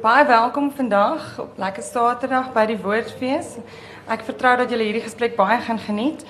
Baie 0.00 0.26
welkom 0.26 0.70
vandag 0.72 1.38
op 1.38 1.58
lekker 1.60 1.82
Saterdag 1.82 2.46
by 2.54 2.62
die 2.70 2.78
Woordfees. 2.80 3.50
Ek 4.08 4.22
vertrou 4.24 4.54
dat 4.56 4.70
julle 4.72 4.86
hierdie 4.86 5.02
gesprek 5.04 5.34
baie 5.36 5.58
gaan 5.60 5.78
geniet. 5.78 6.22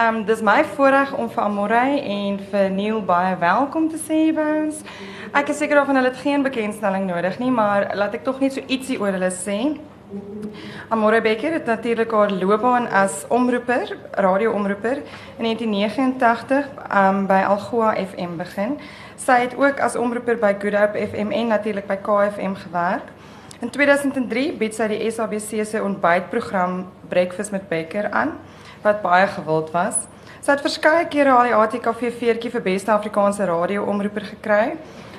Um 0.00 0.22
dis 0.24 0.40
my 0.40 0.62
voorreg 0.70 1.12
om 1.12 1.28
vir 1.34 1.42
Amorey 1.44 1.98
en 2.08 2.38
vir 2.48 2.70
Neil 2.72 3.02
baie 3.04 3.34
welkom 3.36 3.90
te 3.92 4.00
sê 4.00 4.22
by 4.32 4.46
ons. 4.62 4.80
Ek 5.36 5.52
is 5.52 5.60
seker 5.60 5.76
daarvan 5.76 6.00
hulle 6.00 6.08
het 6.08 6.22
geen 6.24 6.46
bekendstelling 6.46 7.04
nodig 7.10 7.36
nie, 7.42 7.52
maar 7.52 7.90
laat 8.00 8.16
ek 8.16 8.24
tog 8.24 8.40
net 8.40 8.56
so 8.56 8.64
ietsie 8.64 8.96
oor 8.96 9.12
hulle 9.12 9.30
sê. 9.36 9.58
Amore 10.88 11.20
Becker 11.20 11.52
het 11.52 11.68
natuurlik 11.68 12.10
haar 12.16 12.32
loopbaan 12.32 12.88
as 12.88 13.26
omroeper, 13.28 13.92
radioomroeper 14.10 15.02
in 15.36 15.44
1989 15.44 16.64
um, 16.88 17.26
by 17.28 17.42
Algoa 17.44 17.92
FM 17.92 18.40
begin. 18.40 18.78
Sy 19.20 19.42
het 19.44 19.56
ook 19.60 19.84
as 19.84 20.00
omroeper 20.00 20.40
by 20.40 20.54
Good 20.56 20.80
Hope 20.80 20.96
FM 21.10 21.28
en 21.30 21.52
natuurlik 21.52 21.86
by 21.86 22.00
KFM 22.00 22.56
gewerk. 22.64 23.17
In 23.58 23.72
2003 23.74 24.52
bied 24.54 24.76
sy 24.76 24.86
die 24.92 25.00
SABC 25.10 25.64
se 25.66 25.80
ontbytprogram 25.82 26.84
Breakfast 27.10 27.50
met 27.50 27.64
Becker 27.66 28.06
aan 28.14 28.36
wat 28.84 29.00
baie 29.02 29.26
gewild 29.32 29.72
was. 29.74 30.04
Sy 30.38 30.52
het 30.52 30.62
verskeie 30.62 31.08
kere 31.10 31.32
al 31.34 31.48
die 31.48 31.56
ATKV 31.56 32.12
veertjie 32.20 32.52
vir 32.54 32.62
beste 32.62 32.94
Afrikaanse 32.94 33.48
radio-omroeper 33.50 34.28
gekry 34.28 34.76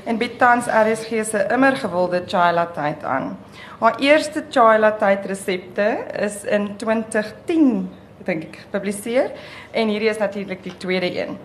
en 0.07 0.21
bied 0.21 0.39
tans 0.39 0.71
RSG 0.71 1.25
se 1.27 1.43
immer 1.51 1.75
gewilde 1.83 2.23
chai 2.31 2.53
latte 2.55 2.95
aan. 3.03 3.33
Haar 3.83 3.99
eerste 3.99 4.45
chai 4.47 4.79
latte 4.79 5.11
resepte 5.27 5.89
is 6.15 6.45
in 6.47 6.71
2010 6.79 7.89
dink 8.23 8.47
ek 8.47 8.59
gepubliseer 8.63 9.33
en 9.75 9.91
hierdie 9.91 10.15
is 10.15 10.23
natuurlik 10.23 10.63
die 10.63 10.77
tweede 10.79 11.11
een. 11.11 11.35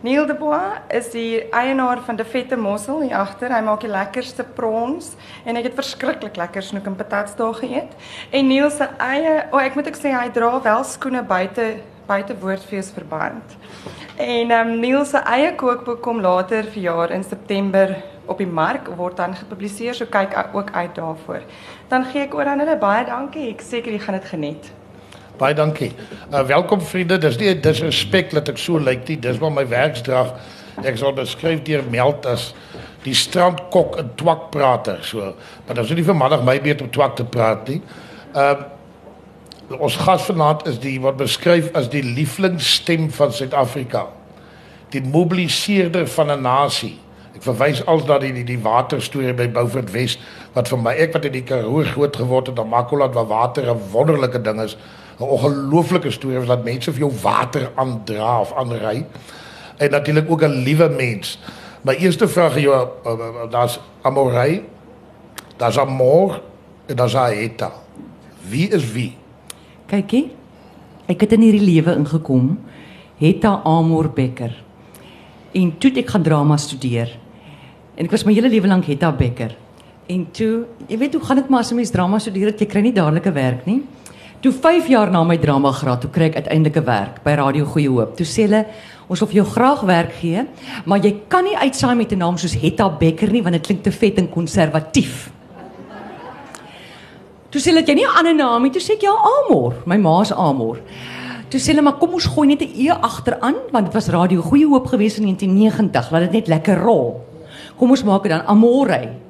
Neil 0.00 0.26
de 0.26 0.34
Bois 0.34 0.80
is 0.88 1.10
die 1.10 1.48
eienaar 1.50 2.00
van 2.04 2.16
De 2.16 2.24
Vette 2.24 2.56
Mossel 2.56 3.00
hier 3.00 3.16
agter. 3.16 3.52
Hy 3.54 3.60
maak 3.64 3.80
die 3.80 3.90
lekkerste 3.90 4.44
prawns 4.44 5.14
en 5.44 5.56
ek 5.56 5.70
het 5.70 5.78
verskriklik 5.78 6.36
lekker 6.36 6.62
snoek 6.62 6.86
en 6.90 6.96
patats 6.98 7.36
daar 7.38 7.54
geëet. 7.54 7.96
En 8.30 8.46
Neil 8.46 8.70
se 8.70 8.88
eie, 8.98 9.34
o, 9.50 9.56
oh, 9.56 9.62
ek 9.62 9.78
moet 9.78 9.88
ook 9.88 9.98
sê 10.00 10.12
hy 10.12 10.28
dra 10.34 10.60
wel 10.62 10.84
skoene 10.84 11.24
buite 11.24 11.74
buite 12.04 12.36
woordfees 12.36 12.90
verband. 12.92 13.56
En 14.20 14.50
ehm 14.50 14.74
um, 14.74 14.80
Neil 14.80 15.04
se 15.08 15.22
eie 15.24 15.54
kookboek 15.56 16.02
kom 16.04 16.20
later 16.20 16.64
verjaar 16.64 17.10
in 17.10 17.24
September 17.24 17.96
op 18.26 18.38
die 18.38 18.48
mark 18.48 18.88
word 18.96 19.16
dan 19.16 19.36
gepubliseer, 19.36 19.94
so 19.94 20.06
kyk 20.06 20.36
ook 20.52 20.70
uit 20.72 20.94
daarvoor. 20.94 21.42
Dan 21.88 22.04
gee 22.12 22.24
ek 22.28 22.34
oor 22.34 22.48
aan 22.52 22.60
hulle 22.64 22.76
baie 22.76 23.04
dankie. 23.08 23.50
Ek 23.52 23.64
seker 23.64 23.92
jy 23.92 23.98
gaan 24.04 24.20
dit 24.20 24.32
geniet. 24.32 24.72
Baie 25.38 25.54
dankie. 25.54 25.90
Uh, 26.30 26.44
welkom 26.46 26.80
vriende. 26.80 27.18
Dis 27.18 27.36
nie 27.40 27.50
disrespek 27.58 28.30
dat 28.30 28.52
ek 28.52 28.60
so 28.60 28.78
lyk 28.78 29.08
nie. 29.08 29.16
Dis 29.18 29.40
maar 29.42 29.50
my 29.50 29.64
werksdrag. 29.66 30.30
Ek 30.86 30.98
sal 31.00 31.14
beskryf 31.16 31.64
deur 31.66 31.82
meld 31.90 32.26
as 32.30 32.52
die 33.02 33.16
strandkok 33.18 33.98
en 33.98 34.12
twakprater 34.18 35.02
so. 35.02 35.32
Maar 35.66 35.80
dan 35.80 35.88
is 35.88 35.94
nie 35.98 36.06
vir 36.06 36.18
mandag 36.18 36.46
my 36.46 36.54
beurt 36.62 36.86
om 36.86 36.92
twak 36.94 37.18
te 37.18 37.26
praat 37.26 37.66
nie. 37.70 37.80
Ehm 38.34 38.62
uh, 38.62 38.70
ons 39.80 39.94
gas 39.96 40.26
vanaand 40.28 40.66
is 40.68 40.76
die 40.78 40.98
wat 41.00 41.16
beskryf 41.16 41.70
as 41.74 41.86
die 41.88 42.02
lieflingsstem 42.04 43.08
van 43.16 43.32
Suid-Afrika. 43.32 44.04
Die 44.92 45.00
mobiliseerder 45.02 46.06
van 46.14 46.30
'n 46.30 46.42
nasie. 46.44 46.98
Ek 47.34 47.42
verwys 47.42 47.80
als 47.90 48.04
na 48.06 48.18
die 48.22 48.32
die, 48.32 48.44
die 48.44 48.60
waterstorie 48.62 49.32
by 49.34 49.48
Beaufort 49.48 49.90
West 49.90 50.20
wat 50.54 50.68
vir 50.68 50.78
my 50.78 50.92
ek 50.94 51.16
wat 51.16 51.24
in 51.24 51.32
die 51.32 51.42
Karoo 51.42 51.82
groot 51.82 52.16
geword 52.16 52.46
het, 52.46 52.56
dan 52.56 52.68
Makwaland 52.68 53.14
waar 53.14 53.26
water 53.26 53.66
'n 53.72 53.90
wonderlike 53.90 54.42
ding 54.42 54.60
is. 54.62 54.76
'n 55.18 55.22
ongelooflike 55.22 56.10
storie 56.10 56.46
dat 56.46 56.64
mense 56.64 56.92
vir 56.92 57.00
jou 57.00 57.12
water 57.22 57.70
aandra 57.74 58.40
of 58.40 58.52
aanry. 58.52 59.06
En 59.76 59.90
natuurlik 59.90 60.30
ook 60.30 60.42
'n 60.42 60.62
liewe 60.64 60.88
mens. 60.88 61.38
My 61.84 61.94
eerste 61.94 62.28
vraag 62.28 62.56
jou 62.60 62.72
eh, 62.72 63.12
eh, 63.12 63.12
eh, 63.12 63.50
daar's 63.50 63.80
Amorey. 64.02 64.64
Daar's 65.56 65.78
Amor 65.78 66.42
en 66.86 66.96
daar's 66.96 67.14
Aeta. 67.14 67.72
Wie 68.48 68.68
is 68.68 68.92
wie? 68.92 69.16
Kykie. 69.86 70.30
Ek 71.06 71.20
het 71.20 71.32
in 71.32 71.40
hierdie 71.40 71.60
lewe 71.60 71.92
ingekom. 71.96 72.58
Hetta 73.20 73.60
Amor 73.64 74.08
Becker. 74.08 74.64
En 75.52 75.78
toe 75.78 75.92
ek 76.00 76.08
gaan 76.08 76.22
drama 76.22 76.56
studeer. 76.56 77.12
En 77.94 78.04
ek 78.04 78.10
was 78.10 78.24
my 78.24 78.32
hele 78.32 78.48
lewe 78.48 78.66
lank 78.66 78.88
Hetta 78.88 79.12
Becker. 79.12 79.52
En 80.06 80.24
toe, 80.32 80.64
jy 80.88 80.98
weet 80.98 81.14
hoe 81.14 81.22
gaan 81.24 81.36
dit 81.36 81.48
maar 81.48 81.60
as 81.60 81.70
'n 81.70 81.76
mens 81.76 81.90
drama 81.90 82.18
studeer, 82.18 82.54
jy 82.56 82.66
kry 82.66 82.80
nie 82.80 82.92
dadelik 82.92 83.26
'n 83.26 83.32
werk 83.32 83.66
nie. 83.66 83.82
Toe 84.44 84.52
5 84.52 84.90
jaar 84.92 85.08
na 85.08 85.22
my 85.24 85.38
drama 85.40 85.70
graad, 85.72 86.02
toe 86.02 86.10
kry 86.12 86.26
ek 86.28 86.34
uiteindelik 86.36 86.76
'n 86.76 86.84
werk 86.84 87.22
by 87.24 87.32
Radio 87.32 87.64
Goeie 87.64 87.88
Hoop. 87.88 88.12
Toe 88.16 88.26
sê 88.26 88.42
hulle, 88.44 88.66
ons 89.08 89.18
wil 89.20 89.28
vir 89.28 89.36
jou 89.36 89.46
graag 89.46 89.80
werk 89.80 90.12
gee, 90.20 90.44
maar 90.84 90.98
jy 90.98 91.14
kan 91.28 91.44
nie 91.44 91.56
uitsaai 91.56 91.96
met 91.96 92.12
'n 92.12 92.18
naam 92.18 92.36
soos 92.36 92.52
Hetta 92.52 92.90
Becker 92.90 93.32
nie 93.32 93.42
want 93.42 93.54
dit 93.54 93.66
klink 93.66 93.82
te 93.82 93.90
vet 93.90 94.18
en 94.18 94.28
konservatief. 94.28 95.30
Toe 97.50 97.60
sê 97.60 97.72
hulle 97.72 97.86
jy 97.86 97.94
nie 97.94 98.04
'n 98.04 98.16
ander 98.18 98.34
naam 98.34 98.62
nie, 98.62 98.70
toe 98.70 98.82
sê 98.82 98.92
ek 98.92 99.02
ja, 99.02 99.12
Amor, 99.12 99.72
my 99.86 99.96
ma 99.96 100.22
se 100.24 100.34
Amor. 100.34 100.76
Toe 101.48 101.58
sê 101.58 101.68
hulle 101.72 101.82
maar 101.82 101.98
kom 101.98 102.12
ons 102.12 102.26
gooi 102.26 102.46
net 102.46 102.60
'n 102.60 102.68
E 102.76 102.90
agteraan 102.90 103.54
want 103.72 103.86
dit 103.86 103.94
was 103.94 104.08
Radio 104.08 104.42
Goeie 104.42 104.66
Hoop 104.66 104.86
gewees 104.86 105.16
in 105.18 105.24
1990, 105.24 106.10
laat 106.10 106.20
dit 106.20 106.32
net 106.32 106.48
lekker 106.48 106.82
rol. 106.82 107.24
Kom 107.78 107.90
ons 107.90 108.04
maak 108.04 108.22
dit 108.22 108.30
dan 108.30 108.46
Amorey. 108.46 109.23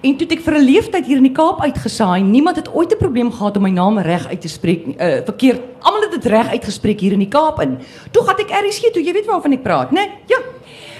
En 0.00 0.16
toe 0.16 0.26
ek 0.28 0.40
vir 0.40 0.54
'n 0.54 0.64
leeftyd 0.64 1.06
hier 1.06 1.16
in 1.16 1.22
die 1.22 1.32
Kaap 1.32 1.60
uitgesaai, 1.60 2.22
niemand 2.22 2.56
het 2.56 2.68
ooit 2.74 2.92
'n 2.92 2.98
probleem 2.98 3.32
gehad 3.32 3.56
om 3.56 3.62
my 3.62 3.70
naam 3.70 3.98
reg 3.98 4.28
uit 4.28 4.40
te 4.40 4.48
spreek 4.48 4.86
nie. 4.86 4.96
Uh 4.96 5.24
verkeerd. 5.24 5.60
Almal 5.80 6.02
het 6.02 6.10
dit 6.10 6.24
reg 6.24 6.48
uitgespreek 6.48 7.00
hier 7.00 7.12
in 7.12 7.18
die 7.18 7.28
Kaap 7.28 7.60
in. 7.60 7.78
Toe 8.10 8.22
gaan 8.24 8.38
ek 8.38 8.50
RSG 8.50 8.92
toe, 8.92 9.02
jy 9.02 9.12
weet 9.12 9.26
waarvan 9.26 9.52
ek 9.52 9.62
praat, 9.62 9.90
né? 9.90 10.08
Ja. 10.26 10.38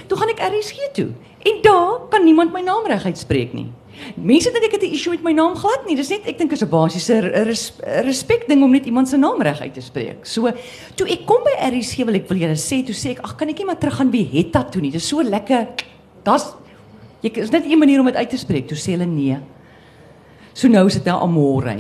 Toe 0.06 0.19
gaan 0.19 0.28
ek 0.28 0.41
RSG 0.41 0.93
toe. 0.93 1.09
En 1.44 1.54
daar 1.62 2.09
kan 2.10 2.25
niemand 2.25 2.53
my 2.53 2.60
naam 2.60 2.87
reg 2.87 3.04
uitspreek 3.04 3.53
nie. 3.53 3.71
Mense 4.15 4.50
dink 4.54 4.65
ek 4.65 4.72
het 4.78 4.82
'n 4.82 4.94
issue 4.94 5.10
met 5.10 5.22
my 5.22 5.32
naam 5.32 5.56
glad 5.56 5.87
nie. 5.87 5.97
Dis 5.97 6.10
net 6.10 6.26
ek 6.26 6.38
dink 6.38 6.53
is 6.53 6.62
'n 6.62 6.69
basiese 6.69 7.20
res, 7.44 7.72
respek 8.05 8.49
ding 8.49 8.62
om 8.62 8.70
net 8.70 8.87
iemand 8.87 9.09
se 9.09 9.16
naam 9.16 9.43
reg 9.43 9.60
uit 9.60 9.75
te 9.75 9.81
spreek. 9.81 10.26
So, 10.26 10.50
toe 10.94 11.06
ek 11.09 11.26
kom 11.26 11.43
by 11.44 11.70
RSG 11.70 12.05
wil 12.05 12.15
ek 12.15 12.28
wil 12.28 12.38
julle 12.38 12.56
sê, 12.56 12.84
toe 12.84 12.94
sê 12.94 13.10
ek, 13.10 13.20
ag 13.25 13.37
kan 13.37 13.49
ek 13.49 13.59
net 13.59 13.66
maar 13.66 13.78
terug 13.78 13.97
gaan 13.97 14.10
wie 14.10 14.28
het 14.32 14.53
dat 14.53 14.72
toe 14.72 14.81
nie. 14.81 14.91
Dis 14.91 15.09
so 15.09 15.22
lekker. 15.22 15.69
Das 16.25 16.55
Jy 17.21 17.33
is 17.43 17.51
net 17.51 17.67
een 17.67 17.79
manier 17.79 18.01
om 18.01 18.06
dit 18.06 18.15
uit 18.15 18.31
te 18.31 18.39
spreek. 18.39 18.69
Toe 18.71 18.79
sê 18.79 18.95
hulle 18.95 19.06
nee. 19.11 19.39
So 20.55 20.71
nou 20.71 20.87
is 20.87 20.99
dit 20.99 21.06
nou 21.06 21.17
Amore. 21.23 21.77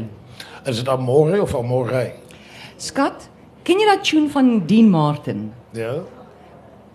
Is 0.66 0.80
dit 0.80 0.88
Amore 0.88 1.40
of 1.42 1.54
Amore? 1.54 2.12
Skat, 2.78 3.28
ken 3.66 3.78
jy 3.78 3.86
daai 3.86 4.02
tune 4.06 4.30
van 4.30 4.50
Dean 4.66 4.90
Martin? 4.90 5.48
Ja. 5.74 6.00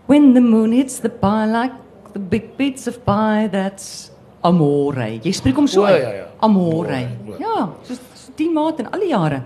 When 0.08 0.34
the 0.36 0.44
moon 0.44 0.72
hits 0.76 1.00
the 1.00 1.10
pie 1.10 1.48
like 1.48 1.76
the 2.14 2.20
big 2.20 2.56
bits 2.58 2.88
of 2.88 3.00
pie 3.08 3.48
that's 3.52 4.12
Amore. 4.44 5.08
Jy 5.24 5.32
spreek 5.36 5.60
hom 5.60 5.68
so. 5.72 5.86
O, 5.88 5.92
ja 5.92 6.12
ja. 6.20 6.28
Amore. 6.44 7.06
Ja, 7.40 7.70
so 7.88 7.96
Dean 8.36 8.54
Martin 8.54 8.92
al 8.92 9.06
die 9.06 9.14
jare. 9.14 9.44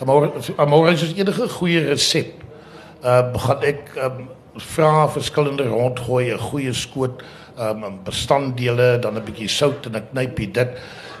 Amore 0.00 0.32
Amore 0.60 0.92
is 0.92 1.08
enige 1.16 1.48
goeie 1.56 1.86
resep. 1.88 2.44
Uh 3.00 3.32
gaan 3.40 3.64
ek 3.64 3.94
um, 3.96 4.26
vra 4.60 5.08
verskillende 5.08 5.64
rondgooi 5.68 6.32
'n 6.34 6.42
goeie 6.50 6.72
skoot 6.72 7.24
um, 7.60 8.00
bestanddele, 8.04 8.98
dan 9.00 9.16
'n 9.16 9.24
bietjie 9.24 9.48
sout 9.48 9.86
en 9.86 9.96
'n 9.96 10.08
knypie 10.12 10.50
dit. 10.50 10.68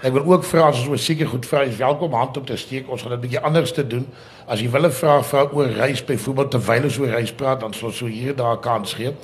Ek 0.02 0.12
wil 0.12 0.24
ook 0.24 0.44
vra 0.44 0.68
as 0.68 0.78
ons 0.78 0.88
oor 0.88 0.98
seker 0.98 1.28
goed 1.28 1.46
vra, 1.46 1.62
is 1.62 1.76
welkom 1.76 2.12
hand 2.12 2.36
op 2.36 2.46
te 2.46 2.56
steek. 2.56 2.88
Ons 2.88 3.02
gaan 3.02 3.10
dit 3.10 3.18
'n 3.18 3.22
bietjie 3.22 3.40
anders 3.40 3.72
te 3.72 3.86
doen. 3.86 4.06
As 4.46 4.60
jy 4.60 4.70
wil 4.70 4.86
'n 4.86 4.90
vraag 4.92 5.26
vra 5.26 5.48
oor 5.52 5.66
reis 5.66 6.04
byvoorbeeld 6.04 6.50
terwyl 6.50 6.82
ons 6.82 6.98
oor 6.98 7.08
reis 7.08 7.32
praat, 7.32 7.60
dan 7.60 7.72
sal 7.72 7.88
ons 7.88 7.96
so 7.96 8.06
hier 8.06 8.36
daar 8.36 8.58
kans 8.58 8.94
gee. 8.94 9.14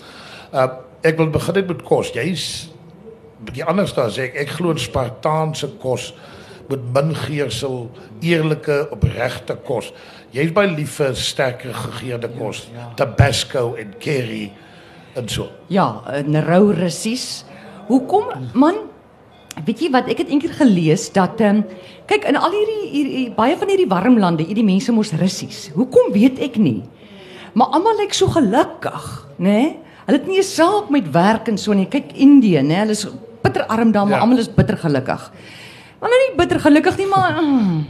Uh 0.53 0.69
ek 1.03 1.17
wil 1.17 1.31
begin 1.31 1.67
met 1.67 1.83
kos. 1.83 2.11
Jy's 2.13 2.69
bietjie 3.45 3.65
anders 3.65 3.95
daar 3.95 4.11
sê 4.11 4.21
ek 4.31 4.35
ek 4.35 4.49
glo 4.49 4.71
in 4.71 4.79
Spartaanse 4.79 5.69
kos 5.79 6.15
met 6.69 6.83
min 6.93 7.15
geursel, 7.15 7.91
eerlike, 8.21 8.89
opregte 8.91 9.57
kos. 9.65 9.93
Jy's 10.35 10.53
baie 10.53 10.69
lief 10.69 10.97
vir 10.99 11.15
sterker 11.15 11.75
gegeurde 11.75 12.29
kos, 12.39 12.67
ja, 12.73 12.79
ja. 12.81 12.93
Tabasco 12.99 13.75
en 13.79 13.95
curry 14.03 14.53
so. 15.25 15.49
Ja, 15.73 16.03
'n 16.07 16.37
rou 16.45 16.73
russies. 16.73 17.45
Hoekom 17.89 18.53
man? 18.53 18.75
Weet 19.65 19.81
jy 19.81 19.91
wat 19.91 20.09
ek 20.09 20.19
het 20.19 20.29
eendag 20.29 20.57
gelees 20.61 21.09
dat 21.13 21.41
ehm 21.41 21.57
um, 21.57 21.65
kyk 22.07 22.29
in 22.29 22.37
al 22.37 22.53
hierdie 22.53 22.85
hier, 22.91 23.07
hier, 23.07 23.31
baie 23.33 23.57
van 23.57 23.69
hierdie 23.69 23.89
warm 23.89 24.19
lande, 24.19 24.45
hierdie 24.45 24.65
mense 24.65 24.93
mos 24.93 25.13
russies. 25.17 25.71
Hoekom 25.75 26.13
weet 26.13 26.39
ek 26.39 26.57
nie? 26.61 26.85
Maar 27.57 27.73
almal 27.73 27.97
lyk 27.97 28.13
so 28.13 28.29
gelukkig, 28.29 29.27
né? 29.39 29.49
Nee? 29.49 29.67
Hulle 30.07 30.19
het 30.19 30.29
nie 30.29 30.39
'n 30.39 30.43
saak 30.43 30.91
met 30.91 31.11
werk 31.11 31.49
en 31.49 31.59
so 31.59 31.73
nie. 31.73 31.89
Kyk 31.89 32.13
Indië, 32.13 32.61
né? 32.61 32.69
Nee? 32.69 32.79
Hulle 32.79 32.93
is 32.93 33.09
bitterarm 33.43 33.93
daar, 33.93 34.07
maar 34.07 34.19
ja. 34.19 34.23
almal 34.23 34.39
is 34.39 34.55
bitter 34.55 34.77
gelukkig. 34.77 35.33
Maar 36.01 36.11
nou 36.11 36.21
nie 36.21 36.37
bitter 36.37 36.61
gelukkig 36.61 36.97
nie, 36.97 37.07
maar 37.07 37.43
mm, 37.43 37.87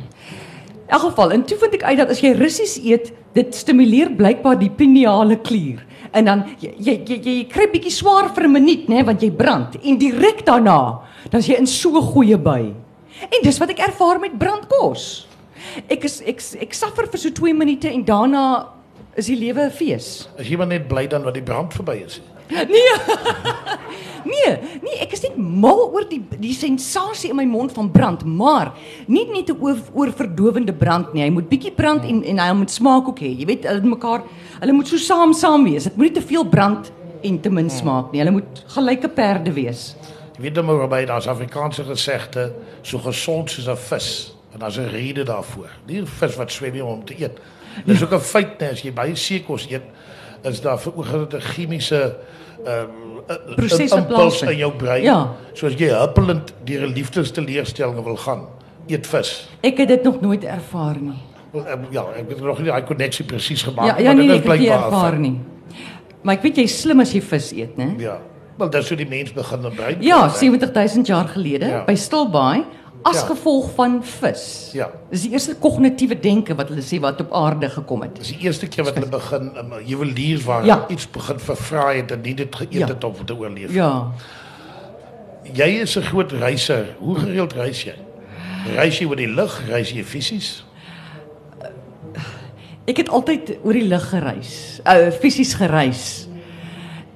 in 0.87 0.94
elk 0.94 1.00
geval, 1.00 1.32
en 1.32 1.44
toe 1.44 1.58
vind 1.58 1.75
ek 1.75 1.82
uit 1.82 1.99
dat 1.99 2.11
as 2.11 2.20
jy 2.20 2.32
russies 2.38 2.79
eet, 2.79 3.12
dit 3.37 3.55
stimuleer 3.55 4.11
blykbaar 4.17 4.59
die 4.59 4.73
pineale 4.73 5.37
klier 5.44 5.85
en 6.17 6.25
dan 6.25 6.44
jy 6.62 6.73
jy 6.79 6.94
jy, 7.05 7.19
jy 7.21 7.37
kry 7.53 7.69
bietjie 7.73 7.93
swaar 7.93 8.33
vir 8.35 8.49
'n 8.49 8.53
minuut 8.53 8.88
nê 8.88 9.05
want 9.05 9.23
jy 9.23 9.31
brand 9.31 9.77
en 9.83 9.99
direk 9.99 10.44
daarna 10.47 11.03
dan 11.31 11.41
is 11.41 11.49
jy 11.49 11.59
in 11.59 11.67
so 11.67 12.00
goeie 12.00 12.38
by. 12.38 12.73
En 13.27 13.43
dis 13.43 13.59
wat 13.59 13.73
ek 13.73 13.83
ervaar 13.88 14.21
met 14.21 14.38
brandkos. 14.38 15.27
Ek 15.91 16.05
is 16.05 16.21
ek 16.23 16.43
ek 16.62 16.75
suffer 16.75 17.09
vir 17.11 17.19
so 17.19 17.31
2 17.31 17.55
minute 17.55 17.91
en 17.91 18.05
daarna 18.05 18.44
is 19.17 19.27
die 19.27 19.37
lewe 19.37 19.67
'n 19.67 19.71
fees. 19.71 20.29
Is 20.39 20.49
jy 20.49 20.56
maar 20.56 20.67
net 20.67 20.89
bly 20.89 21.06
dan 21.06 21.25
wat 21.25 21.35
die 21.35 21.43
brand 21.43 21.73
verby 21.73 22.05
is? 22.05 22.21
Nee. 22.50 22.93
Nee, 24.26 24.81
nee, 24.82 24.99
ek 25.05 25.12
is 25.14 25.23
net 25.23 25.37
mal 25.38 25.84
oor 25.94 26.06
die 26.08 26.20
die 26.40 26.55
sensasie 26.56 27.31
in 27.31 27.38
my 27.38 27.44
mond 27.49 27.75
van 27.76 27.90
brand, 27.94 28.25
maar 28.26 28.73
nie 29.06 29.25
net 29.31 29.50
'n 29.50 29.61
oor, 29.61 29.78
oorverdowende 29.94 30.73
brand 30.73 31.14
nie. 31.14 31.23
Hy 31.23 31.31
moet 31.31 31.49
bietjie 31.49 31.73
brand 31.73 32.05
en 32.05 32.25
en 32.25 32.38
hy 32.38 32.52
moet 32.52 32.70
smaak 32.70 33.08
ook 33.08 33.20
hê. 33.20 33.31
Jy 33.38 33.46
weet, 33.46 33.64
hulle 33.64 33.82
mekaar 33.82 34.23
hulle 34.61 34.73
moet 34.73 34.88
so 34.88 34.96
saam 34.96 35.32
saam 35.32 35.64
wees. 35.64 35.84
Dit 35.84 35.96
moet 35.96 36.12
nie 36.12 36.20
te 36.20 36.26
veel 36.26 36.44
brand 36.44 36.93
en 37.23 37.40
te 37.40 37.50
min 37.50 37.70
smaak 37.70 38.12
nie. 38.12 38.20
Hulle 38.20 38.32
moet 38.32 38.64
gelyke 38.67 39.08
perde 39.08 39.52
wees. 39.52 39.94
Jy 40.37 40.43
weet 40.43 40.55
nou 40.55 40.64
maar 40.67 40.88
by 40.88 41.05
daar's 41.05 41.26
Afrikaanse 41.26 41.84
gesegde, 41.84 42.52
so 42.82 42.99
gesond 42.99 43.50
soos 43.50 43.69
'n 43.69 43.76
vis. 43.76 44.34
En 44.52 44.58
daar's 44.58 44.79
'n 44.79 44.88
rede 44.90 45.25
daarvoor. 45.25 45.70
Nie 45.87 46.00
'n 46.00 46.06
vis 46.06 46.37
wat 46.37 46.50
swem 46.50 46.72
nie 46.72 46.84
om 46.84 47.05
te 47.05 47.14
eet. 47.19 47.38
Dis 47.84 48.02
ook 48.02 48.12
'n 48.12 48.20
feit 48.20 48.58
net 48.58 48.72
as 48.72 48.82
jy 48.82 48.93
baie 48.93 49.14
seekos 49.14 49.67
eet, 49.70 49.82
is 50.43 50.61
daar 50.61 50.79
verhoogde 50.79 51.40
chemiese 51.40 52.17
ehm 52.67 52.91
um, 53.29 53.99
impuls 53.99 54.43
in 54.43 54.57
jou 54.57 54.73
brein. 54.79 55.03
Ja. 55.03 55.33
Soos 55.53 55.75
jy 55.79 55.89
huppelend 55.91 56.53
deur 56.65 56.87
'n 56.87 56.93
liefdesteleurstelling 56.93 58.05
wil 58.05 58.17
gaan, 58.17 58.47
eet 58.87 59.07
vis. 59.07 59.49
Ek 59.63 59.79
het 59.79 59.89
dit 59.89 60.03
nog 60.03 60.21
nooit 60.21 60.45
ervaar 60.45 60.97
nie. 61.01 61.19
Ek- 61.55 61.79
Ja, 61.91 62.05
ek 62.17 62.29
het 62.29 62.41
nog 62.41 62.59
nie 62.59 62.67
daai 62.71 62.83
koneksie 62.83 63.25
presies 63.25 63.63
gemaak 63.63 63.87
Ja, 63.87 63.99
ja 63.99 64.05
maar 64.05 64.15
nee, 64.15 64.27
dit 64.29 64.45
nee, 64.45 64.55
is 64.57 64.61
blykbaar 64.65 64.85
ervaar 64.85 65.19
nie. 65.19 65.41
Maar 66.23 66.35
ek 66.35 66.43
weet 66.43 66.57
jy's 66.57 66.81
slim 66.81 67.01
as 67.01 67.13
jy 67.13 67.21
vis 67.23 67.53
eet, 67.53 67.77
né? 67.77 67.95
Ja. 67.99 68.19
Wel, 68.59 68.71
dis 68.71 68.89
hoe 68.89 68.97
die 68.97 69.09
mens 69.09 69.33
begin 69.33 69.61
met 69.61 69.75
brein. 69.77 69.97
Ja, 70.01 70.29
70000 70.29 71.07
jaar 71.07 71.29
gelede 71.29 71.67
Ja. 71.67 71.85
by 71.85 71.95
Stilbaai 71.95 72.65
as 73.06 73.20
Ja. 73.20 73.26
gevolg 73.26 73.69
van 73.76 74.00
vis. 74.05 74.70
Ja. 74.75 74.88
Dis 75.11 75.23
die 75.23 75.31
eerste 75.32 75.55
kognitiewe 75.62 76.17
denke 76.20 76.55
wat 76.58 76.69
hulle 76.73 76.82
sê 76.82 76.99
wat 77.00 77.20
op 77.23 77.32
aarde 77.32 77.69
gekom 77.70 78.03
het. 78.03 78.17
Dis 78.19 78.32
die 78.35 78.38
eerste 78.49 78.67
keer 78.67 78.85
wat 78.88 78.94
hulle 78.99 79.08
begin 79.12 79.53
um, 79.61 79.75
juweliers 79.87 80.44
waar 80.44 80.64
Ja. 80.67 80.85
iets 80.88 81.06
begin 81.11 81.38
vervraai 81.38 82.00
het 82.00 82.11
en 82.11 82.20
nie 82.20 82.35
dit 82.35 82.56
geëet 82.56 82.73
Ja. 82.82 82.87
het 82.87 83.05
om 83.05 83.14
te 83.25 83.37
oorleef. 83.37 83.73
Ja. 83.75 84.11
Jy 85.53 85.69
is 85.87 85.97
'n 85.97 86.03
groot 86.03 86.32
reiser. 86.32 86.97
Hoe 86.99 87.14
gereeld 87.19 87.53
reis 87.53 87.82
jy? 87.85 87.94
Reis 88.75 88.99
jy 88.99 89.06
oor 89.06 89.17
die 89.17 89.29
lug? 89.35 89.62
Reis 89.69 89.91
jy 89.93 90.03
fisies? 90.05 90.64
Ek 92.87 92.97
het 92.97 93.08
altyd 93.08 93.56
oor 93.64 93.73
die 93.73 93.87
lug 93.88 94.08
gereis, 94.11 94.81
uh 94.87 95.11
fisies 95.11 95.55
gereis. 95.55 96.25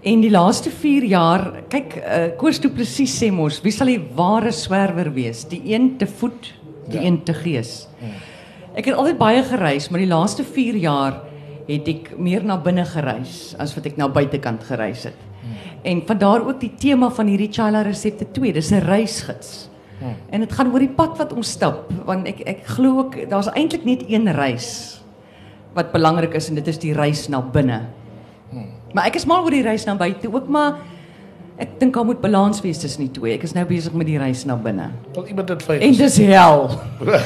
En 0.00 0.22
die 0.24 0.30
laaste 0.32 0.70
4 0.72 1.04
jaar, 1.10 1.42
kyk, 1.68 1.96
uh 2.00 2.20
Koos 2.40 2.60
Du 2.60 2.70
Plessis 2.72 3.12
sê 3.20 3.28
mos, 3.30 3.58
wie 3.60 3.72
sal 3.74 3.90
die 3.92 4.00
ware 4.16 4.52
swerwer 4.52 5.10
wees? 5.12 5.44
Die 5.44 5.60
een 5.74 5.98
te 5.98 6.06
voet, 6.06 6.54
die 6.88 6.96
Ja. 6.96 7.02
ja. 7.02 7.06
een 7.06 7.22
te 7.22 7.34
gees. 7.34 7.88
Ek 8.74 8.86
het 8.86 8.94
altyd 8.94 9.18
baie 9.18 9.42
gereis, 9.42 9.90
maar 9.90 10.00
die 10.00 10.08
laaste 10.08 10.44
4 10.44 10.76
jaar 10.76 11.20
het 11.68 11.88
ek 11.88 12.18
meer 12.18 12.42
na 12.44 12.56
binne 12.56 12.84
gereis 12.84 13.54
as 13.58 13.74
wat 13.76 13.86
ek 13.86 13.96
na 13.96 14.08
buitekant 14.08 14.64
gereis 14.64 15.04
het. 15.04 15.18
En 15.82 16.02
vandaar 16.06 16.46
ook 16.46 16.60
die 16.60 16.72
tema 16.78 17.10
van 17.10 17.26
hierdie 17.26 17.52
Chaila 17.52 17.82
resepte 17.82 18.26
2, 18.32 18.52
dis 18.52 18.70
'n 18.72 18.80
reisgids. 18.84 19.68
En 20.30 20.40
dit 20.40 20.52
gaan 20.52 20.72
oor 20.72 20.78
die 20.78 20.88
pad 20.88 21.18
wat 21.18 21.32
ons 21.32 21.50
stap, 21.50 21.92
want 22.06 22.26
ek 22.26 22.40
ek 22.46 22.66
glo 22.66 22.98
ook 22.98 23.28
daar's 23.28 23.52
eintlik 23.52 23.84
net 23.84 24.04
een 24.08 24.32
reis 24.32 25.00
wat 25.74 25.92
belangrik 25.92 26.34
is 26.34 26.48
en 26.48 26.54
dit 26.54 26.66
is 26.66 26.78
die 26.78 26.92
reis 26.92 27.28
na 27.28 27.40
binne. 27.40 27.86
Maar 28.92 29.10
ek 29.10 29.20
is 29.20 29.26
mal 29.28 29.44
oor 29.44 29.54
die 29.54 29.62
reis 29.62 29.84
na 29.86 29.94
buite 29.94 30.30
ook, 30.32 30.48
maar 30.48 30.80
ek 31.60 31.76
dink 31.78 31.94
daar 31.94 32.04
moet 32.08 32.20
balans 32.20 32.60
wees 32.64 32.78
tussen 32.78 33.06
die 33.06 33.12
twee. 33.14 33.34
Ek 33.36 33.44
is 33.46 33.54
nou 33.54 33.64
besig 33.68 33.92
met 33.92 34.08
die 34.08 34.18
reis 34.18 34.44
na 34.48 34.56
binne. 34.56 34.90
Wil 35.14 35.26
iemand 35.26 35.52
dit 35.52 35.62
feit? 35.62 35.82
En 35.82 35.96
dis 35.96 36.16
hel. 36.30 36.70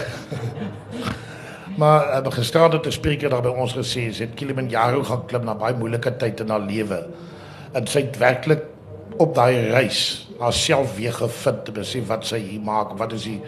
Maar 1.74 2.22
uh, 2.22 2.32
gister 2.32 2.72
het 2.72 2.86
'n 2.86 2.90
spreker 2.90 3.30
daar 3.30 3.42
by 3.42 3.50
ons 3.50 3.74
gesê, 3.74 4.12
sy 4.12 4.22
het 4.24 4.34
Kilimanjaro 4.34 5.02
gaan 5.02 5.26
klim 5.26 5.44
na 5.44 5.54
baie 5.54 5.74
moeilike 5.74 6.16
tyd 6.16 6.40
in 6.40 6.48
haar 6.48 6.60
lewe. 6.60 7.06
En 7.72 7.86
sy 7.86 8.00
het 8.00 8.18
werklik 8.18 8.62
op 9.16 9.34
daai 9.34 9.70
reis 9.70 10.28
haarself 10.38 10.96
weer 10.96 11.12
gevind 11.12 11.64
te 11.64 11.72
besef 11.72 12.06
wat 12.06 12.26
sy 12.26 12.38
hier 12.38 12.60
maak, 12.60 12.98
wat 12.98 13.12
is 13.12 13.22
die 13.22 13.40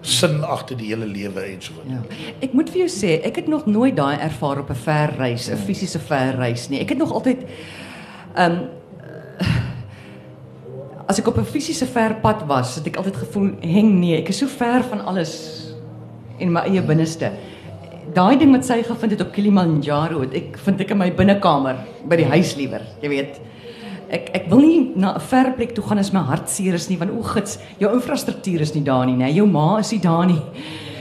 sin 0.00 0.44
agter 0.44 0.76
die 0.78 0.90
hele 0.92 1.06
lewe 1.06 1.42
en 1.42 1.62
so 1.62 1.74
voort. 1.74 1.90
Ja. 1.90 2.32
Ek 2.44 2.52
moet 2.56 2.70
vir 2.70 2.84
jou 2.84 2.90
sê, 2.92 3.18
ek 3.26 3.42
het 3.42 3.48
nog 3.50 3.66
nooit 3.66 3.96
daai 3.96 4.16
ervaar 4.16 4.62
op 4.62 4.70
'n 4.70 4.74
ver 4.74 5.14
reis, 5.18 5.50
'n 5.50 5.56
fisiese 5.56 5.98
ver 5.98 6.36
reis 6.36 6.68
nie. 6.68 6.80
Ek 6.80 6.88
het 6.88 6.98
nog 6.98 7.12
altyd 7.12 7.44
ehm 8.34 8.52
um, 8.52 8.68
as 11.08 11.18
ek 11.18 11.26
op 11.26 11.38
'n 11.38 11.44
fisiese 11.44 11.86
ver 11.86 12.14
pad 12.20 12.44
was, 12.46 12.74
het 12.76 12.86
ek 12.86 12.96
altyd 12.96 13.16
gevoel 13.16 13.50
heng 13.60 14.00
nee, 14.00 14.16
ek 14.16 14.28
is 14.28 14.38
so 14.38 14.46
ver 14.46 14.84
van 14.84 15.00
alles 15.00 15.64
en 16.38 16.52
my 16.52 16.60
eie 16.60 16.82
binneste. 16.82 17.32
Daai 18.14 18.38
ding 18.38 18.52
wat 18.52 18.64
sy 18.64 18.82
gevind 18.82 19.12
het 19.12 19.20
op 19.20 19.32
Kilimanjaro, 19.32 20.20
het 20.20 20.34
ek 20.34 20.58
vind 20.58 20.80
ek 20.80 20.90
in 20.90 20.98
my 20.98 21.10
binnekamer 21.10 21.76
by 22.08 22.16
die 22.16 22.28
huis 22.28 22.56
liewer, 22.56 22.82
jy 23.02 23.08
weet. 23.08 23.40
Ek 24.08 24.30
ek 24.34 24.50
wil 24.50 24.60
nie 24.64 24.92
na 24.96 25.14
'n 25.14 25.20
ver 25.20 25.52
plek 25.52 25.74
toe 25.74 25.84
gaan 25.84 25.98
as 25.98 26.12
my 26.12 26.20
hart 26.20 26.48
seer 26.48 26.74
is 26.74 26.88
nie, 26.88 26.96
want 26.96 27.10
o 27.10 27.22
gits, 27.22 27.58
jou 27.78 27.92
infrastruktuur 27.92 28.60
is 28.60 28.74
nie 28.74 28.84
daar 28.84 29.06
nie, 29.06 29.16
né? 29.16 29.34
Jou 29.34 29.46
ma 29.46 29.78
is 29.78 29.92
nie 29.92 30.00
daar 30.00 30.26
nie. 30.26 30.42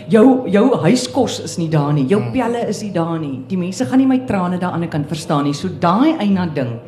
Jou 0.10 0.48
jou 0.50 0.78
huiskos 0.78 1.40
is 1.44 1.58
nie 1.58 1.70
daar 1.70 1.94
nie. 1.94 2.08
Jou 2.08 2.22
pelle 2.32 2.68
is 2.68 2.82
nie 2.82 2.92
daar 2.92 3.20
nie. 3.20 3.44
Die 3.48 3.58
mense 3.58 3.86
gaan 3.86 4.00
nie 4.00 4.08
my 4.08 4.20
trane 4.20 4.58
daan 4.60 4.82
die 4.82 4.90
kant 4.90 5.08
verstaan 5.08 5.44
nie. 5.44 5.54
So 5.54 5.68
daai 5.68 6.18
eina 6.20 6.46
ding 6.46 6.80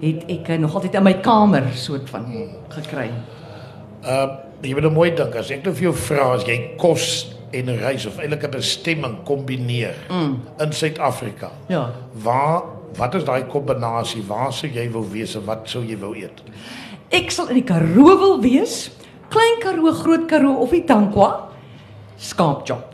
het 0.00 0.24
ek 0.28 0.48
eh, 0.48 0.58
nog 0.58 0.74
altyd 0.74 0.94
in 0.94 1.02
my 1.02 1.14
kamer 1.24 1.64
soort 1.74 2.10
van 2.10 2.26
gekry. 2.68 3.10
Uh 4.04 4.26
jy 4.64 4.74
moet 4.74 4.84
'n 4.84 4.94
mooi 4.94 5.10
dink 5.14 5.34
as 5.36 5.50
ek 5.50 5.64
nou 5.64 5.74
vir 5.74 5.82
jou 5.82 5.92
vra 5.92 6.34
as 6.34 6.44
jy 6.44 6.76
kos 6.78 7.34
en 7.52 7.66
reis 7.78 8.06
of 8.06 8.18
eintlik 8.18 8.44
'n 8.44 8.50
bestemming 8.50 9.16
kombineer 9.24 9.94
mm. 10.08 10.40
in 10.60 10.72
Suid-Afrika. 10.72 11.50
Ja. 11.68 11.92
Waar 12.12 12.62
wat 12.96 13.14
is 13.14 13.24
daai 13.24 13.44
kombinasie? 13.46 14.22
Waar 14.28 14.52
sou 14.52 14.68
jy 14.70 14.90
wou 14.92 15.04
wees 15.10 15.34
en 15.36 15.44
wat 15.44 15.68
sou 15.70 15.82
jy 15.84 15.96
wou 15.98 16.14
eet? 16.16 16.42
Ek 17.10 17.30
sal 17.30 17.48
in 17.48 17.54
die 17.54 17.64
Karoo 17.68 18.16
wil 18.18 18.40
wees. 18.42 18.90
Klein 19.28 19.60
Karoo, 19.62 19.92
Groot 19.92 20.26
Karoo 20.28 20.54
of 20.62 20.70
die 20.70 20.84
Tankwa. 20.84 21.48
Skaapchop. 22.18 22.92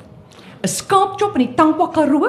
'n 0.63 0.69
Skaapchop 0.69 1.37
in 1.37 1.47
die 1.47 1.55
Tankwa 1.55 1.89
Karoo 1.93 2.29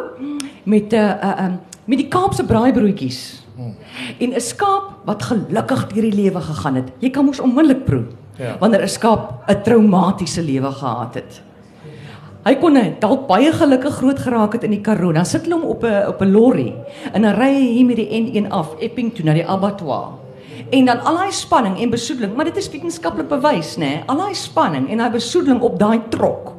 met 0.63 0.94
'n 0.94 0.95
uh, 0.95 1.15
uh, 1.23 1.45
um, 1.45 1.59
met 1.85 1.97
die 1.97 2.07
Kaapse 2.07 2.44
braaibroodjies. 2.45 3.44
En 4.19 4.33
'n 4.33 4.39
skaap 4.41 5.06
wat 5.06 5.24
gelukkig 5.24 5.88
deur 5.94 6.01
die 6.01 6.13
lewe 6.24 6.41
gegaan 6.41 6.75
het. 6.75 6.91
Jy 7.00 7.09
kan 7.09 7.25
mos 7.25 7.39
onmiddellik 7.39 7.85
proe 7.85 8.06
Ja. 8.38 8.57
wanneer 8.59 8.81
'n 8.81 8.88
skaap 8.88 9.44
'n 9.50 9.62
traumatiese 9.63 10.41
lewe 10.41 10.71
gehad 10.71 11.13
het. 11.13 11.41
Hy 12.41 12.55
kon 12.57 12.73
dalk 12.73 13.27
baie 13.29 13.51
gelukkig 13.53 13.99
groot 13.99 14.19
geraak 14.19 14.55
het 14.57 14.63
in 14.65 14.73
die 14.73 14.81
Karoo. 14.81 15.13
Dan 15.13 15.27
sit 15.29 15.45
hulle 15.45 15.59
hom 15.59 15.67
op 15.69 15.83
'n 15.83 16.07
op 16.09 16.21
'n 16.21 16.31
lorry 16.31 16.73
en 17.13 17.21
dan 17.21 17.35
ry 17.35 17.53
hy 17.53 17.67
hier 17.77 17.85
met 17.85 17.95
die 17.95 18.09
N1 18.09 18.49
af 18.49 18.75
Epping 18.79 19.13
toe 19.13 19.25
na 19.25 19.33
die 19.33 19.45
abattoir. 19.47 20.17
En 20.71 20.85
dan 20.85 20.99
al 21.03 21.15
daai 21.15 21.31
spanning 21.31 21.79
en 21.79 21.89
besoedeling, 21.89 22.35
maar 22.35 22.45
dit 22.45 22.57
is 22.57 22.69
wetenskaplik 22.69 23.27
bewys, 23.27 23.77
nê? 23.77 23.79
Nee? 23.79 24.03
Al 24.07 24.17
daai 24.17 24.33
spanning 24.33 24.89
en 24.89 24.97
daai 24.97 25.11
besoedeling 25.11 25.61
op 25.61 25.79
daai 25.79 26.01
trok 26.09 26.53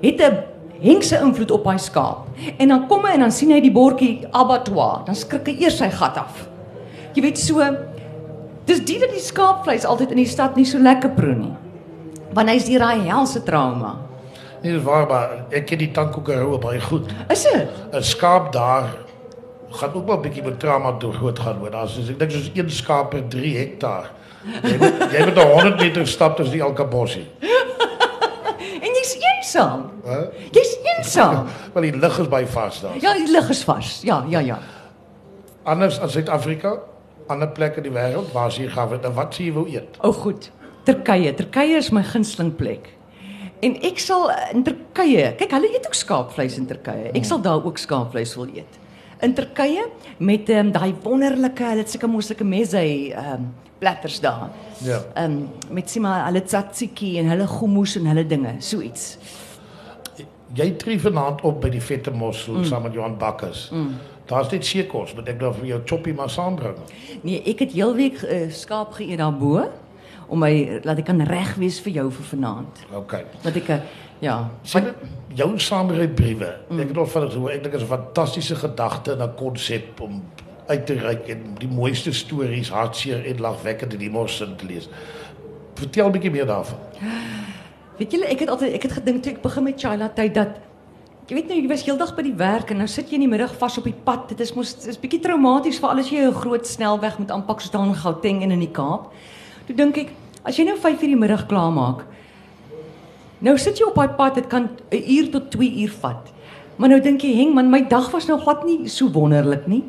het 0.00 0.20
'n 0.20 0.36
hengse 0.80 1.20
invloed 1.20 1.50
op 1.50 1.64
daai 1.64 1.78
skaap. 1.78 2.26
En 2.58 2.68
dan 2.68 2.86
kom 2.86 3.04
hy 3.04 3.12
en 3.12 3.20
dan 3.20 3.32
sien 3.32 3.50
hy 3.50 3.60
die 3.60 3.72
bordjie 3.72 4.26
abattoir, 4.30 5.02
dan 5.04 5.14
skrik 5.14 5.46
hy 5.46 5.56
eers 5.60 5.76
sy 5.76 5.90
gat 5.90 6.16
af. 6.16 6.48
Jy 7.14 7.22
weet 7.22 7.38
so 7.38 7.60
Dis 8.64 8.82
die 8.86 9.00
dat 9.02 9.10
die 9.10 9.22
skaapvleis 9.22 9.84
altyd 9.88 10.10
in 10.14 10.22
die 10.22 10.30
stad 10.30 10.54
nie 10.56 10.66
so 10.68 10.78
lekker 10.78 11.10
proe 11.16 11.34
nie. 11.34 11.52
Want 12.32 12.48
hy's 12.52 12.68
deur 12.68 12.78
daai 12.78 13.08
helse 13.08 13.42
trauma. 13.42 13.96
Nie 14.62 14.72
dis 14.72 14.82
waar 14.82 15.06
maar 15.10 15.30
ek 15.50 15.66
ken 15.66 15.78
die 15.78 15.90
Tankokaroo 15.90 16.58
baie 16.62 16.80
goed. 16.80 17.10
Is 17.30 17.42
dit? 17.42 17.68
'n 17.92 18.02
Skaap 18.02 18.52
daar 18.52 18.88
gaan 19.70 19.94
ook 19.94 20.06
wel 20.06 20.16
'n 20.16 20.22
bietjie 20.22 20.42
met 20.42 20.60
trauma 20.60 20.92
toe 20.96 21.12
groot 21.12 21.38
gaan 21.38 21.56
hoor. 21.58 21.70
Daar's 21.70 21.94
soos 21.94 22.08
ek 22.08 22.18
dink 22.18 22.30
soos 22.30 22.50
een 22.54 22.70
skaap 22.70 23.10
per 23.10 23.28
3 23.28 23.56
hektaar. 23.58 24.10
Jy 24.62 24.76
moet 24.78 25.12
jy 25.12 25.24
moet 25.24 25.36
'n 25.38 25.50
100 25.52 25.80
meter 25.80 26.06
stap 26.06 26.36
tussen 26.36 26.54
die 26.54 26.62
Alkabossie. 26.62 27.26
En 28.82 28.88
jy's 28.98 29.16
eensaam. 29.18 29.90
Hè? 30.04 30.18
Jy's 30.50 30.76
eensaam. 30.96 31.46
Want 31.72 31.86
die 31.86 31.96
lug 32.00 32.18
is 32.18 32.28
baie 32.28 32.46
vas 32.46 32.80
daar. 32.80 32.96
Ja, 33.00 33.14
die 33.14 33.30
lig 33.30 33.48
is 33.48 33.64
vas. 33.64 34.00
Ja, 34.02 34.24
ja, 34.28 34.38
ja. 34.38 34.58
Anders 35.62 36.00
as 36.00 36.12
Suid-Afrika, 36.12 36.78
ander 37.26 37.48
plekke 37.48 37.76
in 37.76 37.82
die 37.82 37.92
wêreld 37.92 38.32
waar 38.32 38.50
jy 38.50 38.68
gaan 38.68 38.92
en 39.02 39.14
wat 39.14 39.34
sê 39.34 39.44
jy 39.44 39.52
wou 39.52 39.66
eet? 39.68 39.96
O, 40.00 40.12
goed. 40.12 40.50
Turkye. 40.84 41.34
Turkye 41.34 41.76
is 41.76 41.90
my 41.90 42.02
gunsteling 42.02 42.56
plek. 42.56 42.88
En 43.62 43.76
ek 43.86 44.00
sal 44.02 44.30
eh, 44.32 44.50
in 44.56 44.64
Turkye, 44.66 45.26
kyk, 45.38 45.52
hulle 45.54 45.70
eet 45.70 45.86
ook 45.86 45.94
skaapvleis 45.94 46.58
in 46.58 46.66
Turkye. 46.70 47.12
Ek 47.14 47.26
sal 47.28 47.42
daar 47.44 47.62
ook 47.62 47.78
skaapvleis 47.78 48.34
wil 48.38 48.50
eet. 48.56 48.78
In 49.22 49.34
Turkye 49.38 49.84
met 50.18 50.50
ehm 50.50 50.66
um, 50.66 50.72
daai 50.74 50.94
wonderlike, 51.04 51.62
hulle 51.62 51.84
het 51.84 51.92
seker 51.92 52.10
moslike 52.10 52.46
meze 52.46 52.82
ehm 52.82 53.36
um, 53.36 53.52
platters 53.82 54.18
daar. 54.22 54.50
Ja. 54.82 54.98
Ehm 55.14 55.38
um, 55.38 55.48
met 55.70 55.90
sien 55.90 56.02
maar 56.02 56.24
hulle 56.26 56.42
tzatziki 56.42 57.18
en 57.18 57.30
hulle 57.30 57.46
hummus 57.58 57.96
en 58.00 58.10
hulle 58.10 58.26
dinge, 58.26 58.56
so 58.58 58.82
iets. 58.82 59.16
Jy 60.58 60.72
tree 60.82 60.98
vanaand 61.00 61.40
op 61.46 61.62
by 61.62 61.70
die 61.72 61.80
vette 61.80 62.10
mossel 62.10 62.58
mm. 62.60 62.66
saam 62.68 62.82
met 62.82 62.98
Johan 62.98 63.14
Bakkers. 63.18 63.68
Mm. 63.72 63.94
Daar's 64.26 64.50
net 64.50 64.66
seekos, 64.66 65.14
moet 65.14 65.30
ek 65.32 65.38
nou 65.40 65.52
vir 65.60 65.70
jou 65.70 65.80
choppie 65.86 66.14
maar 66.14 66.30
saambring. 66.30 66.76
Nee, 67.22 67.40
ek 67.46 67.62
het 67.64 67.78
heelweek 67.78 68.20
uh, 68.22 68.42
skaap 68.50 68.98
geëet 68.98 69.22
daarbo 69.22 69.64
om 70.28 70.38
my 70.38 70.80
laat 70.84 70.98
ek 70.98 71.04
kan 71.04 71.20
reg 71.20 71.54
wees 71.54 71.80
vir 71.80 71.92
jou 71.92 72.10
vir 72.10 72.24
vanaand. 72.24 72.86
OK. 72.94 73.14
Dat 73.42 73.56
ek 73.56 73.68
eh, 73.68 73.80
ja, 74.20 74.50
Sien 74.62 74.92
jou 75.34 75.58
saamry 75.58 76.08
briewe. 76.08 76.52
Mm. 76.68 76.80
Ek 76.80 76.88
het 76.88 76.98
al 76.98 77.06
gehoor. 77.06 77.50
Ek 77.50 77.62
dink 77.62 77.72
dit 77.72 77.82
is 77.82 77.88
'n 77.88 77.92
fantastiese 77.96 78.56
gedagte 78.56 79.12
en 79.12 79.22
'n 79.22 79.34
konsep 79.36 80.00
om 80.00 80.22
uit 80.66 80.86
te 80.86 80.94
reik 80.94 81.28
en 81.28 81.56
die 81.58 81.68
mooiste 81.68 82.12
stories, 82.12 82.70
hartseer 82.70 83.24
en 83.26 83.40
lagwekkende 83.40 83.96
die 83.96 84.10
mos 84.10 84.40
in 84.40 84.56
te 84.56 84.66
lees. 84.66 84.88
Vertel 85.74 86.08
'n 86.08 86.12
bietjie 86.12 86.30
meer 86.30 86.46
daarvan. 86.46 86.78
Weet 87.98 88.12
julle, 88.12 88.26
ek 88.26 88.40
het 88.40 88.48
altyd 88.48 88.72
ek 88.74 88.82
het 88.82 88.92
gedink 88.92 89.22
toe 89.22 89.32
ek 89.32 89.42
begin 89.42 89.64
met 89.64 89.80
Chila 89.80 90.08
tyd 90.08 90.34
dat 90.34 90.60
jy 91.28 91.34
weet 91.34 91.48
nou 91.48 91.56
jy 91.60 91.68
was 91.68 91.84
heeldag 91.86 92.14
by 92.16 92.22
die 92.22 92.34
werk 92.34 92.70
en 92.70 92.80
nou 92.82 92.88
sit 92.90 93.10
jy 93.10 93.14
in 93.14 93.26
die 93.26 93.30
middag 93.30 93.54
vas 93.58 93.78
op 93.78 93.84
die 93.84 94.00
pad. 94.04 94.28
Dit 94.28 94.40
is 94.40 94.54
mos 94.54 94.74
is 94.86 94.98
bietjie 94.98 95.20
traumaties 95.20 95.78
vir 95.78 95.88
al 95.88 95.98
as 95.98 96.10
jy 96.10 96.24
'n 96.26 96.34
groot 96.34 96.66
snelweg 96.66 97.18
moet 97.18 97.30
aanpak 97.30 97.60
soos 97.60 97.70
daar 97.70 97.86
in 97.86 97.94
Gauteng 97.94 98.42
en 98.42 98.50
in 98.50 98.58
die 98.58 98.72
Kaap. 98.72 99.12
Toe 99.72 99.78
dink 99.86 99.96
ek, 100.02 100.10
as 100.44 100.58
jy 100.58 100.66
nou 100.68 100.74
5:00 100.76 101.14
die 101.14 101.16
middag 101.16 101.46
klaar 101.48 101.70
maak, 101.72 102.02
nou 103.40 103.54
sit 103.56 103.78
jy 103.80 103.86
op 103.88 103.96
daai 103.96 104.18
pad, 104.18 104.34
dit 104.36 104.46
kan 104.46 104.68
'n 104.68 105.04
uur 105.16 105.30
tot 105.32 105.50
2 105.50 105.80
uur 105.80 105.92
vat. 106.02 106.28
Maar 106.76 106.88
nou 106.88 107.00
dink 107.00 107.22
jy, 107.22 107.32
"Heng 107.36 107.54
man, 107.54 107.70
my 107.70 107.80
dag 107.80 108.10
was 108.12 108.26
nou 108.26 108.38
glad 108.38 108.66
nie 108.66 108.86
so 108.86 109.08
wonderlik 109.08 109.66
nie." 109.66 109.84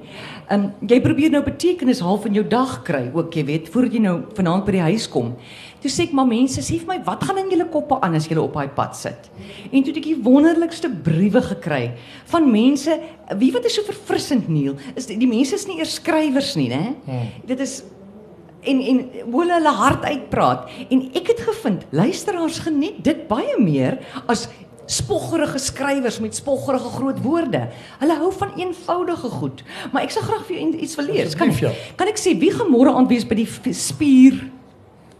Ehm 0.49 0.63
um, 0.63 0.73
jy 0.87 1.01
probeer 1.01 1.31
nou 1.31 1.43
betekenis 1.43 1.99
half 1.99 2.25
in 2.25 2.33
jou 2.33 2.47
dag 2.47 2.83
kry, 2.83 3.11
ook 3.13 3.33
jy 3.33 3.45
weet, 3.45 3.69
voordat 3.69 3.93
jy 3.93 3.99
nou 3.99 4.21
vanaand 4.33 4.65
by 4.65 4.71
die 4.71 4.81
huis 4.81 5.09
kom. 5.09 5.35
Toe 5.81 5.91
sê 5.91 6.03
ek 6.03 6.13
maar 6.13 6.27
mense, 6.27 6.61
sê 6.61 6.79
vir 6.79 6.87
my, 6.87 7.03
"Wat 7.03 7.23
gaan 7.23 7.37
in 7.37 7.49
julle 7.49 7.69
koppe 7.69 7.99
aan 8.01 8.15
as 8.15 8.27
julle 8.27 8.41
op 8.41 8.53
daai 8.53 8.69
pad 8.69 8.95
sit?" 8.95 9.29
En 9.71 9.83
toe 9.83 9.93
het 9.93 9.97
ek 9.97 10.03
die 10.03 10.23
wonderlikste 10.23 10.89
briewe 10.89 11.41
gekry 11.41 11.91
van 12.25 12.51
mense, 12.51 12.99
wie 13.37 13.51
wat 13.51 13.65
is 13.65 13.75
so 13.75 13.81
verfrissend 13.81 14.47
Neil, 14.47 14.75
is 14.95 15.05
die, 15.05 15.17
die 15.17 15.27
mense 15.27 15.55
is 15.55 15.67
nie 15.67 15.79
eers 15.79 15.95
skrywers 15.95 16.55
nie, 16.55 16.69
né? 16.69 16.95
Hmm. 17.05 17.27
Dit 17.45 17.59
is 17.59 17.83
en 18.63 18.81
en 18.81 18.99
hoe 19.31 19.43
hulle 19.43 19.73
hart 19.79 20.05
uitpraat 20.05 20.69
en 20.89 21.01
ek 21.13 21.33
het 21.33 21.41
gevind 21.47 21.85
luisteraars 21.91 22.59
geniet 22.65 23.03
dit 23.03 23.27
baie 23.27 23.57
meer 23.59 23.99
as 24.25 24.47
spoggerige 24.85 25.59
skrywers 25.63 26.19
met 26.19 26.35
spoggerige 26.35 26.89
groot 26.97 27.19
woorde. 27.23 27.61
Hulle 28.01 28.17
hou 28.19 28.31
van 28.35 28.51
eenvoudige 28.59 29.29
goed. 29.29 29.63
Maar 29.93 30.03
ek 30.03 30.15
sal 30.15 30.25
graag 30.27 30.43
vir 30.47 30.57
jou 30.57 30.71
iets 30.75 30.97
wil 30.99 31.07
lees. 31.07 31.37
Kan 31.39 31.53
ek, 31.53 31.93
kan 31.99 32.11
ek 32.11 32.19
sê 32.19 32.33
wie 32.39 32.51
gemôre 32.51 32.91
aand 32.91 33.11
wees 33.11 33.23
by 33.27 33.37
die 33.39 33.47
spier 33.77 34.41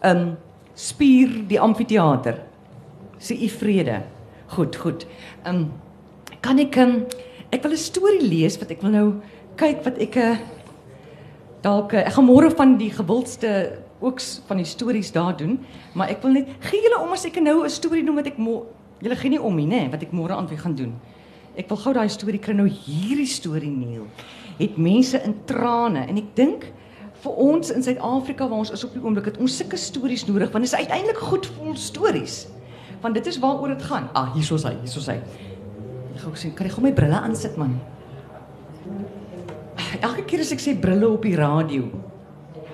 um 0.04 0.34
spier 0.76 1.32
die 1.48 1.62
amfitheater? 1.62 2.42
Sê 3.24 3.38
u 3.40 3.50
vrede. 3.56 4.02
Goed, 4.58 4.76
goed. 4.76 5.08
Um 5.48 5.70
kan 6.44 6.60
ek 6.60 6.76
um, 6.82 7.06
ek 7.56 7.64
wil 7.64 7.72
'n 7.72 7.80
storie 7.80 8.28
lees 8.28 8.60
wat 8.60 8.72
ek 8.72 8.82
wil 8.84 8.92
nou 8.92 9.08
kyk 9.56 9.86
wat 9.86 9.98
ek 10.02 10.16
'n 10.18 10.20
uh, 10.20 10.38
dalk 11.64 11.96
ek 11.96 12.14
gaan 12.14 12.28
môre 12.28 12.52
van 12.52 12.78
die 12.78 12.92
gewildste 12.92 13.80
ook 14.04 14.20
van 14.48 14.60
die 14.60 14.68
stories 14.68 15.12
daar 15.16 15.36
doen, 15.38 15.58
maar 15.96 16.12
ek 16.12 16.22
wil 16.22 16.36
net 16.36 16.50
gee 16.68 16.84
julle 16.84 17.00
om 17.00 17.14
as 17.16 17.26
ek 17.26 17.40
nou 17.42 17.64
'n 17.64 17.70
storie 17.70 18.04
noem 18.04 18.20
wat 18.20 18.28
ek 18.28 18.38
Julle 19.04 19.18
gee 19.20 19.34
nie 19.34 19.42
om 19.42 19.56
nie, 19.60 19.68
nê, 19.68 19.90
wat 19.92 20.04
ek 20.06 20.14
môre 20.16 20.32
aan 20.32 20.48
wie 20.48 20.58
gaan 20.58 20.78
doen. 20.80 20.94
Ek 21.60 21.68
wil 21.68 21.80
gou 21.82 21.92
daai 21.94 22.08
storie 22.10 22.40
kry 22.40 22.54
nou 22.56 22.70
hierdie 22.72 23.28
storie 23.28 23.72
Neil. 23.72 24.06
Het 24.58 24.78
mense 24.80 25.20
in 25.28 25.36
trane 25.50 26.06
en 26.08 26.22
ek 26.22 26.30
dink 26.38 26.70
vir 27.24 27.40
ons 27.44 27.72
in 27.74 27.84
Suid-Afrika 27.84 28.48
waar 28.48 28.64
ons 28.64 28.72
is 28.72 28.84
op 28.88 28.94
die 28.96 29.04
oomblik 29.04 29.28
het 29.28 29.40
ons 29.44 29.58
sulke 29.60 29.80
stories 29.80 30.24
nodig 30.30 30.52
want 30.54 30.64
dit 30.64 30.72
is 30.72 30.80
uiteindelik 30.80 31.20
goed 31.20 31.50
vol 31.58 31.76
stories. 31.76 32.38
Want 33.04 33.20
dit 33.20 33.28
is 33.28 33.42
waaroor 33.44 33.76
dit 33.76 33.84
gaan. 33.90 34.08
Ah, 34.16 34.32
hier 34.32 34.48
is 34.48 34.64
hy, 34.64 34.72
hier 34.80 34.88
is 35.04 35.10
hy. 35.12 35.20
Ek 36.14 36.24
gou 36.24 36.36
sien, 36.40 36.56
kan 36.56 36.70
jy 36.70 36.72
gou 36.78 36.86
my 36.86 36.94
brille 36.96 37.20
aansit 37.20 37.60
man? 37.60 37.76
Elke 40.02 40.24
keer 40.26 40.42
as 40.42 40.52
ek 40.56 40.62
sê 40.64 40.74
brille 40.80 41.08
op 41.10 41.22
die 41.22 41.36
radio, 41.38 41.86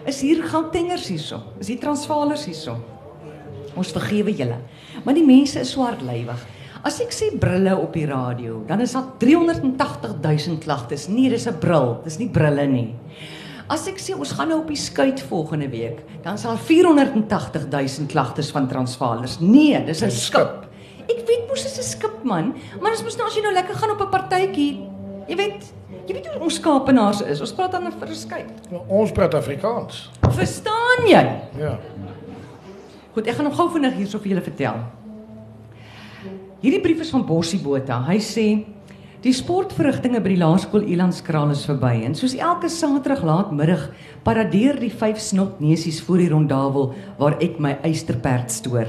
is 0.08 0.22
hier 0.24 0.44
Gautengers 0.48 1.10
hierso. 1.12 1.42
Is 1.60 1.68
hier 1.68 1.82
Transvaalers 1.82 2.46
hierso. 2.48 2.78
Ons 3.78 3.92
vergewe 3.96 4.32
julle. 4.36 4.62
Maar 5.04 5.18
die 5.18 5.26
mense 5.26 5.60
is 5.60 5.74
swartlywig. 5.76 6.40
As 6.88 7.02
ek 7.04 7.12
sê 7.12 7.28
brille 7.36 7.74
op 7.76 7.92
die 7.94 8.06
radio, 8.08 8.62
dan 8.70 8.80
is 8.86 8.96
daar 8.96 9.10
380 9.20 10.16
000 10.24 10.62
klagtes. 10.64 11.10
Nee, 11.12 11.30
dis 11.30 11.48
'n 11.48 11.60
bril, 11.60 12.00
dis 12.06 12.20
nie 12.20 12.30
brille 12.30 12.66
nie. 12.68 12.96
As 13.70 13.86
ek 13.88 14.00
sê 14.00 14.16
ons 14.16 14.32
gaan 14.32 14.50
nou 14.50 14.62
op 14.62 14.68
die 14.68 14.80
skuit 14.80 15.22
volgende 15.22 15.70
week, 15.70 16.00
dan 16.24 16.36
is 16.36 16.42
daar 16.44 16.58
480 16.58 17.68
000 17.70 18.08
klagtes 18.08 18.50
van 18.52 18.68
Transvaalers. 18.68 19.40
Nee, 19.40 19.84
dis 19.86 20.02
'n 20.02 20.10
skip. 20.10 20.66
Ek 21.10 21.28
weet 21.28 21.48
mos 21.50 21.64
dit 21.64 21.72
is 21.72 21.78
'n 21.78 21.84
skip 21.98 22.24
man, 22.24 22.56
maar 22.82 22.92
as 22.92 23.04
mos 23.04 23.18
nou 23.18 23.28
as 23.28 23.36
jy 23.36 23.42
nou 23.42 23.54
lekker 23.54 23.76
gaan 23.76 23.92
op 23.92 24.02
'n 24.02 24.10
partytjie, 24.10 24.80
jy 25.30 25.38
weet, 25.38 25.74
jy 26.08 26.16
weet 26.18 26.30
hoe 26.34 26.42
ons 26.50 26.60
Kaapenaars 26.64 27.22
is. 27.22 27.42
Ons 27.46 27.54
praat 27.54 27.72
dan 27.72 27.88
'n 27.88 28.16
skuit. 28.16 28.50
Ja, 28.72 28.82
ons 28.88 29.12
praat 29.12 29.34
Afrikaans. 29.34 30.10
Verstaan 30.30 31.06
jy? 31.08 31.26
Ja. 31.58 31.80
Goed, 33.14 33.28
ek 33.28 33.36
gaan 33.36 33.46
nog 33.46 33.56
gou 33.56 33.70
vinnig 33.74 33.94
hierso 33.94 34.20
vir 34.20 34.28
julle 34.28 34.42
vertel. 34.42 34.76
Hierdie 36.62 36.82
brief 36.82 37.00
is 37.00 37.10
van 37.10 37.26
Bossie 37.26 37.60
Botha. 37.60 38.02
Hy 38.06 38.18
sê 38.20 38.66
die 39.24 39.34
sportverrigtinge 39.34 40.22
by 40.24 40.30
die 40.30 40.40
laerskool 40.40 40.86
Elandskraal 40.88 41.52
is 41.52 41.66
verby 41.66 42.06
en 42.08 42.16
soos 42.16 42.36
elke 42.36 42.70
Saterdag 42.70 43.24
laatmiddag 43.24 43.90
paradeer 44.24 44.80
die 44.80 44.92
vyf 44.92 45.20
snotneusies 45.20 46.02
voor 46.02 46.18
die 46.18 46.30
rondavel 46.30 46.94
waar 47.18 47.36
ek 47.44 47.60
my 47.60 47.78
eysterperd 47.84 48.52
stoor. 48.52 48.88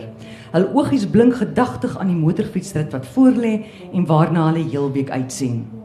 Hul 0.52 0.66
oogies 0.74 1.06
blink 1.06 1.34
gedagtig 1.38 1.96
aan 1.98 2.10
die 2.10 2.18
motorfietsrit 2.18 2.92
wat 2.92 3.06
voorlê 3.14 3.64
en 3.92 4.06
waarna 4.06 4.48
hulle 4.50 4.66
heelweek 4.66 5.10
uitsien. 5.10 5.79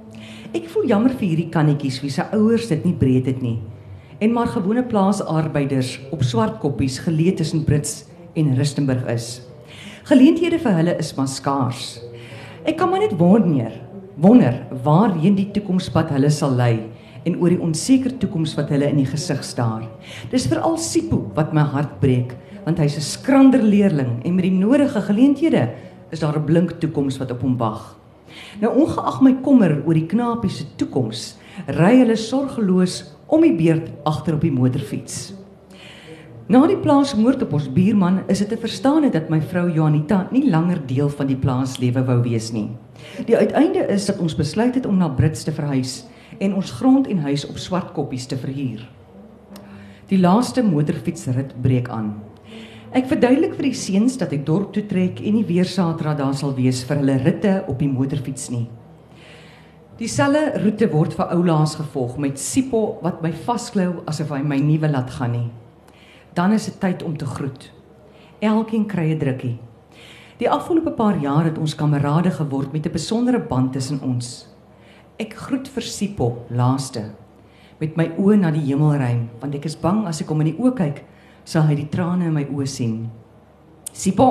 Ek 0.55 0.69
voel 0.71 0.85
jammer 0.87 1.11
vir 1.11 1.25
hierdie 1.27 1.51
kannetjies 1.51 1.97
wie 1.99 2.09
se 2.13 2.23
ouers 2.31 2.69
dit 2.69 2.85
nie 2.87 2.93
breed 2.95 3.25
het 3.27 3.41
nie 3.43 3.57
en 4.23 4.31
maar 4.31 4.47
gewone 4.47 4.85
plaasarbeiders 4.87 5.89
op 6.15 6.21
swart 6.23 6.61
koppies 6.61 7.01
geleë 7.03 7.33
tussen 7.41 7.65
Brits 7.67 8.05
en 8.39 8.53
Rustenburg 8.55 9.03
is. 9.11 9.41
Geleenthede 10.07 10.61
vir 10.63 10.77
hulle 10.77 10.93
is 11.01 11.09
maar 11.17 11.27
skaars. 11.27 11.97
Ek 12.63 12.77
kan 12.79 12.87
maar 12.87 13.03
net 13.03 13.17
wonder, 13.19 13.73
wonder 14.15 14.61
waarheen 14.85 15.35
die 15.35 15.49
toekomspad 15.57 16.13
hulle 16.15 16.31
sal 16.31 16.55
lei 16.55 16.85
en 17.27 17.35
oor 17.41 17.51
die 17.51 17.59
onseker 17.67 18.15
toekoms 18.23 18.55
wat 18.55 18.71
hulle 18.71 18.87
in 18.87 19.03
die 19.03 19.09
gesig 19.11 19.43
staar. 19.43 19.83
Dis 20.31 20.47
veral 20.47 20.79
Sipho 20.79 21.25
wat 21.35 21.51
my 21.51 21.67
hart 21.75 21.99
breek, 21.99 22.31
want 22.63 22.79
hy's 22.79 22.95
'n 22.95 23.03
skrander 23.03 23.59
leerling 23.59 24.23
en 24.23 24.35
met 24.39 24.47
die 24.47 24.55
nodige 24.55 25.03
geleenthede 25.03 25.67
is 26.11 26.23
daar 26.23 26.39
'n 26.39 26.47
blink 26.47 26.79
toekoms 26.79 27.19
wat 27.19 27.35
op 27.35 27.41
hom 27.41 27.57
wag. 27.57 28.04
Nou 28.61 28.71
ongeag 28.83 29.21
my 29.21 29.33
kommer 29.45 29.77
oor 29.85 29.97
die 29.97 30.07
knapie 30.09 30.51
se 30.51 30.67
toekoms, 30.79 31.35
ry 31.67 31.95
hulle 32.01 32.17
sorgeloos 32.19 33.01
om 33.27 33.41
die 33.45 33.55
beurt 33.55 33.91
agter 34.05 34.37
op 34.37 34.45
die 34.45 34.53
motorfiets. 34.53 35.33
Na 36.45 36.59
die 36.69 36.77
plaasmoord 36.77 37.41
op 37.41 37.55
ons 37.57 37.71
buurman 37.73 38.19
is 38.29 38.43
dit 38.43 38.51
te 38.53 38.57
verstaan 38.61 39.07
dat 39.09 39.31
my 39.33 39.39
vrou 39.41 39.65
Janita 39.73 40.27
nie 40.29 40.43
langer 40.49 40.77
deel 40.85 41.09
van 41.09 41.25
die 41.31 41.39
plaaslewe 41.41 42.03
wou 42.05 42.19
wees 42.21 42.51
nie. 42.53 42.67
Die 43.25 43.37
uiteinde 43.37 43.87
is 43.89 44.05
dat 44.05 44.21
ons 44.21 44.37
besluit 44.37 44.75
het 44.77 44.85
om 44.85 44.99
na 45.01 45.09
Brits 45.09 45.43
te 45.43 45.51
verhuis 45.55 46.03
en 46.37 46.53
ons 46.53 46.71
grond 46.77 47.07
en 47.09 47.23
huis 47.25 47.47
op 47.49 47.57
Swartkoppies 47.57 48.29
te 48.29 48.37
verhuur. 48.37 48.85
Die 50.11 50.21
laaste 50.21 50.61
motorfietsrit 50.61 51.55
breek 51.65 51.89
aan. 51.89 52.13
Ek 52.95 53.09
verduidelik 53.11 53.57
vir 53.57 53.67
die 53.67 53.75
seuns 53.75 54.15
dat 54.17 54.31
ek 54.31 54.45
dorp 54.47 54.71
toe 54.73 54.85
trek 54.87 55.19
en 55.19 55.35
nie 55.35 55.43
weer 55.43 55.67
Saterdag 55.67 56.17
daar 56.17 56.37
sal 56.37 56.55
wees 56.55 56.83
vir 56.87 57.01
hulle 57.01 57.17
ritte 57.25 57.57
op 57.67 57.79
die 57.79 57.91
motorfiets 57.91 58.49
nie. 58.49 58.69
Dieselfde 59.99 60.61
roete 60.63 60.87
word 60.91 61.13
vir 61.15 61.35
oulaas 61.35 61.75
gevolg 61.75 62.15
met 62.17 62.39
Sipho 62.39 62.97
wat 63.03 63.21
my 63.23 63.31
vasklou 63.45 64.01
asof 64.07 64.31
hy 64.31 64.41
my 64.43 64.59
nie 64.63 64.79
wil 64.79 64.95
laat 64.95 65.11
gaan 65.19 65.35
nie 65.35 65.51
dan 66.35 66.51
is 66.51 66.65
dit 66.67 66.79
tyd 66.79 67.03
om 67.03 67.17
te 67.17 67.25
groet. 67.25 67.71
Elkeen 68.39 68.85
kry 68.85 69.11
'n 69.11 69.19
drukkie. 69.19 69.57
Die 70.37 70.49
afgelope 70.49 70.91
paar 70.91 71.17
jaar 71.17 71.43
het 71.43 71.57
ons 71.57 71.75
kamerade 71.75 72.31
geword 72.31 72.73
met 72.73 72.85
'n 72.85 72.91
besondere 72.91 73.39
band 73.39 73.73
tussen 73.73 74.01
ons. 74.01 74.47
Ek 75.17 75.33
groet 75.33 75.67
vir 75.67 75.83
Sipho 75.83 76.45
laaste 76.49 77.11
met 77.79 77.95
my 77.95 78.11
oë 78.17 78.35
na 78.37 78.51
die 78.51 78.65
hemel 78.65 78.95
rein 78.95 79.29
want 79.39 79.55
ek 79.55 79.65
is 79.65 79.75
bang 79.75 80.07
as 80.07 80.21
ek 80.21 80.27
hom 80.27 80.41
in 80.41 80.47
die 80.47 80.59
oë 80.59 80.75
kyk 80.75 81.03
sal 81.45 81.67
hy 81.69 81.75
die 81.75 81.89
trane 81.89 82.25
in 82.25 82.33
my 82.33 82.43
oë 82.49 82.67
sien. 82.67 83.09
Sipho, 83.93 84.29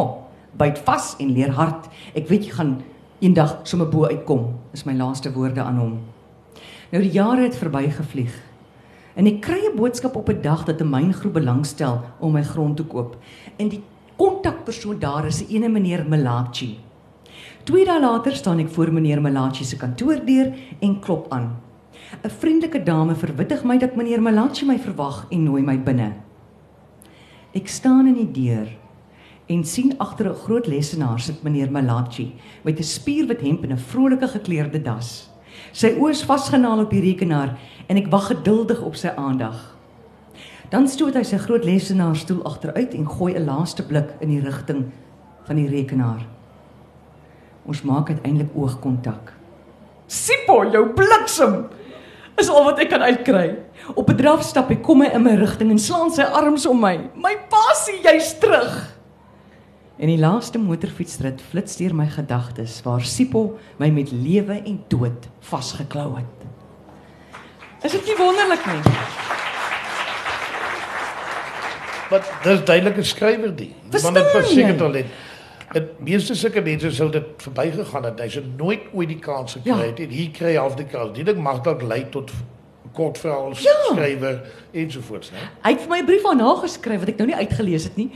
byt 0.59 0.83
vas 0.85 1.15
en 1.23 1.31
leer 1.35 1.55
hard. 1.57 1.87
Ek 2.15 2.29
weet 2.29 2.49
jy 2.49 2.57
gaan 2.57 2.75
eendag 3.23 3.61
sommer 3.65 3.89
bo 3.89 4.09
uitkom. 4.11 4.51
Is 4.75 4.85
my 4.85 4.95
laaste 4.99 5.33
woorde 5.33 5.63
aan 5.63 5.79
hom. 5.81 5.95
Nou 6.93 7.03
die 7.03 7.15
jare 7.15 7.47
het 7.47 7.57
verbygevlieg. 7.59 8.35
En 9.15 9.27
ek 9.31 9.41
kry 9.43 9.61
'n 9.67 9.77
boodskap 9.77 10.17
op 10.17 10.29
'n 10.29 10.43
dag 10.43 10.65
dat 10.65 10.81
'n 10.81 10.91
myngroep 10.91 11.33
belangstel 11.33 12.03
om 12.21 12.33
my 12.33 12.43
grond 12.43 12.77
te 12.77 12.85
koop. 12.85 13.17
En 13.57 13.69
die 13.69 13.83
kontakpersoon 14.17 14.99
daar 14.99 15.27
is 15.27 15.43
'n 15.43 15.55
ene 15.55 15.69
meneer 15.69 16.05
Malachi. 16.09 16.79
Twee 17.65 17.85
dae 17.85 18.01
later 18.01 18.35
staan 18.37 18.59
ek 18.59 18.69
voor 18.69 18.93
meneer 18.93 19.21
Malachi 19.21 19.65
se 19.65 19.77
kantoordeur 19.77 20.53
en 20.81 21.01
klop 21.01 21.27
aan. 21.33 21.57
'n 22.23 22.31
Vriendelike 22.31 22.83
dame 22.83 23.15
verwittig 23.15 23.65
my 23.65 23.79
dat 23.79 23.97
meneer 23.97 24.23
Malachi 24.23 24.67
my 24.67 24.79
verwag 24.79 25.27
en 25.31 25.43
nooi 25.43 25.63
my 25.63 25.79
binne. 25.79 26.13
Ek 27.55 27.69
staan 27.71 28.09
in 28.11 28.17
die 28.19 28.31
deur 28.35 28.67
en 29.47 29.61
sien 29.65 29.93
agter 30.03 30.27
'n 30.31 30.43
groot 30.45 30.67
lesenaar 30.67 31.21
sit 31.21 31.43
meneer 31.43 31.71
Malachi 31.71 32.35
met 32.65 32.79
'n 32.79 32.83
spierwit 32.83 33.41
hemp 33.41 33.63
en 33.63 33.73
'n 33.73 33.79
vrolike 33.79 34.29
gekleurde 34.29 34.83
das. 34.83 35.31
Sy 35.73 35.95
oë 35.99 36.11
is 36.11 36.25
vasgenaal 36.25 36.81
op 36.81 36.91
die 36.91 37.01
rekenaar 37.01 37.59
en 37.87 37.97
ek 37.97 38.11
wag 38.11 38.27
geduldig 38.27 38.83
op 38.83 38.97
sy 38.97 39.09
aandag. 39.17 39.77
Dan 40.71 40.89
stoot 40.89 41.15
hy 41.15 41.23
sy 41.23 41.37
groot 41.37 41.65
lesenaarstoel 41.65 42.43
agteruit 42.45 42.95
en 42.95 43.07
gooi 43.07 43.35
'n 43.35 43.45
laaste 43.45 43.87
blik 43.87 44.15
in 44.21 44.29
die 44.29 44.41
rigting 44.41 44.91
van 45.45 45.57
die 45.57 45.69
rekenaar. 45.69 46.27
Ons 47.67 47.83
maak 47.83 48.09
uiteindelik 48.09 48.51
oogkontak. 48.57 49.33
Sipho, 50.07 50.71
jou 50.73 50.89
bliksem. 50.89 51.67
Is 52.41 52.49
al 52.51 52.65
wat 52.67 52.81
ek 52.83 52.91
kan 52.91 53.03
uitkry. 53.03 53.55
Op 53.95 54.11
'n 54.11 54.17
draf 54.17 54.43
stap 54.43 54.69
hy 54.69 54.77
kom 54.77 55.03
hy 55.03 55.13
in 55.15 55.23
my 55.23 55.35
rigting 55.39 55.71
en 55.71 55.79
slaan 55.79 56.11
sy 56.11 56.23
arms 56.23 56.67
om 56.67 56.81
my. 56.81 56.97
My 57.15 57.37
passie, 57.49 58.01
jy's 58.03 58.35
terug. 58.39 58.95
En 59.99 60.11
die 60.11 60.19
laaste 60.19 60.59
motorfietsrit 60.59 61.43
flits 61.51 61.77
deur 61.77 61.95
my 61.95 62.07
gedagtes 62.11 62.81
waar 62.83 63.05
Sipho 63.07 63.59
my 63.79 63.91
met 63.91 64.11
lewe 64.11 64.63
en 64.67 64.81
dood 64.89 65.29
vasgeklou 65.41 66.17
het. 66.17 66.41
Is 67.85 67.93
dit 67.93 68.07
nie 68.07 68.17
wonderlik 68.19 68.67
nie? 68.67 68.81
Wat 72.11 72.33
dis 72.43 72.65
duidelike 72.65 73.05
skrywer 73.07 73.55
die. 73.57 73.71
Verstaan 73.91 74.13
Man 74.13 74.23
het 74.23 74.33
verseker 74.33 74.77
talent. 74.77 75.07
Dit 75.75 76.01
meeste 76.07 76.35
sulke 76.39 76.63
mense 76.63 76.91
sou 76.95 77.11
dit 77.11 77.25
verbygegaan 77.43 78.05
het. 78.05 78.21
Hy 78.21 78.29
sou 78.29 78.45
nooit 78.59 78.81
ooit 78.95 79.09
die 79.11 79.19
kans 79.19 79.53
gekry 79.59 79.71
Ja. 79.73 79.79
het. 79.89 80.01
En 80.01 80.09
hier 80.15 80.31
kry 80.31 80.53
hy 80.53 80.57
half 80.61 80.77
die 80.79 80.87
kans. 80.87 81.15
Die 81.17 81.25
ding 81.25 81.41
mag 81.43 81.63
dalk 81.63 81.83
lei 81.83 82.05
tot 82.11 82.31
kortverhaal 82.95 83.55
Ja. 83.59 83.73
skrywer 83.91 84.43
ensovoorts, 84.73 85.31
né? 85.33 85.39
Hy 85.65 85.71
het 85.73 85.81
vir 85.81 85.89
my 85.91 85.99
'n 85.99 86.07
brief 86.07 86.25
aan 86.27 86.39
haar 86.41 86.57
geskryf 86.63 86.99
wat 87.01 87.09
ek 87.09 87.17
nou 87.19 87.27
nie 87.27 87.35
uitgelees 87.37 87.85
het 87.85 87.97
nie. 87.97 88.11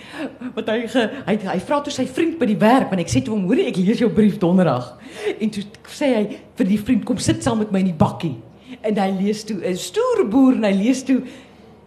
Wat 0.54 0.68
hy 0.68 0.86
ge, 0.86 1.10
hy 1.26 1.36
hy 1.36 1.58
vra 1.58 1.80
toe 1.80 1.92
sy 1.92 2.06
vriend 2.06 2.38
by 2.38 2.46
die 2.46 2.56
werk 2.58 2.88
want 2.90 3.00
ek 3.00 3.08
sê 3.08 3.20
toe 3.24 3.34
hom 3.34 3.44
hoorie 3.46 3.66
ek 3.66 3.76
lees 3.76 3.98
jou 3.98 4.08
brief 4.10 4.38
donderdag. 4.38 4.96
En 5.40 5.50
toe 5.50 5.64
sê 5.88 6.14
hy 6.14 6.36
vir 6.54 6.66
die 6.66 6.78
vriend 6.78 7.04
kom 7.04 7.18
sit 7.18 7.42
saam 7.42 7.58
met 7.58 7.72
my 7.72 7.80
in 7.80 7.86
die 7.86 7.92
bakkie. 7.94 8.36
En 8.82 8.96
hy 8.96 9.10
lees 9.20 9.42
toe 9.44 9.56
'n 9.66 9.74
stoere 9.76 10.24
boer 10.28 10.52
en 10.54 10.62
hy 10.64 10.72
lees 10.72 11.02
toe 11.02 11.22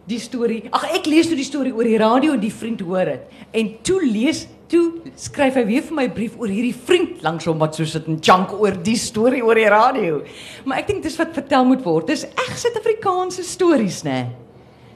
die 0.07 0.19
storie. 0.19 0.63
Ag 0.73 0.83
ek 0.95 1.05
lees 1.05 1.27
toe 1.27 1.35
die 1.35 1.45
storie 1.45 1.73
oor 1.73 1.83
die 1.85 1.97
radio 1.97 2.33
en 2.33 2.39
die 2.41 2.51
vriend 2.51 2.81
hoor 2.81 3.05
dit. 3.05 3.21
En 3.53 3.69
toe 3.83 4.01
lees 4.05 4.47
toe 4.71 5.11
skryf 5.19 5.57
hy 5.59 5.63
weer 5.67 5.83
vir 5.83 5.97
my 5.97 6.07
brief 6.15 6.37
oor 6.39 6.51
hierdie 6.51 6.75
vriend 6.87 7.19
langs 7.25 7.47
hom 7.49 7.59
wat 7.61 7.75
so 7.75 7.87
sit 7.87 8.07
en 8.07 8.19
chunk 8.23 8.53
oor 8.55 8.77
die 8.85 8.97
storie 8.99 9.43
oor 9.43 9.59
die 9.59 9.67
radio. 9.71 10.21
Maar 10.65 10.81
ek 10.81 10.91
dink 10.91 11.03
dis 11.03 11.17
wat 11.19 11.35
vertel 11.35 11.67
moet 11.67 11.83
word. 11.83 12.07
Dis 12.07 12.23
reg 12.29 12.57
Suid-Afrikaanse 12.61 13.43
stories, 13.47 14.01
né? 14.07 14.19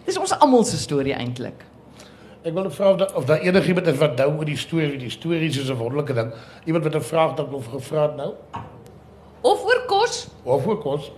Dis 0.08 0.20
ons 0.22 0.36
almal 0.38 0.64
se 0.70 0.80
storie 0.80 1.16
eintlik. 1.18 1.66
Ek 2.46 2.54
wil 2.54 2.70
vra 2.70 2.92
of 2.94 2.98
daar 3.02 3.14
of 3.18 3.26
daar 3.26 3.42
enigiemand 3.42 3.88
is 3.90 3.98
wat 3.98 4.20
nou 4.22 4.30
oor 4.38 4.46
die 4.48 4.58
storie, 4.60 5.00
die 5.02 5.10
stories 5.10 5.58
is 5.58 5.70
'n 5.70 5.78
wonderlike 5.80 6.14
ding. 6.14 6.32
Iemand 6.66 6.84
wat 6.84 6.96
'n 6.96 7.02
vraag 7.02 7.36
dalk 7.36 7.52
nog 7.52 7.66
gevra 7.72 8.04
het 8.04 8.16
nou? 8.16 8.34
Of 9.42 9.66
oor 9.66 9.82
kos. 9.88 10.28
Of 10.44 10.68
ook 10.68 10.82
kos? 10.82 11.12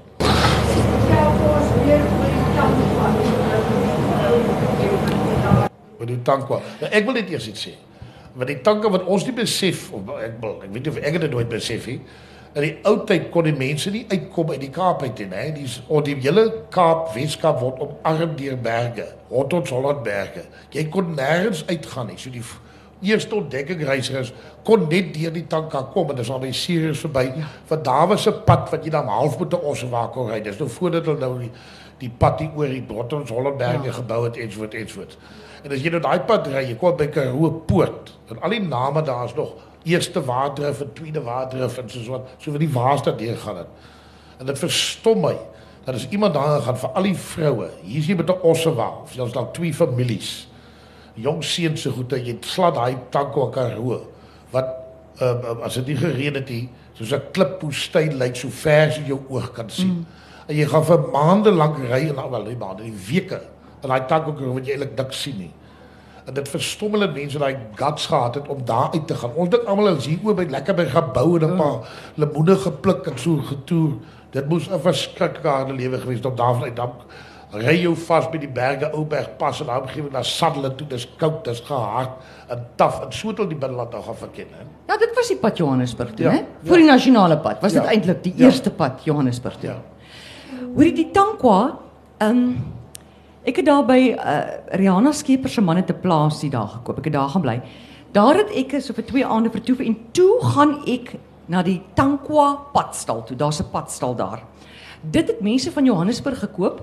Wat 5.98 6.08
die 6.08 6.22
tankwa. 6.22 6.62
Nou, 6.82 6.92
ek 6.92 7.06
wil 7.06 7.14
net 7.14 7.30
eers 7.30 7.48
iets 7.48 7.68
sê. 7.68 7.87
Want 8.34 8.48
die 8.48 8.62
tanke 8.62 8.90
wat 8.90 9.06
ons 9.06 9.26
nie 9.26 9.34
besef 9.34 9.92
of 9.94 10.10
ek 10.22 10.40
wil 10.42 10.62
ek 10.64 10.72
weet 10.74 10.84
nie 10.84 10.92
of 10.92 10.98
ek 10.98 11.22
dit 11.22 11.32
nooit 11.32 11.50
besef 11.50 11.88
nie. 11.88 12.00
In 12.58 12.64
die 12.64 12.76
ou 12.90 12.96
tyd 13.06 13.30
kon 13.34 13.46
die 13.46 13.54
mense 13.54 13.92
nie 13.94 14.06
uitkom 14.10 14.50
uit 14.50 14.62
die 14.62 14.72
Kaap 14.74 15.04
uit 15.04 15.20
nie, 15.20 15.28
hè. 15.32 15.52
Die 15.54 15.68
of 15.88 16.06
die 16.08 16.16
hele 16.16 16.48
Kaap, 16.74 17.12
Weskaap 17.14 17.60
word 17.62 17.82
omarm 17.84 18.36
deur 18.40 18.58
berge, 18.58 19.06
rondom 19.30 19.66
Hollandberge. 19.70 20.48
Jy 20.74 20.88
kon 20.94 21.14
nêrens 21.18 21.66
uitgaan 21.68 22.08
nie. 22.08 22.18
So 22.18 22.34
die 22.34 22.42
eerste 23.02 23.36
ontdekkingsreisers 23.36 24.32
kon 24.66 24.88
net 24.90 25.14
deur 25.14 25.34
die 25.36 25.46
tanka 25.50 25.84
kom 25.94 26.10
en 26.12 26.18
dis 26.18 26.32
al 26.34 26.42
die 26.42 26.54
Sirius 26.56 27.04
verby. 27.06 27.28
Ja. 27.30 27.50
Van 27.70 27.84
daar 27.84 28.08
was 28.08 28.28
'n 28.28 28.44
pad 28.46 28.70
wat 28.72 28.84
jy 28.84 28.90
dan 28.90 29.08
half 29.08 29.40
met 29.40 29.54
'n 29.54 29.62
ossewa 29.62 30.08
kon 30.14 30.32
ry. 30.32 30.42
Dis 30.42 30.58
nou 30.58 30.70
voordat 30.70 31.06
hulle 31.06 31.20
nou 31.20 31.40
die, 31.40 31.52
die 32.00 32.10
pad 32.18 32.40
hier 32.40 32.52
oor 32.56 32.68
die 32.68 32.82
Brottons 32.82 33.30
Hollandberge 33.30 33.78
ja. 33.78 33.86
Ja. 33.86 33.92
gebou 33.92 34.24
het 34.24 34.38
ensovoort 34.38 34.74
ensovoort. 34.74 35.18
En 35.64 35.74
as 35.74 35.82
jy 35.82 35.92
nou 35.94 36.02
daai 36.04 36.20
pad 36.28 36.48
ry, 36.52 36.64
jy 36.70 36.78
kom 36.80 36.98
by 36.98 37.08
Karoo 37.14 37.52
Poort. 37.68 38.14
En 38.32 38.42
al 38.46 38.56
die 38.58 38.64
name 38.64 39.02
daar 39.06 39.26
is 39.26 39.36
nog 39.38 39.56
eerste 39.88 40.24
waardrif 40.24 40.82
en 40.82 40.94
tweede 40.94 41.22
waardrif 41.24 41.78
en 41.78 41.90
soos 41.90 42.10
wat 42.12 42.34
so 42.38 42.52
vir 42.52 42.66
die 42.66 42.74
waarste 42.74 43.14
deur 43.16 43.38
gaan 43.44 43.62
dit. 43.62 43.94
En 44.42 44.50
dit 44.50 44.60
verstom 44.60 45.24
my 45.24 45.36
dat 45.88 45.96
as 45.96 46.08
iemand 46.12 46.36
daar 46.36 46.62
gaan 46.62 46.78
vir 46.78 46.98
al 47.00 47.08
die 47.08 47.16
vroue, 47.16 47.70
hier 47.82 48.02
is 48.02 48.10
jy 48.10 48.16
met 48.20 48.30
'n 48.30 48.42
ossewa 48.44 48.88
of 49.04 49.14
jy's 49.16 49.32
dalk 49.32 49.54
twee 49.54 49.74
families. 49.74 50.48
Jong 51.16 51.44
seuns 51.44 51.82
se 51.82 51.92
goede, 51.92 52.20
jy 52.20 52.38
slat 52.42 52.76
daai 52.76 52.98
tanko 53.10 53.50
Karoo 53.50 54.02
wat 54.52 54.68
uh, 55.22 55.28
uh, 55.28 55.64
as 55.64 55.74
dit 55.74 55.88
nie 55.88 55.98
gereën 55.98 56.34
het 56.34 56.50
nie, 56.50 56.70
soos 56.94 57.14
'n 57.14 57.32
klipwoestyn 57.32 58.18
lyk 58.18 58.36
so 58.36 58.50
ver 58.50 58.88
as 58.88 58.98
jy 58.98 59.08
jou 59.08 59.22
oog 59.30 59.52
kan 59.52 59.70
sien. 59.70 59.88
Mm. 59.88 60.06
En 60.48 60.56
jy 60.56 60.66
gaan 60.66 60.86
vir 60.86 61.00
maande 61.12 61.52
lank 61.52 61.78
ry 61.78 62.10
en 62.10 62.30
wel 62.32 62.44
nie 62.44 62.56
maande, 62.56 62.84
nie 62.84 63.00
weke 63.08 63.42
in 63.84 63.90
daai 63.90 64.06
tanko 64.08 64.34
Karoo 64.34 64.54
wat 64.54 64.66
jy 64.66 64.72
eintlik 64.78 64.98
niks 64.98 65.22
sien 65.22 65.38
nie. 65.38 65.52
En 66.28 66.34
dit 66.34 66.50
verstom 66.50 66.92
hulle 66.92 67.08
mense 67.14 67.40
daai 67.40 67.56
guts 67.76 68.06
gehad 68.12 68.36
het 68.36 68.48
om 68.52 68.66
daar 68.66 68.90
uit 68.94 69.08
te 69.08 69.16
gaan. 69.16 69.32
Ons 69.36 69.50
dink 69.50 69.64
almal 69.66 69.94
ons 69.94 70.06
hier 70.06 70.20
oor 70.24 70.36
by 70.36 70.44
lekker 70.50 70.76
by 70.76 70.86
gebou 70.86 71.38
en 71.40 71.46
'n 71.54 71.58
paar 71.58 71.88
lemoene 72.16 72.56
gepluk 72.56 73.08
en 73.08 73.18
so 73.18 73.38
getoer. 73.38 73.94
Dit 74.32 74.50
moes 74.50 74.68
'n 74.70 74.80
verskriklike 74.80 75.48
harde 75.48 75.74
lewe 75.74 75.98
gewees 76.00 76.18
het 76.18 76.26
om 76.26 76.36
daarvan 76.36 76.64
uit 76.64 76.76
dan 76.76 76.92
ry 77.54 77.78
jou 77.82 77.96
vas 77.96 78.28
by 78.30 78.38
die 78.38 78.48
berge 78.50 78.92
Ouberg 78.94 79.38
pas 79.38 79.60
en 79.62 79.68
dan 79.68 79.82
begin 79.82 80.10
na 80.12 80.22
Saddle 80.22 80.76
toe. 80.76 80.88
Dis 80.88 81.08
koud, 81.18 81.46
dis 81.46 81.62
gehard 81.62 82.10
en 82.50 82.68
taaf 82.76 83.02
en 83.06 83.12
so 83.12 83.34
tot 83.34 83.50
die 83.50 83.58
binneland 83.58 83.92
nou 83.92 84.04
gaan 84.04 84.16
verken, 84.16 84.46
hè. 84.52 84.66
Ja, 84.94 84.98
dit 84.98 85.16
was 85.16 85.28
die 85.28 85.38
pad 85.38 85.58
Johannesburg 85.58 86.14
toe, 86.14 86.26
Ja, 86.26 86.32
né? 86.32 86.36
ja. 86.38 86.44
Voor 86.68 86.78
die 86.78 86.86
nasionale 86.86 87.38
pad. 87.38 87.62
Was 87.62 87.74
dit 87.74 87.84
Ja. 87.84 87.90
eintlik 87.90 88.24
die 88.24 88.34
Ja. 88.36 88.46
eerste 88.46 88.72
pad 88.72 89.04
Johannesburg 89.04 89.56
toe? 89.56 89.70
Ja. 89.70 89.82
Hoorie 90.76 90.94
die 90.94 91.12
Tankwa, 91.12 91.78
ehm 92.18 92.30
um, 92.30 92.64
ek 93.48 93.62
het 93.62 93.68
daar 93.68 93.86
by 93.88 94.00
uh, 94.14 94.40
Rihanna 94.76 95.14
Skeepers 95.16 95.54
se 95.56 95.62
man 95.62 95.80
het 95.80 95.90
'n 95.90 96.02
plaasie 96.02 96.50
daar 96.50 96.68
gekoop. 96.68 96.98
Ek 96.98 97.06
het 97.06 97.14
daar 97.14 97.30
gaan 97.30 97.42
bly. 97.42 97.62
Daar 98.12 98.36
het 98.36 98.52
ek 98.52 98.82
so 98.82 98.94
vir 98.94 99.06
2 99.06 99.26
aande 99.26 99.50
vertoef 99.50 99.80
en 99.80 99.98
toe 100.12 100.40
gaan 100.42 100.82
ek 100.86 101.16
na 101.48 101.64
die 101.64 101.82
Tankwa 101.96 102.56
padstal 102.74 103.24
toe. 103.24 103.38
Daar's 103.38 103.60
'n 103.60 103.72
padstal 103.72 104.16
daar. 104.16 104.44
Dit 105.02 105.28
het 105.28 105.42
mense 105.42 105.72
van 105.72 105.86
Johannesburg 105.86 106.40
gekoop. 106.40 106.82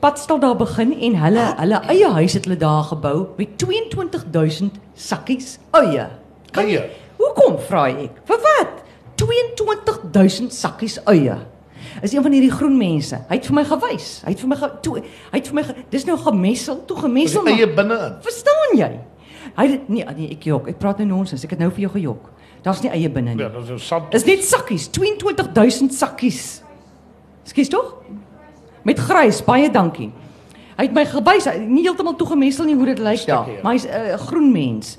Padstal 0.00 0.38
daar 0.40 0.56
begin 0.56 0.92
en 1.00 1.14
hulle 1.14 1.54
hulle 1.56 1.80
eie 1.88 2.08
huis 2.08 2.32
het 2.32 2.44
hulle 2.44 2.56
daar 2.56 2.82
gebou 2.82 3.26
met 3.36 3.58
22000 3.58 4.78
sakkies 4.94 5.58
eie. 5.70 6.08
Kan 6.50 6.68
jy-? 6.68 6.90
Hoekom 7.16 7.58
vra 7.58 7.86
ek? 7.88 8.10
Vir 8.24 8.38
wat? 8.40 8.82
22000 9.14 10.52
sakkies 10.54 10.98
eie. 11.04 11.36
Is 12.02 12.12
een 12.12 12.22
van 12.22 12.32
hierdie 12.32 12.50
groen 12.50 12.76
mense. 12.76 13.18
Hy 13.28 13.38
het 13.38 13.46
vir 13.46 13.54
my 13.54 13.64
gewys. 13.64 14.22
Hy 14.24 14.34
het 14.34 14.40
vir 14.40 14.48
my 14.48 14.56
ge, 14.56 14.70
toe 14.82 14.96
hy 15.00 15.38
het 15.38 15.48
vir 15.50 15.54
my 15.54 15.62
ge, 15.62 15.74
dis 15.90 16.04
nou 16.08 16.16
gemessel, 16.18 16.84
toe 16.86 16.96
gemessel. 16.96 17.46
eie 17.46 17.68
binne-in. 17.74 18.18
Verstaan 18.22 18.76
jy? 18.78 18.90
Hy 19.56 19.66
het 19.66 19.88
nee, 19.88 20.04
nee, 20.16 20.30
ek 20.36 20.46
jok. 20.48 20.68
Ek 20.68 20.78
praat 20.78 20.98
nou 21.02 21.08
nonsens. 21.08 21.44
Ek 21.44 21.50
het 21.50 21.58
nou 21.58 21.70
vir 21.70 21.80
jou 21.88 21.92
gejok. 21.98 22.30
Daar's 22.62 22.82
nie 22.84 22.90
eie 22.92 23.10
binne 23.10 23.34
nie. 23.34 23.42
Ja, 23.42 23.48
dis 23.48 23.70
'n 23.70 23.78
sand. 23.78 24.10
Dis 24.12 24.24
net 24.24 24.44
sakkies, 24.44 24.88
22000 24.90 25.94
sakkies. 25.94 26.62
Skus 27.44 27.68
tog? 27.68 27.94
Met 28.82 28.98
grys, 28.98 29.44
baie 29.44 29.70
dankie. 29.70 30.10
Hy 30.76 30.86
het 30.86 30.92
my 30.92 31.04
gewys, 31.04 31.46
nie 31.68 31.82
heeltemal 31.82 32.16
toegemessel 32.16 32.64
nie 32.64 32.74
hoe 32.74 32.86
dit 32.86 32.98
lyk 32.98 33.26
daar, 33.26 33.48
ja. 33.48 33.60
maar 33.62 33.72
hy's 33.72 33.84
'n 33.84 34.12
uh, 34.12 34.16
groen 34.16 34.52
mens. 34.52 34.98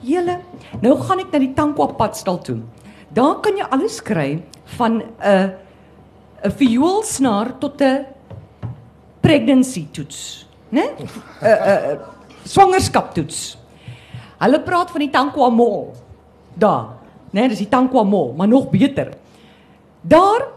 Julle, 0.00 0.40
nou 0.80 0.96
gaan 0.98 1.18
ek 1.18 1.32
na 1.32 1.38
die 1.38 1.52
Tankwa 1.54 1.86
padstal 1.86 2.38
toe. 2.38 2.58
Daar 3.08 3.40
kan 3.40 3.56
jy 3.56 3.64
alles 3.70 4.02
kry 4.02 4.42
van 4.76 4.92
'n 4.92 5.04
uh, 5.24 5.48
'n 6.42 6.50
vioolsnaar 6.50 7.58
tot 7.58 7.80
'n 7.80 8.06
pregnancy 9.20 9.86
toets, 9.90 10.46
né? 10.70 10.82
'n 10.98 11.94
'n 11.94 11.98
swangerskaptoets. 12.44 13.58
Hulle 14.42 14.60
praat 14.60 14.90
van 14.90 15.00
die 15.00 15.10
Tankwa 15.10 15.48
Mall. 15.50 15.92
Daar, 16.54 16.98
né, 17.30 17.48
dis 17.48 17.62
die 17.62 17.68
Tankwa 17.68 18.02
Mall, 18.02 18.34
maar 18.36 18.48
nog 18.48 18.70
beter. 18.70 19.14
Daar 20.02 20.48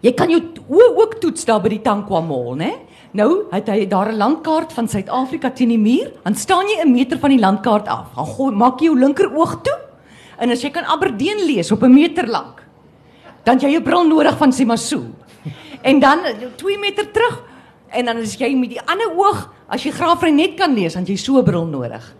jy 0.00 0.12
kan 0.12 0.30
jou 0.30 0.42
oë 0.68 0.96
ook 0.96 1.14
toets 1.20 1.44
daar 1.44 1.62
by 1.62 1.68
die 1.68 1.82
Tankwa 1.82 2.20
Mall, 2.20 2.56
né? 2.56 2.72
Nou 3.16 3.46
het 3.50 3.68
hy 3.68 3.86
daar 3.86 4.12
'n 4.12 4.18
landkaart 4.18 4.72
van 4.72 4.88
Suid-Afrika 4.88 5.50
teen 5.50 5.68
die 5.68 5.78
muur. 5.78 6.12
Dan 6.22 6.34
staan 6.34 6.66
jy 6.66 6.82
'n 6.82 6.92
meter 6.92 7.18
van 7.18 7.30
die 7.30 7.38
landkaart 7.38 7.88
af. 7.88 8.14
Dan 8.14 8.26
gooi 8.26 8.54
maak 8.54 8.80
jy 8.80 8.86
jou 8.86 8.98
linker 8.98 9.34
oog 9.34 9.62
toe. 9.62 9.78
En 10.38 10.50
as 10.50 10.62
jy 10.62 10.70
kan 10.70 10.84
Aberdeen 10.84 11.46
lees 11.46 11.72
op 11.72 11.82
'n 11.82 11.94
meter 11.94 12.26
lank, 12.26 12.65
dan 13.46 13.62
jy 13.62 13.76
'n 13.76 13.82
bril 13.82 14.08
nodig 14.08 14.36
van 14.36 14.52
Simasu. 14.52 15.02
En 15.82 16.00
dan 16.00 16.18
2 16.56 16.78
meter 16.78 17.10
terug 17.10 17.42
en 17.88 18.04
dan 18.04 18.16
as 18.16 18.34
jy 18.34 18.54
met 18.54 18.70
die 18.70 18.80
ander 18.80 19.14
oog, 19.14 19.52
as 19.68 19.82
jy 19.84 19.90
graaf 19.90 20.22
net 20.30 20.56
kan 20.58 20.74
lees, 20.74 20.94
dan 20.94 21.04
jy 21.04 21.16
so 21.16 21.38
'n 21.38 21.44
bril 21.44 21.66
nodig. 21.66 22.14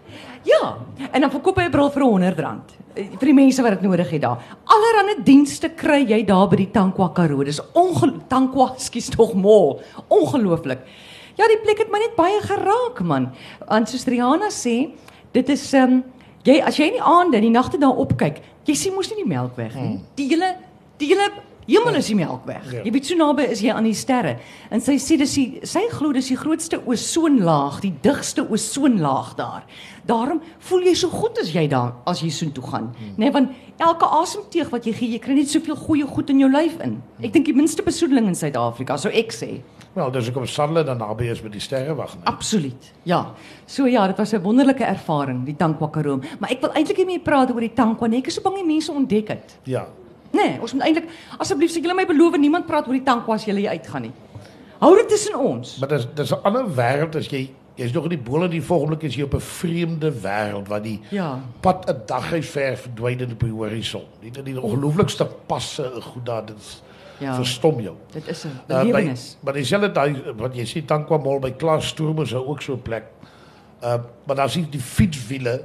Ja, 0.45 0.79
en 1.12 1.21
dan 1.21 1.31
verkoop 1.31 1.57
hy 1.57 1.65
'n 1.65 1.71
bril 1.71 1.91
vir 1.91 2.03
R100 2.03 2.77
vir 2.95 3.29
die 3.29 3.35
mense 3.35 3.62
wat 3.62 3.77
dit 3.77 3.83
nodig 3.83 4.11
het 4.11 4.23
daar. 4.23 4.39
Allerhande 4.65 5.23
dienste 5.25 5.69
kry 5.69 6.05
jy 6.09 6.25
daar 6.25 6.49
by 6.49 6.57
die 6.57 6.71
Tankwa 6.71 7.11
Karoo. 7.12 7.45
Dis 7.45 7.61
ongelooflik 7.75 8.29
Tankwa, 8.29 8.75
skus 8.79 9.11
tog 9.11 9.35
mall. 9.35 9.81
Ongelooflik. 10.09 10.79
Ja, 11.37 11.45
die 11.49 11.61
plek 11.61 11.79
het 11.79 11.91
my 11.93 11.99
net 11.99 12.17
baie 12.17 12.41
geraak 12.41 13.03
man. 13.05 13.33
Want 13.69 13.89
soos 13.89 14.07
Rihanna 14.07 14.49
sê, 14.49 14.93
dit 15.33 15.49
is 15.49 15.75
ehm 15.75 15.93
um, 15.93 16.05
jy 16.45 16.61
as 16.62 16.77
jy 16.79 16.87
in 16.87 16.93
die 16.93 17.03
aande 17.03 17.37
en 17.37 17.43
die 17.43 17.51
nagte 17.51 17.79
daar 17.79 17.99
opkyk, 17.99 18.41
jy 18.65 18.75
sien 18.75 18.95
mos 18.95 19.11
nie 19.11 19.25
die 19.25 19.29
melkweg 19.29 19.75
nie. 19.75 19.99
Die 20.15 20.29
hele 20.31 20.55
Die 20.99 21.09
hele 21.11 21.31
hemel 21.67 21.95
is 21.99 22.07
die 22.07 22.15
Melkweg. 22.15 22.73
Ja. 22.73 22.83
Jy 22.87 22.93
weet 22.95 23.07
so 23.09 23.17
naby 23.19 23.43
is 23.51 23.61
jy 23.61 23.73
aan 23.75 23.85
die 23.89 23.95
sterre. 23.95 24.37
En 24.71 24.81
sy 24.81 24.95
sê 25.03 25.17
dis 25.19 25.35
die 25.35 25.61
sy 25.67 25.83
glo 25.91 26.13
dis 26.15 26.29
die 26.31 26.37
grootste 26.39 26.79
ozonlaag, 26.87 27.81
die 27.83 27.93
digste 28.05 28.45
ozonlaag 28.49 29.35
daar. 29.37 29.65
Daarom 30.07 30.41
voel 30.69 30.87
jy 30.87 30.95
so 30.95 31.11
goed 31.11 31.39
as 31.43 31.51
jy 31.53 31.67
daar 31.69 31.93
as 32.07 32.23
jy 32.23 32.31
soontoe 32.31 32.65
gaan. 32.71 32.93
Hmm. 32.97 33.15
Nee, 33.19 33.33
want 33.35 33.51
elke 33.83 34.07
asemteug 34.07 34.71
wat 34.71 34.87
jy 34.87 34.93
gee, 34.93 35.11
jy 35.17 35.19
kry 35.19 35.35
net 35.35 35.51
soveel 35.51 35.77
goeie 35.77 36.07
goed 36.07 36.31
in 36.31 36.39
jou 36.45 36.51
lyf 36.53 36.79
in. 36.87 37.03
Ek 37.21 37.35
dink 37.35 37.51
die 37.51 37.57
minste 37.57 37.83
besoedeling 37.83 38.31
in 38.31 38.39
Suid-Afrika, 38.39 38.97
sou 38.97 39.11
ek 39.13 39.35
sê. 39.35 39.51
Wel, 39.97 40.11
dis 40.13 40.29
ek 40.29 40.37
op 40.37 40.47
Sandle 40.49 40.85
dan 40.85 40.99
naby 41.01 41.29
is 41.33 41.43
met 41.43 41.53
die 41.57 41.61
sterrewag. 41.61 42.15
nee. 42.15 42.25
Absoluut. 42.31 42.93
Ja. 43.09 43.35
So 43.67 43.87
ja, 43.87 44.07
dit 44.07 44.17
was 44.17 44.33
'n 44.33 44.43
wonderlike 44.43 44.85
ervaring, 44.85 45.45
die 45.45 45.57
Tankwa 45.57 45.89
Karoo. 45.89 46.21
Maar 46.39 46.51
ek 46.51 46.61
wil 46.61 46.71
eintlik 46.71 46.97
nie 46.99 47.07
meer 47.07 47.21
praat 47.21 47.51
oor 47.51 47.61
die 47.61 47.73
Tankwa 47.75 48.07
nie. 48.07 48.19
Ek 48.19 48.27
is 48.27 48.35
so 48.35 48.43
bang 48.43 48.55
die 48.57 48.65
mense 48.65 48.93
ontdek 48.93 49.27
dit. 49.27 49.59
Ja. 49.65 49.87
Nee, 50.33 50.59
ons 50.61 50.73
moet 50.73 50.83
eintlik 50.83 51.09
asseblief 51.39 51.71
sê 51.71 51.81
julle 51.83 51.95
my 51.95 52.07
beloof 52.07 52.37
niemand 52.39 52.67
praat 52.67 52.87
oor 52.87 52.93
die 52.95 53.03
Tankwa 53.03 53.35
as 53.35 53.45
julle 53.45 53.59
hier 53.61 53.71
uitgaan 53.71 54.03
nie. 54.03 54.12
Hou 54.81 54.95
dit 54.97 55.09
tussen 55.09 55.39
ons. 55.39 55.79
Maar 55.79 55.89
dis 55.89 56.07
dis 56.15 56.31
'n 56.33 56.43
ander 56.45 56.65
wêreld 56.77 57.17
as 57.17 57.29
jy 57.29 57.51
jy's 57.77 57.93
nog 57.93 58.05
in 58.05 58.11
die 58.11 58.19
bolle 58.31 58.49
die 58.49 58.62
volgende 58.62 58.97
is 59.07 59.15
jy 59.17 59.23
op 59.23 59.35
'n 59.35 59.41
vreemde 59.41 60.12
wêreld 60.12 60.69
waar 60.69 60.83
die 60.83 61.01
Ja. 61.11 61.39
pad 61.61 61.89
'n 61.91 62.03
dag 62.07 62.31
hy 62.31 62.43
ver 62.43 62.77
verdwyn 62.77 63.23
op 63.33 63.41
die 63.41 63.51
horison. 63.53 64.03
Die 64.21 64.31
die 64.43 64.61
ongelooflikste 64.61 65.27
passe 65.47 65.91
goed 66.01 66.25
daar 66.27 66.45
dit 66.47 66.57
is- 66.59 66.83
Ja. 67.19 67.35
verstom 67.35 67.81
jou. 67.81 67.95
Dit 68.12 68.29
is 68.29 68.45
'n 68.45 68.49
Uh, 68.49 68.53
by, 68.81 68.85
belewenis. 68.85 69.37
maar 69.41 69.53
dieselfde 69.55 69.93
daai 69.93 70.23
wat 70.37 70.55
jy 70.55 70.65
sien 70.65 70.85
Tankwa 70.85 71.17
Mall 71.19 71.39
by 71.41 71.51
Klaas 71.53 71.87
Stroom 71.89 72.21
is 72.23 72.35
ook 72.35 72.62
so 72.62 72.73
'n 72.75 72.83
plek. 72.83 73.05
Uh 73.83 73.97
maar 74.27 74.37
daar 74.37 74.51
sien 74.51 74.67
die 74.71 74.81
fietswiele 74.81 75.65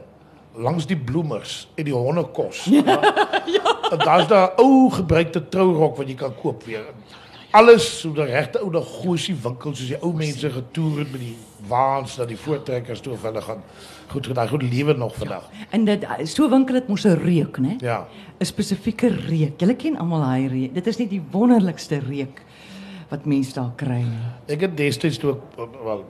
langs 0.56 0.86
die 0.86 0.98
bloemers 0.98 1.68
en 1.78 1.84
die 1.84 1.94
hondekos. 1.94 2.66
Ja. 2.66 3.00
ja. 3.46 3.96
Daar's 3.98 4.28
daar 4.28 4.52
'n 4.56 4.62
ou 4.62 4.92
gebruikte 4.92 5.50
trourok 5.50 5.98
wat 5.98 6.08
jy 6.08 6.16
kan 6.16 6.36
koop 6.36 6.64
weer. 6.64 6.86
Alles 7.52 8.00
so 8.00 8.10
'n 8.10 8.26
regte 8.26 8.60
ou 8.60 8.72
negosie 8.72 9.36
winkel 9.36 9.76
soos 9.76 9.88
die 9.88 10.02
ou 10.02 10.14
mense 10.14 10.50
getoer 10.50 11.00
het 11.00 11.12
met 11.12 11.22
die 11.22 11.38
waans 11.68 12.16
dat 12.16 12.28
die 12.28 12.38
voortrekkers 12.38 13.00
toe 13.00 13.18
hulle 13.22 13.42
gaan 13.42 13.64
goed 14.12 14.28
gedagte 14.28 14.50
goed 14.50 14.64
lewe 14.64 14.94
nog 14.94 15.16
vandag. 15.16 15.50
En 15.70 15.86
dit 15.86 16.06
so 16.24 16.50
winkel 16.50 16.74
dit 16.74 16.88
mos 16.88 17.04
'n 17.04 17.20
reuk, 17.24 17.58
né? 17.58 17.76
Ja. 17.80 18.08
'n 18.40 18.46
Spesifieke 18.46 19.08
reuk. 19.08 19.60
Julle 19.60 19.76
ken 19.76 19.98
almal 19.98 20.20
daai 20.20 20.48
reuk. 20.48 20.74
Dit 20.74 20.88
is 20.88 20.98
nie 20.98 21.08
die 21.08 21.22
wonderlikste 21.32 22.00
reuk 22.00 22.42
wat 23.12 23.28
mense 23.28 23.54
daar 23.54 23.72
kry 23.76 24.02
nie. 24.08 24.26
Ek 24.56 24.66
het 24.68 24.76
destyds 24.80 25.20
toe 25.22 25.36
ek 25.60 25.78
wel 25.84 26.04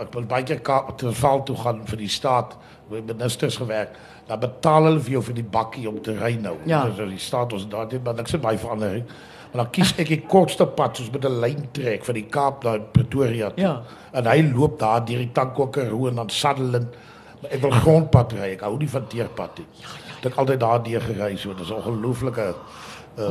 ek 0.00 0.14
wil 0.14 0.24
baie 0.26 0.46
keer 0.46 0.62
Kaap 0.64 0.94
te 0.98 1.12
val 1.14 1.42
toe 1.46 1.56
gaan 1.60 1.82
vir 1.86 2.00
die 2.00 2.10
staat 2.10 2.56
met 2.90 3.06
ministers 3.06 3.58
gewerk. 3.60 3.94
Dan 4.28 4.40
betaal 4.42 4.88
hulle 4.88 5.02
vir 5.04 5.16
jou 5.18 5.22
vir 5.28 5.36
die 5.38 5.46
bakkie 5.56 5.86
om 5.90 6.00
te 6.02 6.16
ry 6.18 6.34
nou. 6.40 6.56
Ja. 6.66 6.84
Dus 6.88 7.10
die 7.10 7.22
staat 7.22 7.52
ons 7.52 7.68
daar 7.70 7.88
dit 7.90 8.02
maar 8.04 8.16
niks 8.18 8.34
het 8.34 8.42
baie 8.42 8.58
verandering. 8.58 9.04
Maar 9.52 9.64
dan 9.64 9.70
kies 9.76 9.92
ek 10.02 10.10
die 10.10 10.22
kortste 10.26 10.66
pad 10.66 10.98
soos 10.98 11.10
met 11.14 11.24
'n 11.24 11.40
lyn 11.40 11.68
trek 11.72 12.04
van 12.04 12.14
die 12.14 12.26
Kaap 12.26 12.64
na 12.64 12.78
Pretoria. 12.78 13.50
toe. 13.50 13.62
Ja. 13.62 13.82
En 14.12 14.26
hy 14.26 14.50
loop 14.54 14.78
daar 14.78 15.04
deur 15.04 15.18
die 15.18 15.32
Tankokkerhoe 15.32 16.08
en 16.08 16.14
dan 16.14 16.30
Sutherland. 16.30 16.94
Maar 17.42 17.50
ek 17.50 17.60
wil 17.60 17.70
grondpad 17.70 18.32
ry. 18.32 18.50
Ek 18.52 18.60
hou 18.60 18.76
nie 18.78 18.88
van 18.88 19.06
teerpad 19.06 19.58
nie. 19.58 19.66
Ja, 19.72 19.88
ja, 19.88 20.14
ja. 20.22 20.28
Ek 20.28 20.36
altyd 20.36 20.60
daardeur 20.60 21.00
gery 21.00 21.36
so. 21.36 21.54
Dis 21.54 21.70
'n 21.70 21.74
ongelooflike 21.74 22.54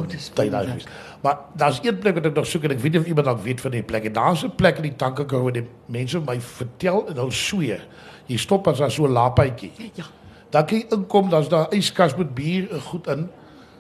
dis 0.07 0.29
tyd 0.33 0.51
daar 0.51 0.63
gewees. 0.63 0.85
Maar 1.21 1.37
daar's 1.55 1.79
een 1.83 1.97
plek 1.99 2.13
wat 2.15 2.25
ek 2.25 2.35
nog 2.35 2.45
soek 2.47 2.63
en 2.63 2.71
ek 2.71 2.79
weet 2.79 2.91
nie 2.91 3.01
of 3.01 3.07
iemand 3.07 3.25
dalk 3.25 3.43
weet 3.43 3.61
van 3.61 3.71
die 3.71 3.83
plek. 3.83 4.05
En 4.05 4.13
daar's 4.13 4.43
'n 4.43 4.55
plek 4.55 4.75
in 4.77 4.83
die 4.83 4.95
Tankekar 4.95 5.41
waar 5.43 5.51
die 5.51 5.67
mense 5.85 6.19
my 6.19 6.39
vertel 6.41 7.07
en 7.07 7.15
hulle 7.15 7.31
sweer. 7.31 7.87
Jy 8.27 8.37
stop 8.37 8.67
as 8.67 8.77
daar 8.77 8.91
so 8.91 9.05
'n 9.05 9.11
laapuitjie. 9.11 9.71
Ja. 9.93 10.03
Dan 10.49 10.65
kan 10.65 10.77
jy 10.77 10.85
inkom, 10.89 11.29
daar's 11.29 11.49
daar 11.49 11.67
'n 11.71 11.75
yskas 11.77 12.15
met 12.15 12.33
bier 12.35 12.71
en 12.71 12.81
goed 12.81 13.07
in. 13.07 13.29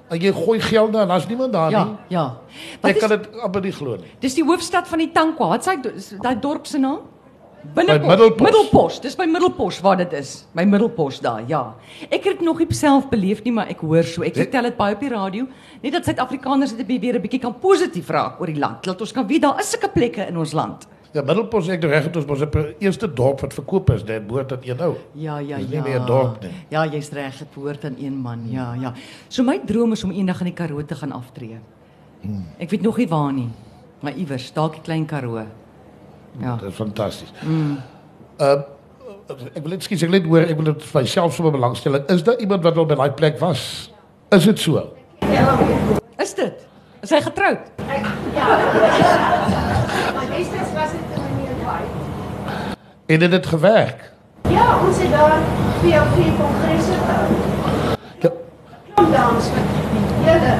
En 0.09 0.19
jy 0.19 0.31
gooi 0.33 0.59
geld 0.59 0.93
daar 0.93 1.01
en 1.01 1.07
daar's 1.07 1.27
niemand 1.27 1.53
daar 1.53 1.71
Ja, 1.71 1.83
nie. 1.83 1.95
ja. 2.07 2.37
Wat 2.81 2.89
Ek 2.91 2.95
is 2.95 3.01
kan 3.01 3.09
dit 3.09 3.39
amper 3.41 3.61
nie 3.61 3.71
glo 3.71 3.95
nie. 3.95 4.11
Dis 4.19 4.33
die 4.33 4.43
hoofstad 4.43 4.87
van 4.87 4.97
die 4.97 5.11
Tankwa. 5.11 5.47
Wat 5.47 5.63
sê 5.67 5.79
daai 6.21 6.39
dorp 6.39 6.65
se 6.65 6.77
naam? 6.77 6.99
Binnepos. 7.73 8.07
Middelpos. 8.07 8.41
Middelpos. 8.43 8.99
Dis 9.01 9.15
by 9.15 9.25
Middelpos 9.25 9.79
waar 9.81 9.97
dit 9.97 10.13
is. 10.13 10.45
By 10.53 10.63
Middelpos 10.67 11.19
daar, 11.23 11.43
ja. 11.47 11.75
Ek 12.09 12.23
het 12.23 12.37
dit 12.37 12.41
nog 12.41 12.59
nie 12.59 12.67
self 12.75 13.09
beleef 13.09 13.43
nie, 13.45 13.53
maar 13.55 13.67
ek 13.71 13.79
hoor 13.79 14.03
so. 14.03 14.21
Ek 14.23 14.35
vertel 14.35 14.63
dit 14.63 14.77
baie 14.77 14.93
op 14.95 14.99
die 14.99 15.09
radio, 15.09 15.47
net 15.81 15.93
dat 15.93 16.05
Suid-Afrikaners 16.05 16.75
dit 16.75 16.87
weer 16.87 17.15
'n 17.15 17.21
bietjie 17.21 17.39
kan 17.39 17.53
positief 17.59 18.09
raak 18.09 18.39
oor 18.41 18.47
die 18.47 18.59
land. 18.59 18.85
Laat 18.85 19.01
ons 19.01 19.11
kan 19.11 19.27
weet 19.27 19.41
daar 19.41 19.59
is 19.59 19.69
sulke 19.69 19.89
plekke 19.89 20.27
in 20.27 20.37
ons 20.37 20.51
land. 20.53 20.87
Ja, 21.13 21.21
Middelpos 21.21 21.67
ek 21.69 21.83
reg 21.83 22.03
het 22.03 22.15
ons 22.15 22.25
'n 22.41 22.49
per- 22.49 22.75
eerste 22.79 23.07
dorp 23.13 23.39
wat 23.41 23.53
verkoop 23.53 23.89
is, 23.91 24.03
dit 24.03 24.27
behoort 24.27 24.49
dat 24.49 24.65
een 24.65 24.77
nou. 24.77 24.95
Ja, 25.13 25.37
ja, 25.39 25.57
Dis 25.57 25.69
ja. 25.69 25.81
nie 25.83 25.89
meer 25.89 25.99
'n 26.01 26.05
dorp 26.05 26.41
nie. 26.41 26.51
Ja, 26.69 26.85
jy's 26.85 27.11
reg, 27.11 27.37
dit 27.37 27.53
behoort 27.53 27.85
aan 27.85 27.95
een 27.99 28.15
man. 28.15 28.41
Ja, 28.49 28.73
ja. 28.73 28.93
So 29.29 29.43
my 29.43 29.59
droom 29.65 29.91
is 29.91 30.03
om 30.03 30.11
eendag 30.11 30.39
in 30.39 30.45
die 30.45 30.53
Karoo 30.53 30.83
te 30.85 30.95
gaan 30.95 31.11
aftree. 31.11 31.57
Hmm. 32.21 32.45
Ek 32.59 32.69
weet 32.69 32.81
nog 32.81 32.97
nie 32.97 33.07
waar 33.07 33.31
nie, 33.33 33.49
maar 34.01 34.13
iewers, 34.17 34.51
dalk 34.53 34.73
die 34.73 34.81
klein 34.81 35.05
Karoo. 35.05 35.45
Ja. 36.39 36.55
Dit 36.55 36.69
is 36.69 36.75
fantasties. 36.75 37.31
Mm. 37.41 37.77
Uh 38.37 38.61
ek 39.53 39.61
wil 39.63 39.71
net 39.71 39.83
skies 39.85 40.01
ek 40.03 40.09
wil 40.11 40.19
net 40.19 40.27
hoor, 40.27 40.43
ek 40.51 40.57
wil 40.59 40.67
dit 40.67 40.83
vir 40.83 41.01
myself 41.01 41.33
sommer 41.35 41.53
belangstelling. 41.55 42.03
Is 42.11 42.23
daar 42.27 42.39
iemand 42.43 42.63
wat 42.63 42.77
al 42.77 42.85
by 42.89 42.97
daai 42.99 43.11
plek 43.17 43.39
was? 43.39 43.91
Is 44.35 44.43
dit 44.49 44.59
so? 44.59 44.83
Is 46.19 46.33
dit? 46.33 46.67
Is 47.03 47.11
hy 47.11 47.21
getroud? 47.23 47.59
Maar 50.13 50.27
destyds 50.31 50.71
was 50.75 50.91
dit 50.91 51.05
'n 51.07 51.21
manier 51.23 51.55
baie. 51.63 51.87
En 53.05 53.21
het 53.21 53.31
dit 53.31 53.45
gewerk? 53.45 54.11
Ja, 54.49 54.79
ons 54.85 54.97
het 54.97 55.11
daar 55.11 55.39
of 55.83 56.13
vier 56.15 56.33
kongresse 56.39 56.91
gehou. 56.91 57.31
Ja. 58.19 58.29
Kom 58.95 59.11
dans 59.11 59.45
met 59.51 59.67
julle. 60.25 60.57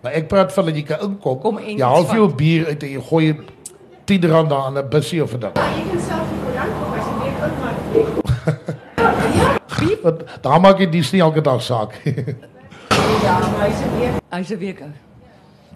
Maar 0.00 0.12
ek 0.12 0.28
praat 0.28 0.52
van 0.52 0.64
dat 0.64 0.74
jy 0.74 0.82
kan 0.82 1.00
inkom. 1.00 1.58
Jy 1.58 1.80
haal 1.80 2.04
vat. 2.04 2.14
jou 2.14 2.34
bier 2.34 2.66
uit 2.66 2.82
en 2.82 2.88
jy 2.88 3.00
gooi 3.00 3.36
10 4.04 4.26
rand 4.26 4.52
aan 4.52 4.78
'n 4.78 4.88
bussie 4.88 5.22
of 5.22 5.32
wat. 5.32 5.42
Ja, 5.42 5.50
jy 5.50 5.84
kan 5.90 6.00
self 6.00 6.28
die 6.30 6.38
koerant 6.44 6.72
koop 6.78 6.94
as 6.98 7.04
jy 7.06 7.14
weer 7.22 7.36
ook 7.46 7.56
maar. 7.60 7.74
Want 10.02 10.22
daar 10.40 10.60
maak 10.60 10.78
jy 10.78 10.90
dis 10.90 11.12
nie 11.12 11.20
elke 11.20 11.40
dag 11.40 11.62
saak. 11.62 12.00
Ja, 13.24 13.38
maar 13.38 13.68
hy's 13.68 13.80
weer. 13.98 14.12
Hy's 14.30 14.50
'n 14.50 14.58
week 14.58 14.82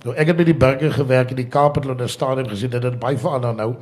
nou, 0.04 0.14
ek 0.16 0.26
het 0.26 0.36
by 0.36 0.44
die 0.44 0.56
burger 0.56 0.92
gewerk 0.92 1.30
in 1.30 1.36
die 1.36 1.48
Kaap 1.48 1.74
het 1.74 1.84
hulle 1.84 2.02
'n 2.02 2.08
stadium 2.08 2.48
gesien 2.48 2.70
dit 2.70 2.82
het 2.82 2.98
baie 2.98 3.18
verander 3.18 3.54
nou. 3.54 3.74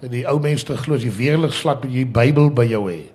En 0.00 0.08
die 0.08 0.26
ou 0.28 0.40
mense 0.40 0.76
glo 0.76 0.94
as 0.94 1.02
jy 1.02 1.12
weerlig 1.16 1.54
slat 1.54 1.82
met 1.82 1.92
jy 1.92 2.06
Bybel 2.06 2.50
by 2.50 2.64
jou 2.64 2.90
hê. 2.90 3.10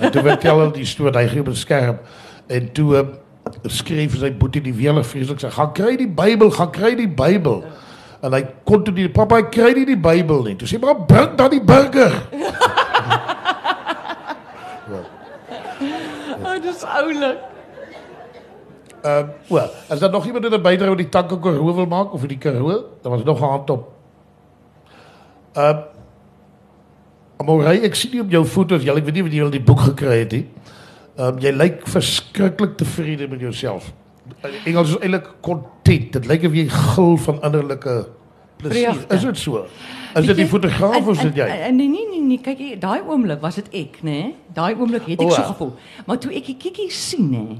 En 0.00 0.10
toe 0.10 0.22
vertel 0.22 0.58
hulle 0.58 0.72
die 0.72 0.84
storie, 0.84 1.18
hy 1.18 1.28
gee 1.28 1.40
op 1.40 1.48
'n 1.48 1.54
skerm 1.54 1.98
en 2.46 2.72
toe 2.72 2.96
uh, 2.96 3.06
skryf 3.66 4.18
sy 4.18 4.32
boetie 4.32 4.62
die 4.62 4.74
weerlig 4.74 5.06
vreeslik 5.06 5.38
sê, 5.38 5.50
"Gaan 5.50 5.72
kry 5.72 5.96
die 5.96 6.08
Bybel, 6.08 6.50
gaan 6.50 6.70
kry 6.70 6.94
die 6.94 7.08
Bybel." 7.08 7.64
En 8.26 8.34
hy 8.34 8.42
kon 8.66 8.82
toe 8.82 8.94
die 8.94 9.10
pappa 9.12 9.38
hy 9.38 9.48
kry 9.54 9.72
nie 9.76 9.86
die 9.86 10.00
Bybel 10.02 10.42
nie. 10.48 10.56
Toe 10.58 10.66
sê 10.66 10.80
maar 10.82 10.98
bring 11.06 11.36
dan 11.38 11.52
die 11.54 11.62
burger. 11.62 12.16
Oh, 16.46 16.62
dis 16.62 16.82
oulik. 16.86 17.40
Ehm 19.02 19.26
uh, 19.28 19.32
wel, 19.48 19.70
as 19.92 19.98
daar 19.98 20.10
nog 20.10 20.26
iemand 20.26 20.44
in 20.44 20.54
'n 20.54 20.62
bydra 20.62 20.88
oor 20.88 20.96
die 20.96 21.08
tanke 21.08 21.38
Karoo 21.38 21.74
wil 21.74 21.86
maak 21.86 22.12
of 22.12 22.26
die 22.26 22.38
Karoo, 22.38 22.84
dan 23.02 23.12
was 23.12 23.24
nog 23.24 23.40
'n 23.40 23.44
hand 23.44 23.70
op. 23.70 23.92
Ehm 25.52 25.76
uh, 25.76 25.82
Amorey, 27.36 27.82
ek 27.82 27.94
sien 27.94 28.10
nie 28.10 28.20
op 28.20 28.30
jou 28.30 28.44
foto's, 28.44 28.82
jy 28.82 28.94
ek 28.94 29.04
weet 29.04 29.14
nie 29.14 29.22
of 29.22 29.32
jy 29.32 29.42
al 29.42 29.50
die 29.50 29.62
boek 29.62 29.80
gekry 29.80 30.18
het 30.18 30.32
nie. 30.32 30.46
Ehm 31.16 31.26
um, 31.26 31.38
jy 31.38 31.50
lyk 31.50 31.86
verskriklik 31.86 32.76
tevrede 32.76 33.28
met 33.28 33.40
jouself. 33.40 33.92
Engels 34.64 34.88
is 34.94 34.98
eintlik 35.00 35.28
content. 35.40 36.12
Dit 36.12 36.26
lyk 36.26 36.44
of 36.48 36.52
jy 36.54 36.68
gil 36.68 37.16
van 37.16 37.42
innerlike 37.42 38.06
plesier. 38.56 38.92
Vreugde. 38.94 39.14
Is 39.14 39.22
dit 39.22 39.38
so? 39.38 39.66
Is 40.16 40.26
dit 40.26 40.36
die 40.36 40.46
fotograaf 40.48 40.96
of 40.96 41.10
is 41.12 41.22
dit 41.26 41.34
jy? 41.36 41.46
Nee 41.46 41.88
nee 41.88 42.06
nee, 42.08 42.20
nee 42.24 42.40
kyk 42.40 42.58
hier, 42.58 42.78
daai 42.80 43.02
oomblik 43.04 43.40
was 43.42 43.54
dit 43.60 43.66
ek, 43.72 43.98
nê? 44.02 44.10
Nee? 44.10 44.34
Daai 44.56 44.74
oomblik 44.78 45.04
het 45.06 45.20
ek 45.20 45.26
O, 45.26 45.30
so 45.30 45.42
ja. 45.42 45.48
gevoel. 45.50 45.72
Maar 46.06 46.18
toe 46.18 46.32
ek 46.38 46.46
die 46.46 46.56
kikkie 46.56 46.86
sien, 46.90 47.26
nê? 47.30 47.58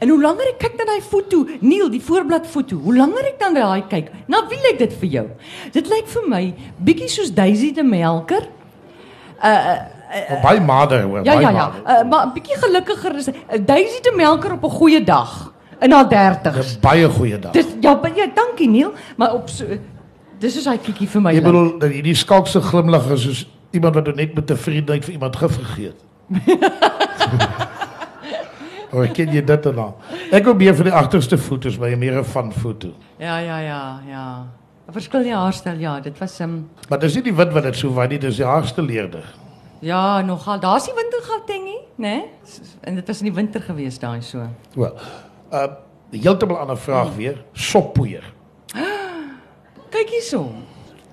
En 0.00 0.08
hoe 0.08 0.16
langer 0.22 0.48
ek 0.54 0.58
kyk 0.62 0.78
na 0.80 0.86
daai 0.88 1.02
foto, 1.04 1.42
Neil, 1.60 1.90
die 1.92 2.00
voorblad 2.00 2.46
foto, 2.48 2.76
hoe 2.80 2.96
langer 2.96 3.28
ek 3.28 3.36
dan 3.42 3.54
daai 3.54 3.82
kyk, 3.92 4.08
nou 4.26 4.40
wie 4.48 4.60
lyk 4.64 4.78
dit 4.78 4.96
vir 5.02 5.08
jou? 5.18 5.26
Dit 5.76 5.88
lyk 5.92 6.08
vir 6.14 6.28
my 6.28 6.42
bietjie 6.88 7.08
soos 7.12 7.30
Daisy 7.36 7.72
de 7.76 7.84
Melker. 7.84 8.48
Oh, 9.38 10.40
baie 10.42 10.60
mader 10.64 11.02
hoor, 11.04 11.20
Ja 11.24 11.34
baie 11.36 11.44
ja 11.44 11.50
ja, 11.52 11.68
mader. 11.68 11.82
uh, 11.84 12.08
maar 12.10 12.26
'n 12.26 12.32
bietjie 12.32 12.56
gelukkiger 12.56 13.16
is 13.16 13.28
uh, 13.28 13.34
Daisy 13.60 14.00
de 14.02 14.12
Melker 14.16 14.52
op 14.52 14.64
'n 14.64 14.70
goeie 14.70 15.04
dag 15.04 15.52
in 15.80 15.92
haar 15.92 16.08
30's. 16.08 16.56
Dis 16.56 16.78
baie 16.80 17.08
goeie 17.08 17.38
dag. 17.38 17.52
Dis 17.52 17.66
ja, 17.80 17.94
baie 17.96 18.14
ja, 18.16 18.26
dankie 18.34 18.68
Neil, 18.68 18.92
maar 19.16 19.34
op 19.34 19.48
so 19.48 19.64
dis 20.38 20.56
is 20.56 20.66
hy 20.70 20.76
kikkie 20.78 21.08
vir 21.08 21.22
my. 21.22 21.32
Lyk. 21.32 21.44
bedoel 21.44 21.78
dat 21.78 21.90
hierdie 21.90 22.14
skalkse 22.14 22.60
glimlag 22.62 23.10
is 23.14 23.22
soos 23.22 23.46
iemand 23.70 23.94
wat 23.94 24.14
net 24.16 24.34
met 24.34 24.50
'n 24.50 24.56
vriendheid 24.56 25.04
vir 25.04 25.12
iemand 25.12 25.36
gif 25.36 25.56
gegee 25.56 25.86
het. 25.86 26.00
Hoe 28.90 29.08
ken 29.16 29.32
jy 29.32 29.44
dit 29.44 29.62
dan? 29.62 29.94
Ek 30.30 30.44
wil 30.44 30.54
meer 30.54 30.74
van 30.74 30.84
die 30.84 30.92
agterste 30.94 31.38
foto's, 31.38 31.78
maar 31.78 31.90
jy 31.90 31.96
meer 31.96 32.18
'n 32.18 32.24
van 32.24 32.52
foto. 32.52 32.88
Ja, 33.18 33.38
ja, 33.38 33.58
ja, 33.58 34.00
ja. 34.08 34.46
'n 34.88 34.92
Verskil 34.92 35.20
in 35.20 35.26
die 35.26 35.34
haarstyl, 35.34 35.78
ja, 35.78 36.00
dit 36.00 36.18
was 36.18 36.40
ehm 36.40 36.50
um, 36.50 36.70
Maar 36.88 36.98
dis 36.98 37.14
nie 37.14 37.22
die 37.22 37.34
wit 37.34 37.52
wat 37.52 37.62
dit 37.62 37.76
so 37.76 37.94
wyd 37.94 38.10
nie, 38.10 38.18
dis 38.18 38.36
die 38.36 38.44
haarstel 38.44 38.84
leerder. 38.84 39.24
ja, 39.80 40.20
nogal. 40.22 40.60
Daar's 40.60 40.84
die 40.84 40.94
wintergoutingie, 40.94 41.80
né? 41.96 42.08
Nee? 42.08 42.24
En 42.80 42.94
dit 42.94 43.06
was 43.06 43.18
in 43.18 43.24
die 43.24 43.34
winter 43.34 43.60
gewees 43.60 43.98
daai 43.98 44.22
so. 44.22 44.38
Wel. 44.74 44.94
Uh 45.52 45.68
heeltemal 46.08 46.56
ander 46.56 46.78
vraag 46.80 47.10
weer, 47.18 47.44
soppoeier. 47.52 48.24
Kyk 49.92 50.08
hierso. 50.08 50.46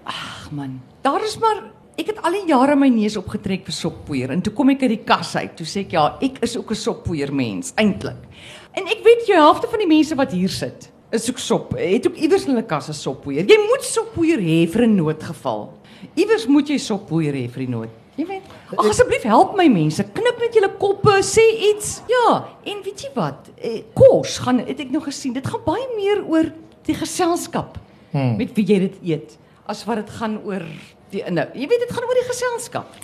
Ag 0.08 0.46
man, 0.56 0.78
daar 1.04 1.24
is 1.24 1.36
maar 1.42 1.66
ek 2.00 2.14
het 2.14 2.22
al 2.24 2.38
die 2.38 2.46
jare 2.48 2.78
my 2.80 2.88
neus 2.88 3.18
opgetrek 3.20 3.66
vir 3.68 3.76
soppoeier 3.76 4.32
en 4.32 4.44
toe 4.44 4.54
kom 4.56 4.72
ek 4.72 4.86
uit 4.86 4.94
die 4.94 5.04
kas 5.04 5.34
uit. 5.36 5.52
Toe 5.60 5.68
sê 5.68 5.84
ek 5.84 5.98
ja, 5.98 6.06
ek 6.24 6.40
is 6.48 6.56
ook 6.56 6.72
'n 6.72 6.80
soppoeier 6.80 7.34
mens 7.34 7.74
eintlik. 7.76 8.24
En 8.72 8.88
ek 8.88 9.04
weet 9.04 9.28
jy 9.28 9.36
helfte 9.36 9.68
van 9.68 9.80
die 9.80 9.88
mense 9.88 10.16
wat 10.16 10.32
hier 10.32 10.50
sit 10.50 10.92
is 11.12 11.30
ook 11.30 11.40
sop. 11.40 11.76
Het 11.78 12.08
ook 12.08 12.16
iewers 12.16 12.46
in 12.46 12.56
hulle 12.56 12.66
kas 12.66 12.88
'n 12.90 12.94
soppoeier. 12.94 13.46
Jy 13.46 13.58
moet 13.70 13.84
soppoeier 13.84 14.40
hê 14.40 14.68
vir 14.68 14.82
'n 14.88 14.96
noodgeval. 14.96 15.74
Iewers 16.16 16.48
moet 16.48 16.68
jy 16.68 16.78
soppoeier 16.78 17.34
hê 17.34 17.50
vir 17.50 17.66
die 17.66 17.70
nood. 17.70 17.90
Jy 18.16 18.26
weet. 18.26 18.42
Ag 18.74 18.90
asseblief 18.90 19.24
help 19.30 19.54
my 19.58 19.68
mense. 19.70 20.04
Knip 20.18 20.40
net 20.42 20.56
julle 20.58 20.72
koppe, 20.82 21.20
sê 21.26 21.44
iets. 21.70 22.00
Ja, 22.10 22.46
en 22.66 22.82
weet 22.86 23.06
jy 23.06 23.12
wat? 23.14 23.50
Eh, 23.62 23.84
Kos 23.94 24.40
gaan 24.42 24.64
het 24.66 24.80
ek 24.82 24.94
nog 24.94 25.06
gesien. 25.06 25.36
Dit 25.38 25.48
gaan 25.48 25.62
baie 25.66 25.86
meer 25.94 26.24
oor 26.26 26.50
die 26.86 26.96
geselskap 26.98 27.78
hmm. 28.12 28.36
met 28.40 28.54
wie 28.58 28.66
jy 28.66 28.80
dit 28.88 28.98
eet 29.14 29.38
as 29.70 29.82
wat 29.86 30.04
dit 30.04 30.12
gaan 30.18 30.40
oor 30.46 30.66
die 31.14 31.24
inhou. 31.26 31.48
Jy 31.54 31.68
weet 31.70 31.86
dit 31.86 31.94
gaan 31.94 32.06
oor 32.06 32.20
die 32.20 32.28
geselskap. 32.30 32.98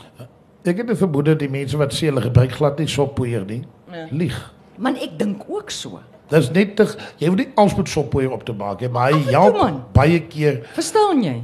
Ek 0.62 0.78
het 0.78 0.90
'n 0.90 0.98
vermoede 0.98 1.36
die 1.36 1.50
mense 1.50 1.78
wat 1.78 1.94
sê 1.94 2.10
hulle 2.10 2.22
gebruik 2.22 2.52
glad 2.52 2.78
nie 2.78 2.88
soppoeier 2.88 3.46
nie. 3.46 3.64
Ja. 3.92 4.08
Lieg. 4.12 4.54
Man 4.78 4.96
ek 4.96 5.18
dink 5.18 5.46
ook 5.50 5.70
so. 5.70 6.02
Dis 6.32 6.50
net 6.56 6.76
te, 6.80 6.86
jy 7.20 7.28
hoef 7.28 7.38
nie 7.38 7.48
alles 7.60 7.76
met 7.76 7.90
soppoeier 7.92 8.32
op 8.32 8.44
te 8.48 8.54
maak 8.56 8.80
nie, 8.82 8.90
maar 8.90 9.12
hy 9.12 9.20
help 9.34 9.58
man. 9.60 9.82
baie 9.94 10.20
keer. 10.32 10.62
Verstaan 10.78 11.24
jy? 11.26 11.42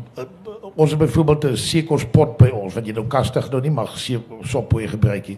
Ons 0.76 0.91
het 0.93 1.00
byvoorbeeld 1.00 1.45
'n 1.45 1.58
seekospot 1.58 2.38
by 2.38 2.50
ons 2.54 2.73
wat 2.73 2.86
jy 2.86 2.93
nou 2.93 3.06
kastig 3.08 3.50
nou 3.52 3.62
nie 3.62 3.71
mag 3.71 3.97
soppoeier 4.43 4.89
gebruik 4.89 5.28
nie. 5.28 5.38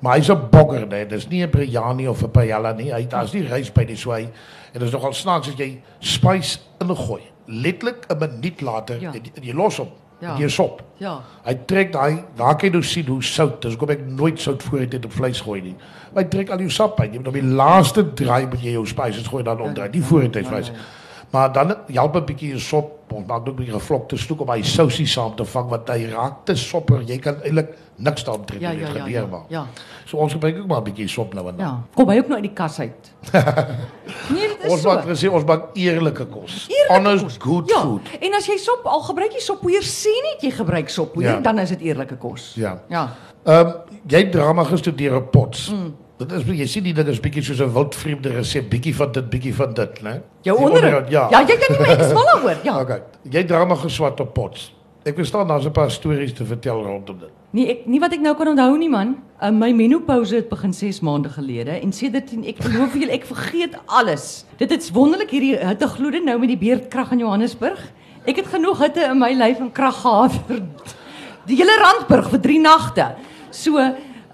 Maar 0.00 0.16
hy's 0.16 0.28
'n 0.30 0.48
bogger, 0.50 0.86
nee, 0.86 1.06
dis 1.06 1.28
nie 1.28 1.42
'n 1.46 1.50
biryani 1.50 2.08
of 2.08 2.22
'n 2.22 2.30
paella 2.30 2.72
nie. 2.72 2.90
Hy 2.92 3.06
daar's 3.06 3.32
nie 3.32 3.42
rys 3.46 3.70
by 3.72 3.84
die 3.84 3.96
hy 3.96 4.22
en 4.22 4.80
dit 4.80 4.82
is 4.82 4.92
nogal 4.92 5.12
snaaks 5.12 5.48
as 5.48 5.54
jy 5.56 5.80
spice 6.00 6.58
ingooi. 6.80 7.22
Letterlik 7.46 8.06
'n 8.10 8.18
minuut 8.18 8.60
later 8.60 9.00
Ja. 9.00 9.12
en 9.12 9.20
jy, 9.22 9.30
en 9.36 9.42
jy 9.42 9.52
los 9.54 9.76
hom. 9.76 9.88
Ja. 10.20 10.28
Ja. 10.28 10.36
Die 10.36 10.48
sop. 10.48 10.82
Ja. 10.98 11.20
Hy 11.44 11.54
trek 11.70 11.92
daai, 11.94 12.24
daar 12.36 12.56
kan 12.58 12.68
jy 12.68 12.72
nou 12.74 12.82
sien 12.82 13.06
hoe 13.06 13.22
sout. 13.22 13.60
Dis 13.62 13.76
hoekom 13.76 13.92
ek 13.94 14.00
nooit 14.06 14.40
sout 14.40 14.62
voor 14.62 14.86
dit 14.90 15.04
op 15.04 15.12
vleis 15.14 15.40
gooi 15.40 15.60
nie. 15.62 15.74
Maar 16.12 16.24
hy 16.24 16.28
trek 16.32 16.50
al 16.50 16.58
jou 16.64 16.70
sap 16.74 17.00
uit. 17.00 17.12
Jy 17.12 17.18
moet 17.18 17.28
op 17.28 17.36
die 17.38 17.44
laaste 17.60 18.04
draai 18.18 18.46
moet 18.46 18.62
jy 18.64 18.72
jou 18.74 18.86
spices 18.86 19.26
gooi 19.30 19.44
dan 19.46 19.60
omdraai. 19.62 19.90
Nie 19.94 20.02
voor 20.02 20.26
dit 20.30 20.46
vleis. 20.46 20.72
Maar 21.30 21.52
dan 21.52 21.74
help 21.92 22.14
'n 22.16 22.24
bietjie 22.24 22.48
jou 22.48 22.60
sop, 22.60 23.12
ons 23.12 23.26
maak 23.26 23.40
ook 23.40 23.48
'n 23.48 23.54
bietjie 23.56 23.74
gevlokte 23.74 24.16
snoek 24.16 24.40
om 24.40 24.48
hy 24.50 24.62
sousie 24.62 25.06
saam 25.06 25.34
te 25.36 25.44
vang 25.44 25.68
want 25.68 25.88
hy 25.88 26.06
raak 26.12 26.44
te 26.44 26.54
sopper. 26.56 27.00
Jy 27.02 27.18
kan 27.18 27.34
eintlik 27.42 27.68
niks 27.96 28.24
daaraan 28.24 28.44
trek 28.44 28.60
Ja, 28.60 28.70
ja, 28.70 28.78
ja. 28.80 28.86
gebeur 28.86 29.10
Ja. 29.10 29.26
maar. 29.26 29.40
ja. 29.48 29.66
So 30.04 30.16
ons 30.16 30.32
gebruik 30.32 30.58
ook 30.58 30.66
maar 30.66 30.80
'n 30.80 30.84
bietjie 30.84 31.08
sop 31.08 31.34
nou 31.34 31.48
en 31.48 31.56
dan. 31.56 31.66
Ja, 31.66 31.80
kom 31.94 32.08
hy 32.08 32.18
ook 32.18 32.28
nou 32.28 32.34
uit 32.40 32.42
die 32.42 32.52
kas 32.52 32.80
uit. 32.80 33.12
nee, 34.34 34.48
dit 34.48 34.64
is 34.64 34.70
Ons 34.72 34.80
so. 34.82 34.88
maak 34.94 35.04
gesê 35.04 35.28
ons 35.30 35.44
maak 35.44 35.62
eerlike 35.74 36.26
kos. 36.26 36.66
Eerlike 36.68 36.92
Honest 37.08 37.24
kos. 37.24 37.36
good 37.38 37.68
ja. 37.70 37.80
food. 37.80 38.00
En 38.20 38.34
as 38.34 38.46
jy 38.46 38.56
sop 38.56 38.80
al 38.84 39.00
gebruik 39.00 39.32
jy 39.32 39.40
soppoeier, 39.40 39.82
sê 39.82 40.08
net 40.32 40.40
jy 40.42 40.50
gebruik 40.50 40.88
soppoeier, 40.88 41.30
Ja. 41.34 41.40
dan 41.40 41.58
is 41.58 41.68
dit 41.68 41.80
eerlike 41.80 42.16
kos. 42.16 42.52
Ja. 42.56 42.78
Ja. 42.88 43.08
Ehm 43.44 43.66
um, 43.66 43.72
jy 44.06 44.30
drama 44.30 44.64
gestudeer 44.64 45.16
op 45.16 45.30
Pots. 45.30 45.70
Mm. 45.70 45.94
Dit 46.18 46.32
is 46.34 46.42
jy 46.50 46.66
sien 46.66 46.82
die 46.82 46.92
ding 46.96 47.06
is 47.12 47.20
bietjie 47.22 47.44
soos 47.46 47.60
'n 47.62 47.70
wildvreemde 47.70 48.32
resep, 48.34 48.66
bietjie 48.70 48.94
van 48.94 49.12
dit, 49.12 49.26
bietjie 49.30 49.54
van 49.54 49.74
dit, 49.74 50.00
né? 50.02 50.20
Jou 50.42 50.56
onderhoud. 50.58 51.10
Ja. 51.10 51.28
Ja, 51.30 51.42
jy 51.46 51.56
kan 51.56 51.70
nie 51.70 51.78
maar 51.78 51.92
ek 51.94 52.00
is 52.00 52.12
mal 52.12 52.26
daaroor. 52.32 52.58
Ja. 52.64 52.74
Okay. 52.82 53.02
Jy 53.22 53.38
het 53.38 53.48
drama 53.48 53.74
geswat 53.74 54.20
op 54.20 54.34
Pots. 54.34 54.72
Ek 55.06 55.14
verstaan 55.14 55.46
daar's 55.46 55.64
'n 55.66 55.70
paar 55.70 55.90
stories 55.90 56.32
te 56.32 56.44
vertel 56.44 56.82
rondom 56.82 57.18
dit. 57.18 57.30
Nee, 57.50 57.68
ek 57.70 57.86
nie 57.86 58.00
wat 58.00 58.12
ek 58.12 58.20
nou 58.20 58.34
kan 58.34 58.48
onthou 58.48 58.76
nie 58.78 58.88
man. 58.88 59.16
Uh, 59.40 59.50
my 59.50 59.72
menopouse 59.72 60.34
het 60.34 60.48
begin 60.48 60.72
6 60.72 61.00
maande 61.00 61.28
gelede 61.28 61.80
en 61.80 61.92
sedertdien 61.92 62.44
ek 62.44 62.58
geloof 62.58 62.94
julle 62.94 63.12
ek 63.12 63.24
vergeet 63.24 63.78
alles. 63.86 64.44
Dit 64.56 64.70
is 64.70 64.90
wonderlik 64.90 65.30
hierdie 65.30 65.56
hittegloede 65.56 66.20
nou 66.20 66.38
met 66.38 66.48
die 66.48 66.58
beerdkrag 66.58 67.12
in 67.12 67.18
Johannesburg. 67.18 67.78
Ek 68.26 68.36
het 68.36 68.46
genoeg 68.46 68.78
hitte 68.78 69.06
in 69.10 69.18
my 69.18 69.32
lyf 69.32 69.60
en 69.60 69.72
krag 69.72 70.02
gehad 70.02 70.32
vir 70.48 70.62
die 71.46 71.56
hele 71.56 71.78
Randburg 71.78 72.28
vir 72.28 72.40
3 72.40 72.58
nagte. 72.60 73.14
So, 73.50 73.78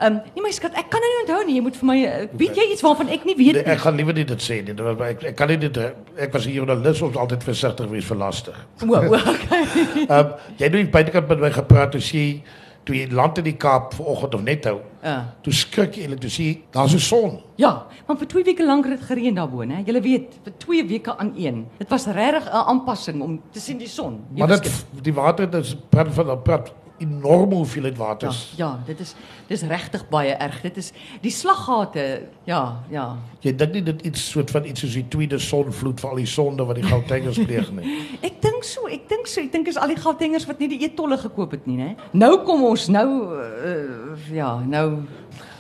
um, 0.00 0.20
nee 0.34 0.42
my 0.42 0.50
skat, 0.50 0.72
ek 0.74 0.88
kan 0.90 1.00
nou 1.00 1.10
nie 1.12 1.20
onthou 1.24 1.46
nie. 1.46 1.54
Jy 1.54 1.62
moet 1.62 1.76
vir 1.76 1.86
my 1.86 1.98
uh, 2.04 2.26
weet 2.38 2.56
jy 2.56 2.72
iets 2.72 2.82
waarvan 2.82 3.08
ek 3.08 3.24
nie 3.24 3.36
weet 3.36 3.54
Nee, 3.54 3.62
nie. 3.62 3.72
ek 3.72 3.78
gaan 3.78 3.96
liewer 3.96 4.14
nie 4.14 4.24
dit 4.24 4.42
sê 4.42 4.62
nie. 4.64 4.74
want 4.74 5.00
Ek 5.00 5.22
ek 5.24 5.36
kan 5.36 5.48
nie 5.48 5.56
dit 5.58 5.76
ek 6.18 6.32
was 6.32 6.46
'n 6.46 6.50
joernalis 6.52 7.02
ons 7.02 7.16
altyd 7.16 7.42
versigtig 7.44 7.88
wees 7.90 8.04
vir 8.04 8.16
lastig. 8.16 8.66
O, 8.82 8.86
o, 8.94 9.14
okay. 9.14 9.64
Ehm 10.08 10.18
um, 10.18 10.32
jy 10.58 10.64
het 10.64 10.72
nou 10.72 10.84
buitekant 10.86 11.28
met 11.28 11.40
my 11.40 11.50
gepraat 11.50 11.90
toe 11.92 12.00
sê 12.00 12.42
toe 12.84 12.94
jy 12.96 13.06
land 13.16 13.38
in 13.38 13.44
die 13.44 13.56
Kaap 13.56 13.94
vanoggend 13.94 14.34
of 14.34 14.42
net 14.42 14.64
nou. 14.64 14.80
Ja. 15.02 15.34
Toe 15.42 15.52
skrik 15.52 15.94
jy 15.96 16.02
eintlik 16.04 16.20
toe 16.20 16.30
sê 16.30 16.58
daar's 16.70 16.92
'n 16.94 16.98
son. 17.00 17.40
Ja, 17.56 17.86
maar 18.06 18.16
vir 18.16 18.26
2 18.28 18.44
weke 18.44 18.64
lank 18.66 18.84
het 18.84 18.98
dit 18.98 19.06
gereën 19.08 19.34
daarbo, 19.34 19.60
hè. 19.62 19.82
Jy 19.86 20.00
weet, 20.02 20.34
vir 20.44 20.52
2 20.58 20.84
weke 20.88 21.16
aan 21.18 21.32
een. 21.36 21.66
Dit 21.78 21.88
was 21.88 22.06
regtig 22.06 22.44
'n 22.44 22.52
aanpassing 22.68 23.22
om 23.22 23.40
te 23.52 23.60
sien 23.60 23.78
die 23.78 23.88
son. 23.88 24.20
Jy 24.34 24.38
Maar 24.38 24.48
dit 24.60 24.84
die 25.02 25.12
water 25.14 25.50
dit 25.50 25.64
is 25.64 25.76
praat 25.88 26.12
van 26.12 26.42
praat 26.42 26.72
enorme 26.98 27.54
hoeveelheid 27.54 27.96
water. 27.96 28.28
Ja, 28.56 28.66
ja, 28.66 28.82
dit 28.86 29.00
is 29.00 29.14
dis 29.46 29.62
regtig 29.62 30.08
baie 30.08 30.32
erg. 30.32 30.60
Dit 30.60 30.76
is 30.76 30.92
die 31.20 31.30
slaggate. 31.30 32.04
Ja, 32.48 32.84
ja. 32.90 33.16
Jy 33.44 33.54
dink 33.60 33.76
nie 33.76 33.82
dit 33.82 34.04
iets 34.10 34.30
soort 34.30 34.50
van 34.54 34.64
iets 34.68 34.84
soos 34.84 34.96
die 34.96 35.06
tweede 35.08 35.38
sonvloed 35.38 36.00
vir 36.00 36.10
al 36.10 36.22
die 36.22 36.30
sonde 36.30 36.66
wat 36.68 36.80
die 36.80 36.86
Gautengers 36.86 37.40
pleeg 37.42 37.70
nie. 37.74 37.98
Ek 38.28 38.40
dink 38.44 38.64
so, 38.64 38.88
ek 38.88 39.08
dink 39.10 39.28
so. 39.30 39.42
Ek 39.42 39.52
dink 39.52 39.68
is 39.68 39.80
al 39.80 39.92
die 39.92 40.00
Gautengers 40.00 40.46
wat 40.48 40.62
nie 40.62 40.70
die 40.76 40.80
eetolle 40.86 41.18
gekoop 41.20 41.56
het 41.56 41.68
nie, 41.70 41.78
né? 41.80 41.94
Nou 42.12 42.36
kom 42.46 42.64
ons 42.70 42.88
nou 42.92 43.08
uh, 43.36 44.28
ja, 44.32 44.56
nou 44.64 45.04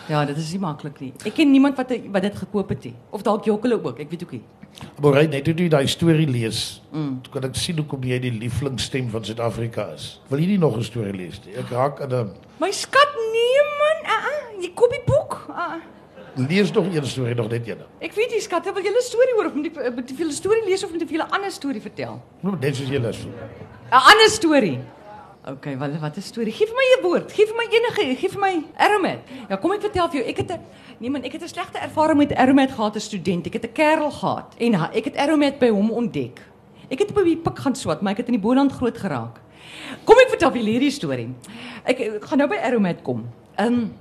ja, 0.08 0.24
dit 0.28 0.36
is 0.36 0.52
nie 0.54 0.62
maklik 0.62 1.00
nie. 1.00 1.12
Ek 1.24 1.34
ken 1.36 1.50
niemand 1.50 1.80
wat 1.80 1.92
wat 2.14 2.28
dit 2.28 2.42
gekoop 2.44 2.74
het 2.76 2.90
nie. 2.90 2.94
Of 3.10 3.24
dalk 3.26 3.48
Jokkele 3.48 3.80
ook, 3.80 4.04
ek 4.04 4.12
weet 4.12 4.26
ook 4.26 4.36
nie. 4.38 4.44
Maar 5.02 5.20
hy 5.20 5.26
net 5.30 5.44
toe 5.46 5.54
jy 5.54 5.68
daai 5.72 5.86
storie 5.90 6.26
lees, 6.28 6.80
mm. 6.92 7.30
kan 7.34 7.46
ek 7.48 7.56
sien 7.58 7.78
hoekom 7.80 8.04
jy 8.06 8.18
die 8.22 8.32
lieflingstem 8.34 9.08
van 9.12 9.24
Suid-Afrika 9.26 9.88
is. 9.94 10.20
Wil 10.30 10.44
jy 10.44 10.54
nie 10.54 10.58
nog 10.62 10.78
'n 10.78 10.86
storie 10.86 11.14
lees 11.14 11.40
nie? 11.46 11.54
Ek 11.58 11.70
raak 11.70 12.00
in 12.00 12.12
'n 12.12 12.30
My 12.60 12.70
skat, 12.70 13.10
nee 13.34 13.60
man. 13.80 13.98
Uh, 14.06 14.18
uh, 14.30 14.62
jy 14.62 14.70
koop 14.74 14.90
die 14.90 15.02
boek. 15.06 15.46
Uh, 15.50 15.78
uh. 15.78 16.48
lees 16.48 16.72
nog 16.72 16.86
een 16.94 17.06
storie 17.06 17.34
nog 17.34 17.50
net 17.50 17.68
een. 17.68 17.78
Ek 18.00 18.12
weet 18.14 18.30
nie 18.30 18.40
skat, 18.40 18.64
wil 18.64 18.82
jy 18.82 18.90
'n 18.90 19.02
storie 19.02 19.34
hoor 19.34 19.46
of 19.46 19.54
moet 19.54 19.66
ek 19.66 19.94
moet 19.94 20.10
vir 20.10 20.18
julle 20.18 20.32
storie 20.32 20.64
lees 20.64 20.84
of 20.84 20.90
moet 20.90 21.02
ek 21.02 21.08
vir 21.08 21.18
julle 21.18 21.28
'n 21.28 21.34
ander 21.34 21.50
storie 21.50 21.80
vertel? 21.80 22.22
Nou, 22.40 22.56
Net 22.60 22.76
soos 22.76 22.88
jy 22.88 22.98
lees. 22.98 23.24
'n 23.24 23.32
Ander 23.90 24.30
storie. 24.30 24.78
OK, 25.44 25.76
wat 25.76 25.98
wat 26.00 26.16
'n 26.16 26.22
storie? 26.22 26.52
Gee 26.52 26.66
vir 26.66 26.74
my 26.74 26.86
'n 26.96 27.02
woord. 27.02 27.32
Gee 27.32 27.46
vir 27.46 27.56
my 27.56 27.66
enige, 27.68 28.16
gee 28.16 28.28
vir 28.28 28.40
my 28.40 28.64
Aromat. 28.76 29.18
Ja, 29.48 29.56
kom 29.56 29.72
ek 29.72 29.80
vertel 29.80 30.08
vir 30.08 30.20
jou. 30.20 30.28
Ek 30.28 30.36
het 30.36 30.50
'n 30.52 30.60
nee 30.98 31.10
man, 31.10 31.22
ek 31.22 31.32
het 31.32 31.42
ervaring 31.82 32.18
met 32.18 32.32
Aromat 32.32 32.70
gehad 32.70 32.96
as 32.96 33.04
student. 33.04 33.46
Ek 33.46 33.52
het 33.52 33.64
'n 33.64 33.72
kerel 33.72 34.10
gehad 34.10 34.54
en 34.58 34.74
ha, 34.74 34.90
ek 34.92 35.04
het 35.04 35.16
Aromat 35.16 35.58
by 35.58 35.68
hom 35.68 35.90
ontdek. 35.90 36.40
Ek 36.90 36.98
het 36.98 37.14
by 37.14 37.24
die 37.24 37.36
pik 37.36 37.58
gaan 37.58 37.74
swat, 37.74 38.00
maar 38.02 38.12
ek 38.12 38.18
het 38.18 38.26
in 38.26 38.40
die 38.40 38.40
Boland 38.40 38.72
groot 38.72 38.96
geraak. 38.98 39.40
Kom 40.04 40.16
ek 40.18 40.28
vertel 40.28 40.50
vir 40.50 40.60
julle 40.60 40.70
hierdie 40.70 40.90
storie. 40.90 41.34
Ek, 41.84 42.00
ek 42.00 42.24
gaan 42.24 42.38
nou 42.38 42.48
by 42.48 42.56
Aromat 42.56 43.02
kom. 43.02 43.28
Um, 43.58 43.92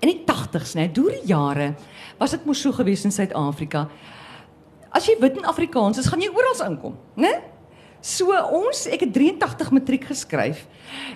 in 0.00 0.08
die 0.08 0.22
80s, 0.26 0.74
né, 0.74 0.92
deur 0.92 1.10
die 1.10 1.26
jare 1.26 1.74
was 2.18 2.30
dit 2.30 2.44
mos 2.44 2.60
so 2.60 2.72
gewees 2.72 3.04
in 3.04 3.10
Suid-Afrika. 3.10 3.88
As 4.90 5.06
jy 5.06 5.16
wit 5.20 5.36
en 5.36 5.44
Afrikaans 5.44 5.98
is, 5.98 6.06
gaan 6.06 6.20
jy 6.20 6.28
oral 6.28 6.70
inkom, 6.70 6.96
né? 7.16 7.51
So 8.02 8.34
ons, 8.34 8.80
ek 8.90 9.04
het 9.04 9.12
83 9.14 9.68
matriek 9.70 10.08
geskryf. 10.10 10.64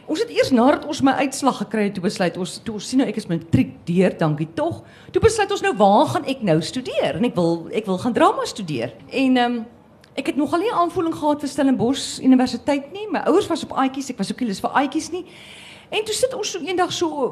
Ons 0.06 0.20
het 0.22 0.30
eers 0.30 0.52
nadat 0.54 0.84
ons 0.86 1.00
my 1.02 1.16
uitslag 1.18 1.58
gekry 1.64 1.88
het, 1.88 1.96
toe 1.96 2.04
besluit 2.04 2.36
ons, 2.38 2.52
toe 2.62 2.76
ons 2.78 2.90
sien 2.92 3.00
nou 3.02 3.08
ek 3.10 3.16
is 3.18 3.26
matriek 3.26 3.72
deur, 3.88 4.14
dankie 4.14 4.46
tog. 4.54 4.84
Toe 5.10 5.22
besluit 5.22 5.50
ons 5.50 5.64
nou 5.66 5.72
waar 5.80 6.12
gaan 6.12 6.28
ek 6.30 6.44
nou 6.46 6.60
studeer? 6.62 7.18
En 7.18 7.26
ek 7.26 7.34
wil 7.34 7.66
ek 7.74 7.88
wil 7.90 7.98
gaan 7.98 8.14
drama 8.14 8.46
studeer. 8.46 8.94
En 9.10 9.40
ehm 9.42 9.56
um, 9.58 9.64
ek 10.16 10.30
het 10.30 10.38
nogal 10.40 10.62
nie 10.62 10.70
aanvoeling 10.72 11.12
gehad 11.12 11.42
vir 11.42 11.50
Stellenbosch 11.52 12.22
Universiteit 12.24 12.86
nie. 12.94 13.04
My 13.12 13.20
ouers 13.28 13.50
was 13.50 13.66
op 13.66 13.74
aatjies, 13.76 14.08
ek 14.14 14.22
was 14.22 14.30
ook 14.32 14.38
nie 14.40 14.48
lus 14.48 14.62
vir 14.64 14.78
aatjies 14.80 15.10
nie. 15.12 15.26
En 15.90 16.06
toe 16.06 16.14
sit 16.16 16.32
ons 16.38 16.52
so 16.54 16.62
eendag 16.62 16.94
so 16.94 17.26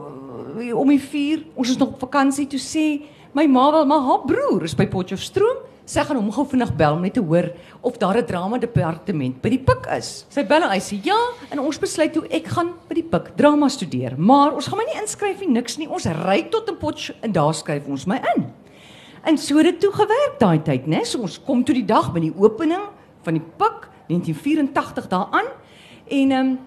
uh, 0.58 0.74
om 0.76 0.90
die 0.92 1.00
vuur, 1.00 1.46
ons 1.54 1.70
is 1.70 1.78
nog 1.80 1.94
op 1.94 2.04
vakansie, 2.04 2.44
toe 2.50 2.60
sê 2.60 2.84
my 3.32 3.46
ma 3.48 3.70
wel, 3.72 3.86
maar 3.88 4.04
haar 4.04 4.26
broer 4.26 4.66
is 4.66 4.76
by 4.76 4.84
Potchefstroom. 4.90 5.62
Sy 5.84 6.00
gaan 6.08 6.16
hom 6.16 6.30
gou 6.32 6.46
vinnig 6.48 6.70
bel 6.78 6.94
om 6.96 7.02
net 7.04 7.12
te 7.18 7.20
hoor 7.20 7.50
of 7.84 7.98
daar 8.00 8.16
'n 8.16 8.24
drama 8.24 8.58
departement 8.58 9.42
by 9.42 9.50
die 9.50 9.58
Pik 9.58 9.86
is. 9.98 10.24
Sy 10.30 10.42
bel 10.42 10.62
en 10.62 10.70
hy 10.70 10.80
sê 10.80 10.98
ja 11.04 11.18
en 11.50 11.58
ons 11.58 11.78
besluit 11.78 12.12
toe 12.12 12.24
ek 12.30 12.46
gaan 12.46 12.72
by 12.88 12.94
die 12.94 13.02
Pik 13.02 13.36
drama 13.36 13.68
studeer, 13.68 14.16
maar 14.16 14.54
ons 14.54 14.66
gaan 14.66 14.78
my 14.78 14.84
nie 14.84 15.00
inskryf 15.02 15.40
nie 15.40 15.50
niks 15.50 15.76
nie. 15.76 15.88
Ons 15.88 16.06
ry 16.06 16.48
tot 16.50 16.68
in 16.68 16.76
Potch 16.76 17.12
en 17.20 17.32
daar 17.32 17.54
skryf 17.54 17.86
ons 17.86 18.06
my 18.06 18.16
in. 18.36 18.50
En 19.24 19.36
so 19.38 19.56
het 19.58 19.64
dit 19.64 19.80
toe 19.80 19.92
gewerk 19.92 20.38
daai 20.38 20.62
tyd, 20.62 20.86
né? 20.86 21.04
So 21.04 21.20
ons 21.20 21.38
kom 21.38 21.64
toe 21.64 21.74
die 21.74 21.84
dag 21.84 22.12
by 22.12 22.20
die 22.20 22.34
opening 22.34 22.88
van 23.22 23.34
die 23.34 23.42
Pik 23.58 23.88
1984 24.08 25.08
daaraan 25.08 25.46
en 26.08 26.30
ehm 26.30 26.40
um, 26.40 26.58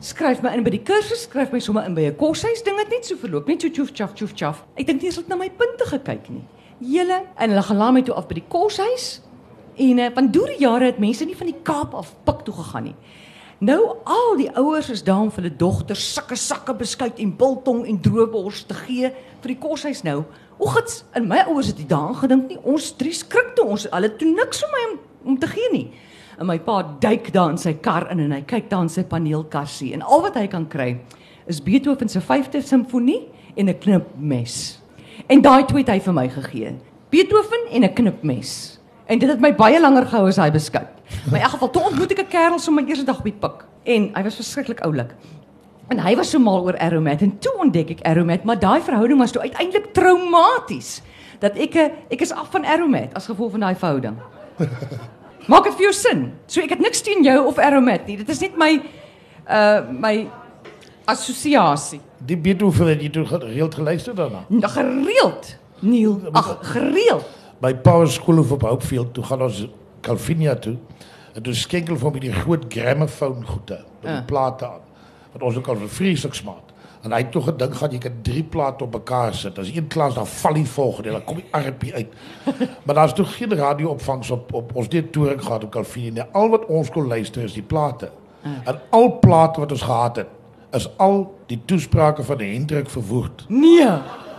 skryf 0.00 0.42
my 0.42 0.50
in 0.50 0.64
by 0.64 0.70
die 0.70 0.82
kursus, 0.82 1.22
skryf 1.22 1.52
my 1.52 1.60
sommer 1.60 1.84
in 1.86 1.94
by 1.94 2.02
'n 2.02 2.16
koshuis. 2.16 2.62
Ding 2.62 2.76
het 2.76 2.90
net 2.90 3.06
so 3.06 3.16
verloop, 3.16 3.46
net 3.46 3.62
so 3.62 3.68
tjoef 3.68 3.92
tjaf 3.92 4.12
tjoef 4.12 4.34
tjaf. 4.34 4.64
Ek 4.76 4.86
dink 4.86 5.00
nie 5.00 5.06
eens 5.06 5.16
het 5.16 5.28
na 5.28 5.36
my 5.36 5.48
punte 5.48 5.84
gekyk 5.86 6.28
nie. 6.28 6.44
Julle 6.82 7.22
en 7.38 7.52
hulle 7.54 7.76
laat 7.78 7.94
my 7.94 8.02
toe 8.02 8.14
af 8.18 8.26
by 8.26 8.40
die 8.40 8.48
koshuis. 8.50 9.20
En 9.80 10.00
uh, 10.02 10.08
van 10.14 10.30
deur 10.34 10.50
die 10.50 10.62
jare 10.64 10.90
het 10.90 10.98
mense 11.02 11.24
nie 11.24 11.36
van 11.38 11.48
die 11.48 11.60
Kaap 11.62 11.94
af 11.94 12.14
pik 12.26 12.42
toe 12.46 12.54
gegaan 12.58 12.90
nie. 12.90 12.96
Nou 13.62 13.78
al 14.10 14.32
die 14.40 14.48
ouers 14.58 14.88
is 14.90 15.04
daar 15.06 15.20
om 15.22 15.30
vir 15.30 15.44
hulle 15.44 15.56
dogters 15.56 16.02
sakke 16.16 16.34
sakke 16.36 16.74
beskuit 16.74 17.20
en 17.22 17.36
biltong 17.38 17.84
en 17.86 18.00
droëbors 18.02 18.64
te 18.66 18.74
gee 18.74 19.12
vir 19.12 19.52
die 19.52 19.58
koshuis 19.62 20.02
nou. 20.02 20.24
Oggends 20.58 21.04
in 21.14 21.28
my 21.30 21.44
ouers 21.46 21.70
het 21.70 21.78
dit 21.78 21.88
daaraan 21.88 22.18
gedink 22.18 22.50
nie. 22.50 22.58
Ons 22.66 22.90
drie 22.98 23.14
skrik 23.14 23.54
toe 23.54 23.68
ons 23.76 23.86
hulle 23.92 24.10
toe 24.18 24.32
niks 24.34 24.64
vir 24.64 24.74
my 24.74 24.82
om, 24.88 24.98
om 25.30 25.38
te 25.38 25.52
gee 25.54 25.70
nie. 25.70 25.86
En 26.40 26.50
my 26.50 26.58
pa 26.66 26.80
duik 26.82 27.30
daar 27.30 27.54
in 27.54 27.62
sy 27.62 27.76
kar 27.78 28.10
in 28.10 28.26
en 28.26 28.34
hy 28.34 28.42
kyk 28.50 28.66
daar 28.72 28.88
in 28.88 28.90
sy 28.90 29.06
paneelkassie 29.06 29.92
en 29.94 30.02
al 30.02 30.26
wat 30.26 30.40
hy 30.40 30.48
kan 30.50 30.66
kry 30.66 30.96
is 31.46 31.62
Beethoven 31.62 32.10
se 32.10 32.20
5de 32.20 32.66
simfonie 32.66 33.28
en 33.54 33.68
'n 33.68 33.78
knipmes. 33.78 34.81
En 35.26 35.42
daai 35.42 35.64
twee 35.64 35.84
het 35.84 35.92
hy 35.92 36.00
vir 36.00 36.14
my 36.14 36.28
gegee. 36.28 36.76
Beethoven 37.10 37.68
en 37.70 37.84
'n 37.84 37.92
knipmes. 37.94 38.78
En 39.06 39.18
dit 39.18 39.28
het 39.28 39.40
my 39.40 39.54
baie 39.54 39.80
langer 39.80 40.06
gehou 40.06 40.28
as 40.28 40.36
hy 40.36 40.50
beskou. 40.50 40.84
Maar 41.30 41.38
in 41.38 41.44
elk 41.44 41.50
geval 41.50 41.70
toe 41.70 41.82
ontmoet 41.82 42.10
ek 42.10 42.18
'n 42.18 42.28
kerel 42.28 42.58
so 42.58 42.72
my 42.72 42.84
eerste 42.86 43.04
dag 43.04 43.22
die 43.22 43.32
pik 43.32 43.64
en 43.84 44.10
hy 44.14 44.22
was 44.22 44.34
verskriklik 44.34 44.80
oulik. 44.80 45.14
En 45.88 45.98
hy 45.98 46.14
was 46.16 46.30
so 46.30 46.38
mal 46.38 46.62
oor 46.64 46.78
Aromat 46.78 47.22
en 47.22 47.38
toe 47.38 47.52
ontdek 47.58 47.90
ek 47.90 48.04
Aromat, 48.06 48.44
maar 48.44 48.58
daai 48.58 48.80
verhouding 48.80 49.18
was 49.18 49.32
toe 49.32 49.42
uiteindelik 49.42 49.92
traumaties 49.92 51.02
dat 51.42 51.58
ek 51.58 51.74
eh, 51.74 51.90
ek 52.10 52.20
is 52.20 52.32
af 52.32 52.50
van 52.50 52.64
Aromat 52.64 53.14
as 53.18 53.26
gevolg 53.26 53.50
van 53.50 53.60
daai 53.60 53.74
verhouding. 53.74 54.16
Maak 55.50 55.64
dit 55.64 55.74
vir 55.74 55.88
jou 55.88 55.92
sin? 55.92 56.32
So 56.46 56.62
ek 56.62 56.76
het 56.76 56.80
niks 56.80 57.02
teen 57.02 57.24
jou 57.26 57.46
of 57.46 57.58
Aromat 57.58 58.06
nie. 58.06 58.16
Dit 58.16 58.28
is 58.28 58.40
net 58.40 58.56
my 58.56 58.76
uh 59.50 59.82
my 59.90 60.28
assosiasie. 61.04 62.00
Die 62.18 62.36
Beethoven 62.36 62.86
het 62.92 63.02
jy 63.02 63.10
toe 63.10 63.24
gereeld 63.26 63.74
geluister 63.74 64.14
daarna. 64.14 64.44
Nou, 64.48 64.72
Gereeld. 64.72 65.56
Neil, 65.80 66.20
ag 66.32 66.58
gereeld. 66.62 67.24
By 67.62 67.74
Power 67.74 68.10
School 68.10 68.38
of 68.38 68.52
op 68.52 68.62
Hopefield 68.62 69.14
toe 69.14 69.24
gaan 69.24 69.42
ons 69.42 69.66
Calvinia 70.00 70.54
toe. 70.54 70.76
En 71.34 71.42
toe 71.42 71.54
skenkel 71.54 71.96
vir 71.98 72.10
my 72.12 72.20
die 72.22 72.32
groot 72.32 72.64
gramofoon 72.68 73.44
goede 73.46 73.84
die 74.02 74.10
Ja. 74.10 74.22
plate 74.26 74.66
aan. 74.66 74.80
Wat 75.32 75.42
ons 75.42 75.56
ook 75.56 75.66
al 75.68 75.76
vreeslik 75.86 76.34
smaak. 76.34 76.70
En 77.02 77.10
hy 77.12 77.18
het 77.18 77.30
toe 77.32 77.42
gedink 77.42 77.74
gaan 77.74 77.90
jy 77.90 77.98
kan 77.98 78.12
drie 78.22 78.42
plate 78.42 78.84
op 78.84 78.92
mekaar 78.94 79.34
sit. 79.34 79.58
As 79.58 79.70
een 79.74 79.86
klas 79.88 80.14
dan 80.14 80.26
val 80.26 80.52
die 80.54 80.66
volgende, 80.66 81.10
dan 81.10 81.24
kom 81.24 81.36
die 81.36 81.48
arpie 81.50 81.94
uit. 81.94 82.12
maar 82.84 82.94
daar's 82.94 83.12
toe 83.14 83.24
geen 83.24 83.54
radio-opvangs 83.56 84.30
op 84.30 84.52
op 84.54 84.76
ons 84.76 84.88
dit 84.88 85.12
toering 85.12 85.42
gehad 85.42 85.64
op 85.64 85.70
Calvinia. 85.70 86.28
Al 86.32 86.48
wat 86.48 86.66
ons 86.66 86.90
kon 86.90 87.06
luister 87.06 87.42
is 87.42 87.52
die 87.52 87.62
plate. 87.62 88.10
En 88.64 88.80
al 88.90 89.18
plate 89.18 89.60
wat 89.60 89.70
ons 89.72 89.82
gehad 89.82 90.16
het, 90.16 90.26
is 90.72 90.88
al 90.96 91.34
die 91.46 91.60
toesprake 91.64 92.22
van 92.22 92.40
Hendrik 92.40 92.90
verwoord. 92.90 93.44
Nee. 93.48 93.88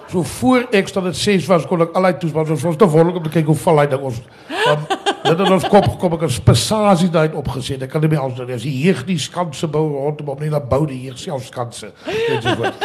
So 0.10 0.24
voor 0.24 0.68
ek 0.72 0.88
staan 0.88 1.04
dit 1.04 1.18
6 1.18 1.46
was 1.50 1.66
kon 1.66 1.82
ek 1.82 1.96
al 1.98 2.06
die 2.12 2.18
toespraak 2.22 2.50
ons 2.54 2.64
was 2.68 2.78
te 2.78 2.88
volk 2.90 3.16
om 3.18 3.24
te 3.24 3.32
kyk 3.34 3.48
hoe 3.50 3.58
val 3.58 3.80
hy 3.82 3.86
ding 3.90 4.04
ons 4.10 4.20
dan 4.52 4.84
dit 4.90 5.40
het 5.40 5.52
ons 5.56 5.68
kop 5.72 5.88
gekom 5.88 6.18
ek 6.18 6.26
het 6.28 6.36
spesiasie 6.36 7.08
daai 7.14 7.38
opgesit 7.40 7.86
ek 7.86 7.94
kan 7.94 8.04
nie 8.04 8.12
meer 8.12 8.22
anders 8.22 8.42
doen 8.42 8.52
as 8.54 8.66
die 8.68 8.76
heeg 8.82 9.06
die 9.08 9.18
skanse 9.22 9.70
bou 9.72 9.86
rondom 9.94 10.34
op 10.36 10.44
nie 10.44 10.52
na 10.54 10.60
bou 10.60 10.84
die 10.90 11.00
heeg 11.06 11.18
self 11.22 11.48
skanse. 11.48 11.94
Ensovoort 12.06 12.84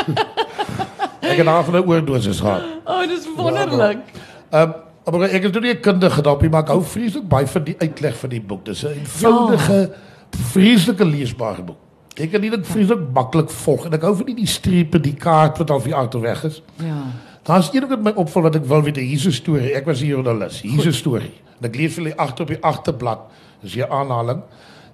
ek 1.32 1.34
het 1.34 1.44
daar 1.44 1.66
van 1.66 1.80
'n 1.80 1.84
oordosis 1.84 2.40
gehad. 2.40 2.62
O, 2.84 2.92
oh, 2.92 3.08
dis 3.08 3.26
wonderlik. 3.36 4.04
Ehm 4.50 4.76
um, 5.08 5.18
maar 5.18 5.28
ek 5.32 5.48
is 5.48 5.52
nou 5.52 5.64
nie 5.64 5.74
'n 5.74 5.80
kundige 5.80 6.22
daarop 6.22 6.48
maar 6.48 6.62
ek 6.62 6.72
hou 6.76 6.82
vreeslik 6.84 7.28
baie 7.28 7.46
van 7.46 7.64
die 7.64 7.76
uitleg 7.78 8.16
van 8.16 8.30
die 8.30 8.40
boek. 8.40 8.64
Dis 8.64 8.84
'n 8.84 8.94
eenvoudige 9.02 9.78
ja. 9.80 10.40
vreeslike 10.52 11.04
leesbare 11.04 11.62
boek 11.62 11.87
ek 12.18 12.30
kan 12.32 12.40
dit 12.40 12.50
net 12.50 12.66
vreeslik 12.66 13.00
maklik 13.14 13.50
volg 13.50 13.86
en 13.86 13.92
ek 13.92 14.02
hou 14.02 14.14
van 14.16 14.26
die, 14.26 14.34
die 14.34 14.46
strepe 14.46 15.00
die 15.00 15.14
kaart 15.14 15.58
wat 15.58 15.70
al 15.70 15.80
vir 15.80 15.94
agterweg 15.94 16.44
is 16.44 16.62
Ja. 16.82 17.02
Daar's 17.48 17.70
een 17.72 17.80
ding 17.80 17.88
wat 17.88 18.02
my 18.04 18.12
opval 18.20 18.42
wat 18.42 18.58
ek 18.58 18.66
wil 18.68 18.82
weet, 18.84 18.98
hier 19.00 19.16
is 19.16 19.24
'n 19.26 19.32
storie. 19.32 19.72
Ek 19.74 19.86
was 19.86 20.02
'n 20.02 20.06
joernalis. 20.06 20.60
Hier 20.60 20.78
is 20.78 20.86
'n 20.86 20.92
storie. 20.92 21.32
En 21.60 21.68
ek 21.68 21.76
lees 21.76 21.94
vir 21.94 22.02
julle 22.02 22.16
agter 22.16 22.42
op 22.42 22.48
die 22.48 22.62
agterblad. 22.62 23.18
Dis 23.62 23.74
hier 23.74 23.88
aanhaling. 23.88 24.42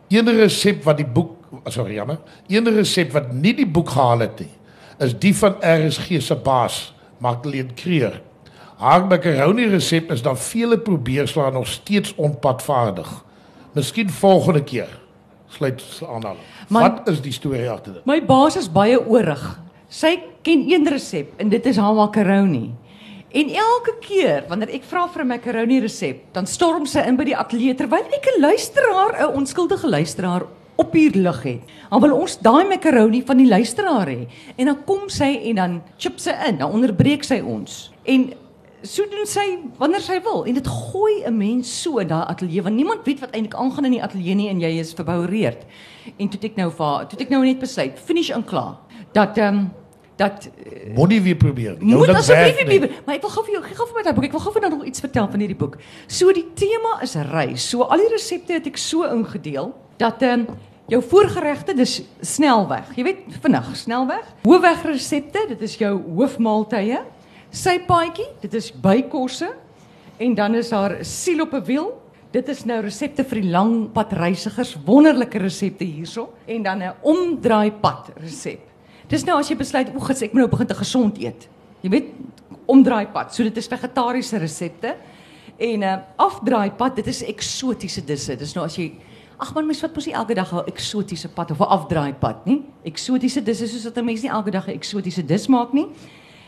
Een 0.08 0.28
resep 0.28 0.84
wat 0.84 0.96
die 0.96 1.06
boek, 1.06 1.30
sorry 1.64 1.94
jammer, 1.94 2.18
een 2.48 2.68
resep 2.68 3.12
wat 3.12 3.32
nie 3.32 3.54
die 3.54 3.66
boek 3.66 3.88
gehaal 3.90 4.18
het 4.18 4.38
nie, 4.38 4.50
is 4.98 5.18
die 5.18 5.34
van 5.34 5.54
RSG 5.60 6.20
se 6.20 6.34
baas, 6.34 6.94
Magdalene 7.18 7.74
Creer. 7.74 8.20
Haar 8.76 9.06
macaroni 9.06 9.66
resep 9.66 10.10
is 10.10 10.22
dan 10.22 10.38
vele 10.38 10.78
probeerslae 10.78 11.52
nog 11.52 11.66
steeds 11.66 12.14
onpadvaardig. 12.14 13.24
Miskien 13.72 14.10
volgende 14.10 14.62
keer. 14.62 15.00
Sluit 15.54 15.82
aanhaling. 16.02 16.40
Man- 16.68 16.82
Wat 16.82 17.08
is 17.08 17.20
die 17.22 17.32
storie 17.32 17.68
agter 17.70 17.92
dit? 17.98 18.06
My 18.06 18.20
baas 18.24 18.56
is 18.56 18.68
baie 18.72 18.98
oorig. 18.98 19.60
Sy 19.88 20.16
ken 20.42 20.64
een 20.70 20.88
resep 20.90 21.32
en 21.40 21.48
dit 21.48 21.66
is 21.66 21.76
haar 21.76 21.94
macaroni. 21.94 22.72
En 23.34 23.48
elke 23.50 23.94
keer 24.00 24.44
wanneer 24.48 24.70
ek 24.74 24.84
vra 24.86 25.08
vir 25.08 25.22
'n 25.24 25.26
macaroni 25.28 25.80
resep, 25.80 26.32
dan 26.32 26.46
storm 26.46 26.86
sy 26.86 27.00
in 27.06 27.16
by 27.16 27.24
die 27.24 27.36
ateljee 27.36 27.74
terwyl 27.74 28.04
ek 28.12 28.26
'n 28.36 28.40
luisteraar, 28.40 29.14
'n 29.30 29.34
onskuldige 29.36 29.88
luisteraar 29.88 30.42
op 30.76 30.92
hier 30.92 31.10
lig 31.14 31.42
het. 31.42 31.60
Dan 31.90 32.00
wil 32.00 32.14
ons 32.16 32.38
daai 32.40 32.64
macaroni 32.68 33.22
van 33.26 33.36
die 33.36 33.46
luisteraar 33.48 34.06
hê. 34.06 34.26
En 34.56 34.66
dan 34.66 34.84
kom 34.84 35.08
sy 35.08 35.40
en 35.44 35.54
dan 35.54 35.82
chip 35.98 36.18
sy 36.18 36.30
in, 36.48 36.58
dan 36.58 36.70
onderbreek 36.72 37.22
sy 37.24 37.40
ons. 37.46 37.90
En 38.04 38.32
so 38.84 39.04
doen 39.10 39.26
sy 39.26 39.44
wanneer 39.80 40.02
sy 40.04 40.18
wil 40.24 40.44
en 40.44 40.54
dit 40.54 40.66
gooi 40.68 41.22
'n 41.26 41.36
mens 41.36 41.70
so 41.82 41.98
in 41.98 42.08
daai 42.08 42.26
ateljee 42.28 42.62
want 42.62 42.76
niemand 42.76 43.04
weet 43.04 43.20
wat 43.20 43.30
eintlik 43.32 43.54
aangaan 43.54 43.84
in 43.84 43.96
die 43.96 44.02
ateljee 44.02 44.34
nie 44.34 44.48
en 44.48 44.60
jy 44.60 44.78
is 44.80 44.92
verboureerd. 44.92 45.64
En 46.18 46.28
toe 46.28 46.40
ek 46.42 46.56
nou 46.56 46.70
vir 46.70 47.06
toe 47.08 47.18
ek 47.20 47.30
nou 47.30 47.44
net 47.44 47.58
besluit, 47.58 47.98
finish 47.98 48.30
en 48.30 48.44
klaar. 48.44 48.76
Dat 49.12 49.38
ehm 49.38 49.54
um, 49.58 49.70
dat 50.16 50.48
Moenie 50.94 51.20
weer 51.22 51.34
probeer. 51.36 51.76
nie. 51.80 51.94
Moet 51.96 52.08
asseblief 52.08 52.66
nie, 52.66 52.80
nie. 52.80 52.90
maar 53.06 53.14
ek 53.16 53.20
wil 53.22 53.30
gou 53.30 53.44
vir 53.44 53.52
jou 53.54 53.62
gee 53.64 53.74
gou 53.74 53.86
vir 53.86 53.94
my 53.96 54.02
daai 54.02 54.14
boek. 54.14 54.24
Ek 54.24 54.32
wil 54.32 54.40
gou 54.40 54.52
vir 54.52 54.60
nou 54.62 54.70
nog 54.76 54.84
iets 54.84 55.00
vertel 55.00 55.28
van 55.30 55.40
hierdie 55.40 55.56
boek. 55.56 55.76
So 56.06 56.32
die 56.32 56.46
tema 56.54 57.00
is 57.02 57.14
reis. 57.14 57.68
So 57.70 57.82
al 57.82 57.98
die 57.98 58.08
resepte 58.12 58.52
het 58.52 58.66
ek 58.66 58.76
so 58.76 59.02
ingedeel 59.02 59.74
dat 59.98 60.22
ehm 60.22 60.40
um, 60.40 60.46
jou 60.88 61.02
voorgeregte 61.02 61.74
dis 61.74 62.02
snelweg. 62.20 62.94
Jy 62.96 63.04
weet 63.04 63.18
vinnig, 63.40 63.76
snelweg. 63.76 64.24
Hoofwegresepte, 64.44 65.46
dit 65.48 65.60
is 65.62 65.76
jou 65.76 65.94
hoofmaaltye. 66.16 67.00
Sypaadjie, 67.54 68.26
dit 68.42 68.54
is 68.58 68.72
bykosse. 68.82 69.52
En 70.18 70.34
dan 70.34 70.54
is 70.58 70.68
daar 70.74 70.98
siel 71.06 71.40
op 71.42 71.52
'n 71.54 71.64
wiel. 71.64 72.02
Dit 72.30 72.48
is 72.48 72.64
nou 72.64 72.80
resepte 72.82 73.24
vir 73.24 73.40
die 73.40 73.50
lang 73.50 73.92
pad 73.92 74.12
reisigers, 74.12 74.76
wonderlike 74.84 75.38
resepte 75.38 75.84
hierso 75.84 76.32
en 76.46 76.62
dan 76.62 76.82
'n 76.82 76.94
omdraai 77.02 77.72
pad 77.72 78.10
resep. 78.16 78.60
Dis 79.08 79.24
nou 79.24 79.38
as 79.38 79.48
jy 79.48 79.56
besluit, 79.56 79.88
o, 79.94 79.98
ek 79.98 80.32
moet 80.32 80.42
nou 80.42 80.48
begin 80.48 80.66
te 80.66 80.74
gesond 80.74 81.18
eet. 81.18 81.48
Jy 81.80 81.90
weet, 81.90 82.04
omdraai 82.66 83.06
pad. 83.06 83.34
So 83.34 83.42
dit 83.42 83.56
is 83.56 83.68
vegetariese 83.68 84.38
resepte. 84.38 84.96
En 85.56 85.78
'n 85.78 85.82
uh, 85.82 85.98
afdraai 86.16 86.70
pad, 86.70 86.96
dit 86.96 87.06
is 87.06 87.22
eksotiese 87.22 88.04
disse. 88.04 88.36
Dis 88.36 88.54
nou 88.54 88.64
as 88.64 88.76
jy 88.76 88.92
Ag 89.36 89.54
man, 89.54 89.66
mens 89.66 89.80
wat 89.80 89.94
mos 89.94 90.06
nie 90.06 90.14
elke 90.14 90.34
dag 90.34 90.52
'n 90.52 90.66
eksotiese 90.66 91.28
pad 91.28 91.50
of 91.50 91.60
'n 91.60 91.64
afdraai 91.64 92.14
pad 92.14 92.46
nie. 92.46 92.64
Eksotiese 92.84 93.42
disse 93.42 93.66
soos 93.66 93.82
dat 93.82 93.98
'n 93.98 94.04
mens 94.04 94.22
nie 94.22 94.30
elke 94.30 94.50
dag 94.50 94.66
'n 94.68 94.70
eksotiese 94.70 95.26
dis 95.26 95.46
maak 95.48 95.72
nie. 95.72 95.86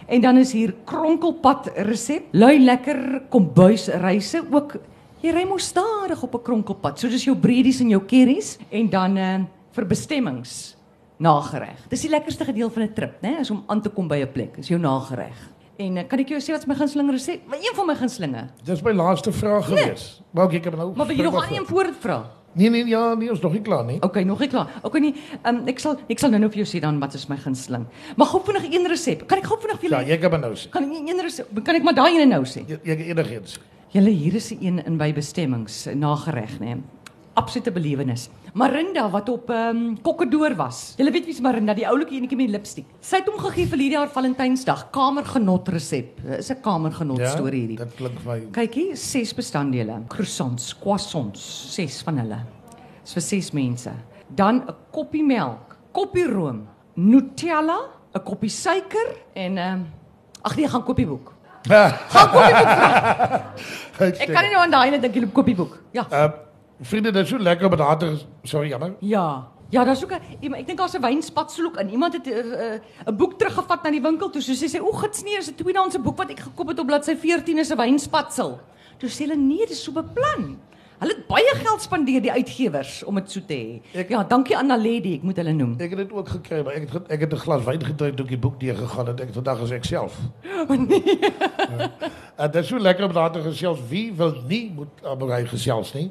En 0.07 0.21
dan 0.21 0.39
is 0.39 0.53
hier 0.53 0.75
kronkelpad 0.85 1.71
resep. 1.89 2.29
Lui 2.31 2.61
lekker 2.63 3.23
kombuisreise 3.29 4.45
ook. 4.51 4.77
Jy 5.23 5.33
ry 5.35 5.43
mos 5.49 5.67
stadig 5.73 6.23
op 6.23 6.35
'n 6.35 6.43
kronkelpad. 6.43 6.99
So 6.99 7.09
dis 7.09 7.25
jou 7.25 7.37
breedies 7.37 7.81
en 7.81 7.89
jou 7.89 8.03
curries 8.07 8.59
en 8.71 8.89
dan 8.89 9.17
uh, 9.17 9.41
vir 9.73 9.87
bestemmings 9.87 10.77
nagereg. 11.19 11.89
Dis 11.89 12.01
die 12.01 12.11
lekkerste 12.11 12.45
gedeelte 12.45 12.75
van 12.75 12.83
'n 12.83 12.93
trip, 12.95 13.21
né? 13.23 13.41
Is 13.41 13.51
om 13.51 13.65
aan 13.67 13.83
te 13.83 13.89
kom 13.89 14.09
by 14.09 14.23
'n 14.23 14.33
plek. 14.33 14.57
Is 14.59 14.69
jou 14.69 14.81
nagereg. 14.81 15.51
En 15.77 15.97
uh, 15.97 16.07
kan 16.07 16.19
ek 16.19 16.29
jou 16.29 16.41
sê 16.41 16.53
wat 16.53 16.61
is 16.61 16.67
my 16.67 16.75
gunsteling 16.75 17.11
resep? 17.11 17.41
Een 17.51 17.75
van 17.75 17.87
my 17.87 17.95
gunstelinge. 17.95 18.49
Dis 18.65 18.83
my 18.83 18.93
laaste 18.93 19.33
vraag 19.33 19.67
gewees. 19.67 20.23
Maar 20.31 20.53
ek 20.53 20.65
heb 20.65 20.77
nou. 20.77 20.93
Maar 20.97 21.07
wil 21.07 21.17
jy 21.17 21.23
nog 21.23 21.43
aan 21.43 21.53
een 21.53 21.67
voor 21.67 21.93
vra? 22.01 22.31
Nee 22.57 22.71
nee 22.73 22.87
ja, 22.89 23.15
nee, 23.15 23.29
ons 23.31 23.41
nog 23.45 23.53
nie 23.53 23.61
klaar 23.61 23.85
nie. 23.85 23.99
Okay, 24.03 24.23
nog 24.25 24.41
nie 24.41 24.49
klaar. 24.49 24.71
Okay 24.83 25.01
nie. 25.05 25.13
Um, 25.45 25.59
ek 25.69 25.81
sal 25.83 25.99
ek 26.09 26.23
sal 26.23 26.33
nou-nou 26.33 26.49
vir 26.55 26.63
jou 26.63 26.69
sê 26.71 26.81
dan 26.81 26.97
wat 27.03 27.13
is 27.19 27.27
my 27.29 27.37
gunsteling. 27.37 27.85
Maar 28.17 28.31
gou 28.31 28.41
vinnig 28.47 28.71
een 28.73 28.89
resep. 28.89 29.27
Kan 29.29 29.43
ek 29.43 29.51
gou 29.51 29.59
vinnig 29.61 29.83
vir 29.83 29.91
Ja, 29.91 30.01
julle 30.01 30.15
jy 30.15 30.19
kan 30.23 30.33
maar 30.33 30.41
nou 30.47 30.53
sê. 30.57 30.71
Kan 30.73 30.87
ek 30.89 31.11
een 31.11 31.21
resep? 31.27 31.51
Kan 31.67 31.77
ek 31.77 31.85
maar 31.85 31.97
daai 31.99 32.15
ene 32.15 32.29
nou 32.31 32.43
sê? 32.49 32.65
Jy 32.65 32.79
jy 32.89 33.11
enigiets. 33.13 33.59
Julle 33.93 34.11
hier 34.23 34.35
is 34.41 34.51
'n 34.53 34.59
een 34.65 34.79
in 34.87 34.97
by 34.97 35.13
bestemmings 35.13 35.85
nagereg, 35.95 36.59
né? 36.61 36.81
Absolute 37.35 37.71
belewenis. 37.71 38.31
Marinda 38.57 39.03
wat 39.13 39.29
op 39.29 39.51
ehm 39.53 39.77
um, 39.77 39.97
Kokkedoor 40.01 40.55
was. 40.57 40.95
Julle 40.97 41.11
weet 41.13 41.27
wie's 41.29 41.43
Marinda, 41.45 41.75
die 41.77 41.85
oulike 41.85 42.15
enetjie 42.17 42.39
met 42.39 42.47
die 42.49 42.55
lipstik. 42.55 42.87
Sy 43.05 43.19
het 43.21 43.27
hom 43.29 43.37
gegee 43.43 43.67
vir 43.69 43.83
hierdie 43.83 43.99
jaar 43.99 44.09
Valentynsdag, 44.09 44.87
kamergenot 44.95 45.69
resep. 45.75 46.23
Dis 46.25 46.49
'n 46.51 46.63
kamergenot 46.65 47.19
Ja, 47.21 47.35
storie 47.35 47.61
hierdie. 47.67 47.77
dit 47.77 47.95
klink 47.97 48.19
vir 48.21 48.33
my. 48.33 48.41
Kyk 48.53 48.75
hier, 48.75 48.97
ses 48.97 49.35
bestanddele. 49.35 49.99
Croissants, 50.09 50.73
croissants, 50.81 51.41
ses 51.75 52.03
van 52.03 52.19
hulle. 52.19 52.39
Dis 53.05 53.13
vir 53.13 53.23
ses 53.23 53.53
mense. 53.53 53.91
Dan 54.35 54.63
'n 54.65 54.75
koppie 54.91 55.23
melk, 55.25 55.77
koppie 55.93 56.27
room, 56.27 56.67
Nutella, 56.97 57.79
'n 58.15 58.21
koppie 58.25 58.49
suiker 58.51 59.17
en 59.35 59.59
ehm 59.59 59.73
um, 59.75 59.87
ag 60.43 60.57
nee, 60.57 60.69
gaan 60.69 60.83
kopieboek. 60.83 61.33
Gaan 61.67 62.31
kopieboek. 62.33 64.21
Ek 64.21 64.33
kan 64.33 64.45
nie 64.45 64.53
nou 64.53 64.63
aan 64.63 64.71
daai 64.71 64.87
ene 64.89 65.01
dink 65.01 65.15
jy 65.15 65.21
loop 65.21 65.33
kopieboek. 65.35 65.79
Ja. 65.93 66.07
Uh 66.11 66.46
vriende, 66.81 67.13
dit 67.13 67.23
is 67.23 67.29
so 67.29 67.39
lekker 67.39 67.69
met 67.71 67.79
water. 67.79 68.19
Sorry, 68.43 68.69
jammer. 68.69 68.95
Ja. 69.01 69.49
Ja, 69.69 69.85
daar's 69.85 70.05
ook 70.05 70.13
'n 70.13 70.55
ek 70.55 70.67
dink 70.67 70.79
daar's 70.79 70.95
'n 70.95 71.01
wynspatselok 71.01 71.77
in. 71.77 71.91
Iemand 71.91 72.13
het 72.13 72.27
'n 72.27 72.31
uh, 72.31 73.11
'n 73.11 73.17
boek 73.17 73.39
teruggevat 73.39 73.83
na 73.83 73.91
die 73.91 74.03
winkel 74.03 74.31
toe. 74.31 74.43
So 74.43 74.53
sê 74.53 74.69
sy, 74.69 74.79
"O, 74.79 74.93
gits 74.93 75.23
nee, 75.23 75.37
is 75.37 75.51
'n 75.51 75.55
tweedehandse 75.55 75.99
boek 75.99 76.17
wat 76.17 76.31
ek 76.31 76.41
gekoop 76.41 76.69
het 76.69 76.79
op 76.79 76.87
bladsy 76.87 77.17
14 77.17 77.59
is 77.59 77.71
'n 77.71 77.77
wynspatsel." 77.77 78.61
Toe 78.99 79.09
sê 79.09 79.19
hulle, 79.19 79.37
"Nee, 79.37 79.67
dis 79.67 79.83
so 79.83 79.93
beplan." 79.93 80.59
Hulle 80.99 81.13
het 81.13 81.27
baie 81.29 81.53
geld 81.55 81.83
spandeer 81.83 82.23
die 82.25 82.33
uitgewers 82.33 83.03
om 83.05 83.15
dit 83.15 83.31
so 83.31 83.41
te 83.47 83.55
hê. 83.55 84.07
Ja, 84.09 84.23
dankie 84.25 84.57
aan 84.57 84.67
Naledi, 84.67 85.15
ek 85.15 85.23
moet 85.23 85.37
hulle 85.37 85.53
noem. 85.53 85.75
Ek 85.79 85.93
het 85.93 85.99
dit 85.99 86.13
ook 86.13 86.29
gekry, 86.29 86.63
maar 86.65 86.73
ek 86.73 86.89
het 86.89 87.11
ek 87.13 87.21
het 87.21 87.33
'n 87.33 87.37
glas 87.37 87.65
wyn 87.65 87.85
gedrink 87.85 88.17
toe 88.17 88.25
ek 88.25 88.33
die 88.33 88.39
boek 88.39 88.61
deur 88.61 88.77
gegaan 88.77 89.07
het. 89.07 89.21
Ek 89.21 89.33
vandag 89.33 89.61
as 89.61 89.71
ek 89.71 89.85
self. 89.85 90.17
Ja. 91.67 91.91
En 92.37 92.51
dit 92.51 92.63
is 92.63 92.69
so 92.69 92.79
lekker 92.79 93.05
om 93.05 93.13
daar 93.13 93.33
te 93.33 93.41
gesels. 93.43 93.79
Wie 93.89 94.13
wil 94.13 94.35
nie 94.49 94.73
moet 94.75 94.89
aan 95.05 95.19
my 95.19 95.45
gesels 95.45 95.93
nie? 95.93 96.11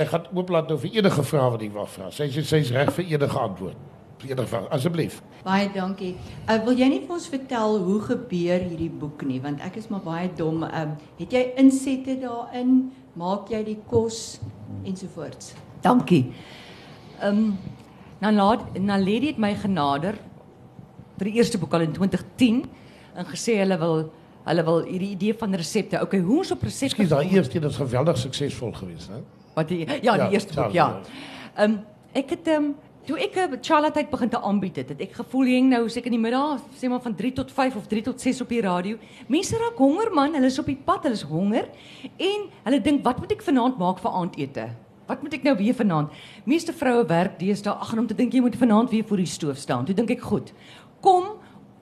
Ek 0.00 0.12
gaan 0.14 0.28
ooplaat 0.34 0.68
nou 0.70 0.78
vir 0.80 0.98
enige 1.00 1.24
vrae 1.26 1.48
wat 1.54 1.64
jy 1.64 1.70
wil 1.74 1.88
vra. 1.90 2.10
Sy 2.14 2.28
sê 2.32 2.44
sy's 2.46 2.72
reg 2.74 2.92
vir 2.96 3.08
enige 3.14 3.40
antwoord. 3.40 3.88
Vir 4.20 4.32
enige 4.34 4.50
vraag, 4.52 4.68
asseblief. 4.76 5.18
Baie 5.44 5.68
dankie. 5.72 6.12
Uh, 6.44 6.58
wil 6.66 6.76
jy 6.76 6.90
nie 6.92 7.00
vir 7.06 7.16
ons 7.16 7.28
vertel 7.32 7.78
hoe 7.86 7.98
gebeur 8.04 8.64
hierdie 8.66 8.90
boek 9.00 9.24
nie 9.28 9.40
want 9.40 9.62
ek 9.64 9.78
is 9.80 9.88
maar 9.92 10.04
baie 10.04 10.28
dom. 10.36 10.64
Um, 10.68 10.96
het 11.20 11.36
jy 11.36 11.44
insette 11.60 12.18
daarin? 12.20 12.90
Maak 13.18 13.50
jy 13.52 13.62
die 13.66 13.78
kos 13.90 14.38
ensovoorts? 14.86 15.54
Dankie. 15.84 16.26
Ehm 17.20 17.44
um, 17.50 17.76
nou 18.20 18.34
laat 18.36 18.74
na 18.76 18.98
Lady 19.00 19.30
het 19.32 19.38
my 19.40 19.54
genader 19.56 20.18
vir 21.16 21.30
die 21.30 21.38
eerste 21.40 21.56
boek 21.60 21.72
al 21.72 21.86
in 21.86 21.94
2010 21.96 22.58
en 23.16 23.28
gesê 23.32 23.56
hulle 23.62 23.78
wil 23.80 24.02
hulle 24.44 24.64
wil 24.64 24.82
hierdie 24.84 25.14
idee 25.14 25.36
van 25.40 25.56
resepte. 25.56 26.00
Okay, 26.00 26.20
hoe 26.24 26.42
ons 26.42 26.52
op 26.52 26.62
resepte 26.64 26.96
Skielik 26.96 27.12
daai 27.12 27.36
eerste 27.36 27.56
een 27.56 27.68
is 27.68 27.80
geweldig 27.80 28.20
suksesvol 28.20 28.72
geweest, 28.76 29.12
hè? 29.12 29.20
Wat 29.54 29.68
die 29.68 29.78
ja, 29.86 29.86
die 29.96 30.04
Ja, 30.06 30.30
eerste 30.30 30.54
boek, 30.54 30.72
Charlotte, 30.72 30.76
ja. 30.76 31.64
Ehm 31.64 31.78
ek 32.12 32.30
het 32.30 32.48
ehm 32.48 32.72
toe 33.06 33.18
ek 33.18 33.36
'n 33.36 33.58
Charlotte 33.62 34.06
begin 34.10 34.28
te 34.28 34.40
aanbied 34.40 34.76
het, 34.76 34.88
het 34.88 35.00
ek 35.00 35.12
gevoel 35.12 35.46
hang 35.46 35.68
nou 35.68 35.88
seker 35.88 36.06
in 36.06 36.20
die 36.20 36.30
middag, 36.30 36.60
sê 36.76 36.88
maar 36.88 37.00
van 37.00 37.14
3 37.14 37.32
tot 37.32 37.50
5 37.50 37.76
of 37.76 37.86
3 37.86 38.02
tot 38.02 38.20
6 38.20 38.40
op 38.40 38.48
die 38.48 38.60
radio. 38.60 38.96
Mense 39.28 39.56
raak 39.56 39.76
honger 39.76 40.10
man, 40.14 40.34
hulle 40.34 40.46
is 40.46 40.58
op 40.58 40.66
die 40.66 40.76
pad, 40.84 41.02
hulle 41.02 41.14
is 41.14 41.22
honger 41.22 41.68
en 42.18 42.40
hulle 42.64 42.80
dink 42.80 43.04
wat 43.04 43.18
moet 43.18 43.32
ek 43.32 43.42
vanaand 43.42 43.78
maak 43.78 43.98
vir 43.98 44.10
aandete? 44.10 44.68
Wat 45.06 45.22
moet 45.22 45.34
ek 45.34 45.42
nou 45.42 45.56
weer 45.56 45.74
vanaand? 45.74 46.10
Meeste 46.46 46.72
vroue 46.72 47.04
werk 47.08 47.38
deesdae 47.38 47.72
ag 47.72 47.92
en 47.92 47.98
om 47.98 48.06
te 48.06 48.14
dink 48.14 48.32
jy 48.32 48.40
moet 48.40 48.56
vanaand 48.56 48.90
weer 48.90 49.04
voor 49.04 49.16
die 49.16 49.26
stoof 49.26 49.56
staan. 49.56 49.84
Toe 49.84 49.94
dink 49.94 50.10
ek 50.10 50.20
goed. 50.20 50.52
Kom, 51.00 51.24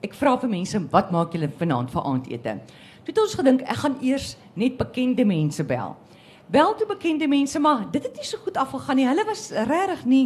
ek 0.01 0.13
vra 0.13 0.37
vir 0.39 0.49
mense 0.49 0.79
wat 0.89 1.11
maak 1.11 1.33
julle 1.33 1.49
vanaand 1.59 1.91
vir 1.91 2.01
aandete? 2.03 2.59
Toe 3.03 3.13
het 3.13 3.19
ons 3.19 3.35
gedink 3.35 3.61
ek 3.61 3.75
gaan 3.83 3.97
eers 4.01 4.35
net 4.55 4.77
bekende 4.77 5.25
mense 5.25 5.63
bel. 5.63 5.95
Bel 6.49 6.75
toe 6.75 6.87
bekende 6.89 7.27
mense, 7.27 7.59
maar 7.59 7.83
dit 7.91 8.03
het 8.03 8.15
nie 8.15 8.25
so 8.25 8.37
goed 8.43 8.57
afgegaan 8.57 8.97
nie. 8.97 9.07
Hulle 9.07 9.25
was 9.25 9.49
regtig 9.51 10.05
nie 10.05 10.23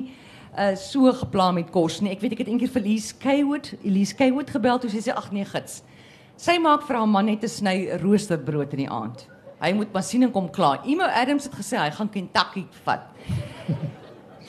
uh 0.53 0.75
so 0.77 1.11
gepla 1.11 1.51
met 1.51 1.71
kos 1.73 1.99
nie. 2.01 2.11
Ek 2.13 2.21
weet 2.21 2.35
ek 2.35 2.43
het 2.43 2.49
eendag 2.51 2.71
vir 2.71 2.83
Elise 2.83 3.15
Kaywood, 3.19 3.71
Elise 3.83 4.15
Kaywood 4.15 4.51
gebel 4.53 4.79
toe 4.79 4.91
sy 4.93 5.01
sê 5.01 5.15
ag 5.17 5.31
nee 5.33 5.45
gits. 5.49 5.81
Sy 6.37 6.59
maak 6.61 6.85
vir 6.87 6.99
haar 6.99 7.09
man 7.09 7.25
net 7.25 7.43
'n 7.43 7.49
sny 7.49 7.75
roosterbrood 8.03 8.73
in 8.73 8.85
die 8.85 8.89
aand. 8.89 9.27
Hy 9.59 9.73
moet 9.73 9.93
maar 9.93 10.03
sien 10.03 10.23
en 10.23 10.31
kom 10.31 10.49
klaar. 10.51 10.79
Emo 10.85 11.03
Adams 11.03 11.43
het 11.43 11.55
gesê 11.55 11.77
hy 11.77 11.89
gaan 11.91 12.09
Kentucky 12.09 12.65
vat. 12.83 13.01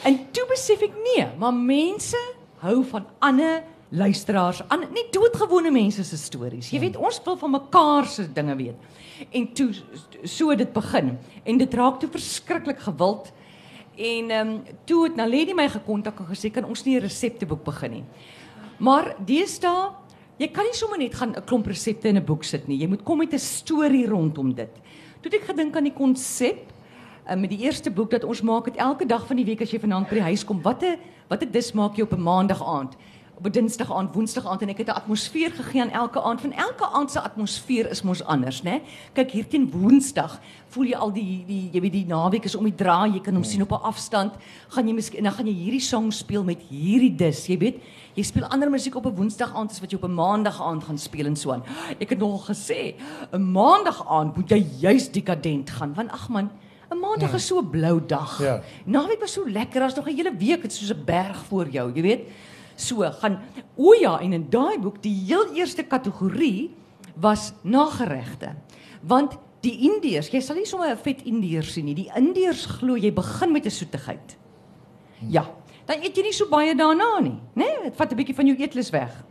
En 0.04 0.18
toe 0.32 0.44
besef 0.50 0.82
ek 0.82 0.92
nee, 1.00 1.26
maar 1.38 1.54
mense 1.54 2.18
hou 2.60 2.82
van 2.84 3.06
ander 3.20 3.62
luisteraars, 3.94 4.62
aan 4.68 4.86
nie 4.92 5.06
doodgewone 5.14 5.70
mense 5.70 6.04
se 6.04 6.18
stories. 6.18 6.70
Jy 6.74 6.80
weet, 6.82 6.96
ons 6.98 7.20
wil 7.24 7.36
van 7.38 7.54
mekaar 7.54 8.08
se 8.10 8.26
dinge 8.34 8.56
weet. 8.58 9.00
En 9.30 9.46
toe 9.54 9.70
so 10.26 10.54
dit 10.58 10.72
begin 10.74 11.14
en 11.44 11.58
dit 11.58 11.74
raak 11.74 12.00
toe 12.02 12.10
verskriklik 12.10 12.82
gewild. 12.82 13.30
En 13.94 14.30
ehm 14.30 14.48
um, 14.48 14.62
toe 14.84 15.04
het 15.04 15.16
Naledi 15.16 15.54
my 15.54 15.68
gekontak 15.70 16.18
en 16.18 16.26
gesê 16.26 16.50
kan 16.50 16.64
ons 16.64 16.84
nie 16.84 16.96
'n 16.96 17.04
resepteboek 17.06 17.64
begin 17.64 17.90
nie. 17.90 18.04
Maar 18.78 19.14
deesdae, 19.26 19.92
jy 20.38 20.48
kan 20.48 20.64
nie 20.64 20.74
sommer 20.74 20.98
net 20.98 21.14
gaan 21.14 21.34
'n 21.36 21.44
klomp 21.44 21.66
resepte 21.66 22.08
in 22.08 22.16
'n 22.16 22.24
boek 22.24 22.44
sit 22.44 22.66
nie. 22.68 22.78
Jy 22.78 22.88
moet 22.88 23.04
kom 23.04 23.18
met 23.18 23.32
'n 23.32 23.38
storie 23.38 24.06
rondom 24.06 24.54
dit. 24.54 24.74
Toe 25.20 25.30
het 25.30 25.34
ek 25.34 25.46
gedink 25.46 25.76
aan 25.76 25.84
die 25.84 25.92
konsep 25.92 26.72
uh, 27.28 27.36
met 27.36 27.50
die 27.50 27.60
eerste 27.60 27.90
boek 27.90 28.10
dat 28.10 28.24
ons 28.24 28.42
maak 28.42 28.64
dit 28.64 28.76
elke 28.76 29.06
dag 29.06 29.26
van 29.26 29.36
die 29.36 29.44
week 29.44 29.62
as 29.62 29.70
jy 29.70 29.78
vanaand 29.78 30.08
by 30.08 30.14
die 30.14 30.22
huis 30.22 30.44
kom. 30.44 30.62
Watte 30.62 30.98
watte 31.28 31.50
dis 31.50 31.72
maak 31.72 31.96
jy 31.96 32.02
op 32.02 32.12
'n 32.12 32.22
maandag 32.22 32.62
aand? 32.62 32.96
Op 33.36 33.46
'n 33.46 33.50
dinsdag 33.50 33.92
aand, 33.92 34.14
woensdag 34.14 34.46
aand 34.46 34.62
en 34.62 34.68
ek 34.68 34.78
het 34.78 34.86
'n 34.88 34.90
atmosfeer 34.90 35.50
gegee 35.50 35.80
aan 35.82 35.90
elke 35.90 36.22
aand. 36.22 36.40
Van 36.40 36.52
elke 36.52 36.86
aand 36.86 37.10
se 37.10 37.20
atmosfeer 37.20 37.90
is 37.90 38.02
mos 38.02 38.24
anders, 38.24 38.62
né? 38.62 38.80
Kyk, 39.12 39.30
hier 39.30 39.48
teen 39.48 39.70
woensdag 39.70 40.40
voel 40.68 40.84
jy 40.84 40.94
al 40.94 41.12
die 41.12 41.44
die 41.46 41.70
jy 41.72 41.80
weet 41.80 41.92
die 41.92 42.06
naweek 42.06 42.44
is 42.44 42.54
om 42.54 42.64
die 42.64 42.74
draai, 42.74 43.12
jy 43.12 43.20
kan 43.20 43.34
hom 43.34 43.44
sien 43.44 43.62
op 43.62 43.70
'n 43.72 43.82
afstand. 43.82 44.32
Gaan 44.68 44.86
jy 44.86 44.94
miskien 44.94 45.22
dan 45.22 45.32
gaan 45.32 45.46
jy 45.46 45.52
hierdie 45.52 45.80
song 45.80 46.12
speel 46.12 46.44
met 46.44 46.62
hierdie 46.70 47.16
dis, 47.16 47.46
jy 47.46 47.58
weet. 47.58 47.82
Jy 48.14 48.22
speel 48.22 48.44
ander 48.44 48.70
musiek 48.70 48.94
op 48.94 49.06
'n 49.06 49.14
woensdag 49.14 49.54
aand 49.54 49.70
as 49.70 49.80
wat 49.80 49.90
jy 49.90 49.96
op 49.96 50.04
'n 50.04 50.14
maandag 50.14 50.62
aand 50.62 50.84
gaan 50.84 50.98
speel 50.98 51.26
en 51.26 51.36
so 51.36 51.52
aan. 51.52 51.62
Ek 51.98 52.10
het 52.10 52.18
nog 52.18 52.46
gesê, 52.46 52.94
'n 53.32 53.52
maandag 53.52 54.08
aand 54.08 54.36
moet 54.36 54.50
jy 54.50 54.66
juis 54.78 55.10
dekadent 55.10 55.70
gaan 55.70 55.94
want 55.94 56.10
ag 56.10 56.28
man, 56.28 56.50
'n 56.90 56.98
maandag 56.98 57.34
is 57.34 57.46
so 57.46 57.58
'n 57.58 57.70
blou 57.70 58.00
dag. 58.06 58.38
Ja. 58.40 58.62
Naweek 58.84 59.20
was 59.20 59.32
so 59.32 59.44
lekker, 59.46 59.82
as 59.82 59.94
nog 59.94 60.06
'n 60.06 60.16
hele 60.16 60.36
week 60.36 60.62
het 60.62 60.72
soos 60.72 60.92
'n 60.92 61.04
berg 61.04 61.44
voor 61.48 61.68
jou, 61.68 61.92
jy 61.94 62.02
weet. 62.02 62.28
So 62.76 63.10
gaan 63.20 63.40
o 63.76 63.94
ja, 63.94 64.18
en 64.20 64.32
in 64.32 64.46
daai 64.50 64.78
boek 64.78 65.02
die 65.02 65.14
heel 65.26 65.54
eerste 65.54 65.82
kategorie 65.82 66.70
was 67.14 67.52
nageregte. 67.62 68.54
Want 69.02 69.38
die 69.64 69.76
Indiërs, 69.88 70.30
jy 70.32 70.40
sal 70.40 70.56
nie 70.56 70.66
sommer 70.66 70.90
'n 70.90 70.96
vet 70.96 71.22
Indiër 71.24 71.64
sien 71.64 71.84
nie. 71.84 71.94
Die 71.94 72.10
Indiërs 72.16 72.66
glo 72.66 72.96
jy 72.96 73.12
begin 73.12 73.52
met 73.52 73.66
'n 73.66 73.70
soetigheid. 73.70 74.36
Ja, 75.28 75.46
dan 75.86 76.02
eet 76.02 76.16
jy 76.16 76.22
nie 76.22 76.32
so 76.32 76.48
baie 76.48 76.74
daarna 76.74 77.20
nie, 77.20 77.38
né? 77.54 77.64
Nee, 77.64 77.82
dit 77.84 77.96
vat 77.96 78.12
'n 78.12 78.16
bietjie 78.16 78.34
van 78.34 78.46
jou 78.46 78.56
eetlus 78.56 78.90
weg. 78.90 79.24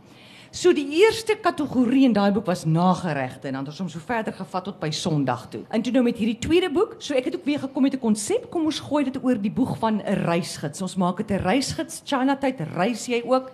So 0.54 0.70
die 0.70 0.86
eerste 1.00 1.34
kategorie 1.42 2.04
in 2.06 2.12
daai 2.14 2.30
boek 2.30 2.46
was 2.46 2.60
nageregte 2.62 3.48
en 3.48 3.56
dan 3.56 3.64
het 3.64 3.72
ons 3.72 3.80
hom 3.82 3.88
so 3.90 3.98
verder 4.06 4.36
gevat 4.38 4.68
tot 4.68 4.76
by 4.78 4.90
Sondag 4.94 5.48
toe. 5.50 5.64
En 5.74 5.82
toe 5.82 5.90
nou 5.96 6.04
met 6.06 6.20
hierdie 6.20 6.38
tweede 6.38 6.68
boek, 6.70 6.92
so 7.02 7.16
ek 7.18 7.26
het 7.26 7.34
ook 7.40 7.48
weer 7.48 7.58
gekom 7.58 7.82
met 7.82 7.96
'n 7.96 7.98
konsep, 7.98 8.46
kom 8.50 8.68
ons 8.70 8.78
gooi 8.78 9.02
dit 9.04 9.18
oor 9.24 9.34
die 9.34 9.50
boeg 9.50 9.74
van 9.78 9.98
'n 9.98 10.22
reisgids. 10.22 10.82
Ons 10.82 10.94
maak 10.94 11.16
dit 11.16 11.30
'n 11.30 11.42
reisgids. 11.42 12.02
China 12.04 12.36
tyd 12.36 12.60
reis 12.76 13.06
jy 13.06 13.22
ook. 13.26 13.50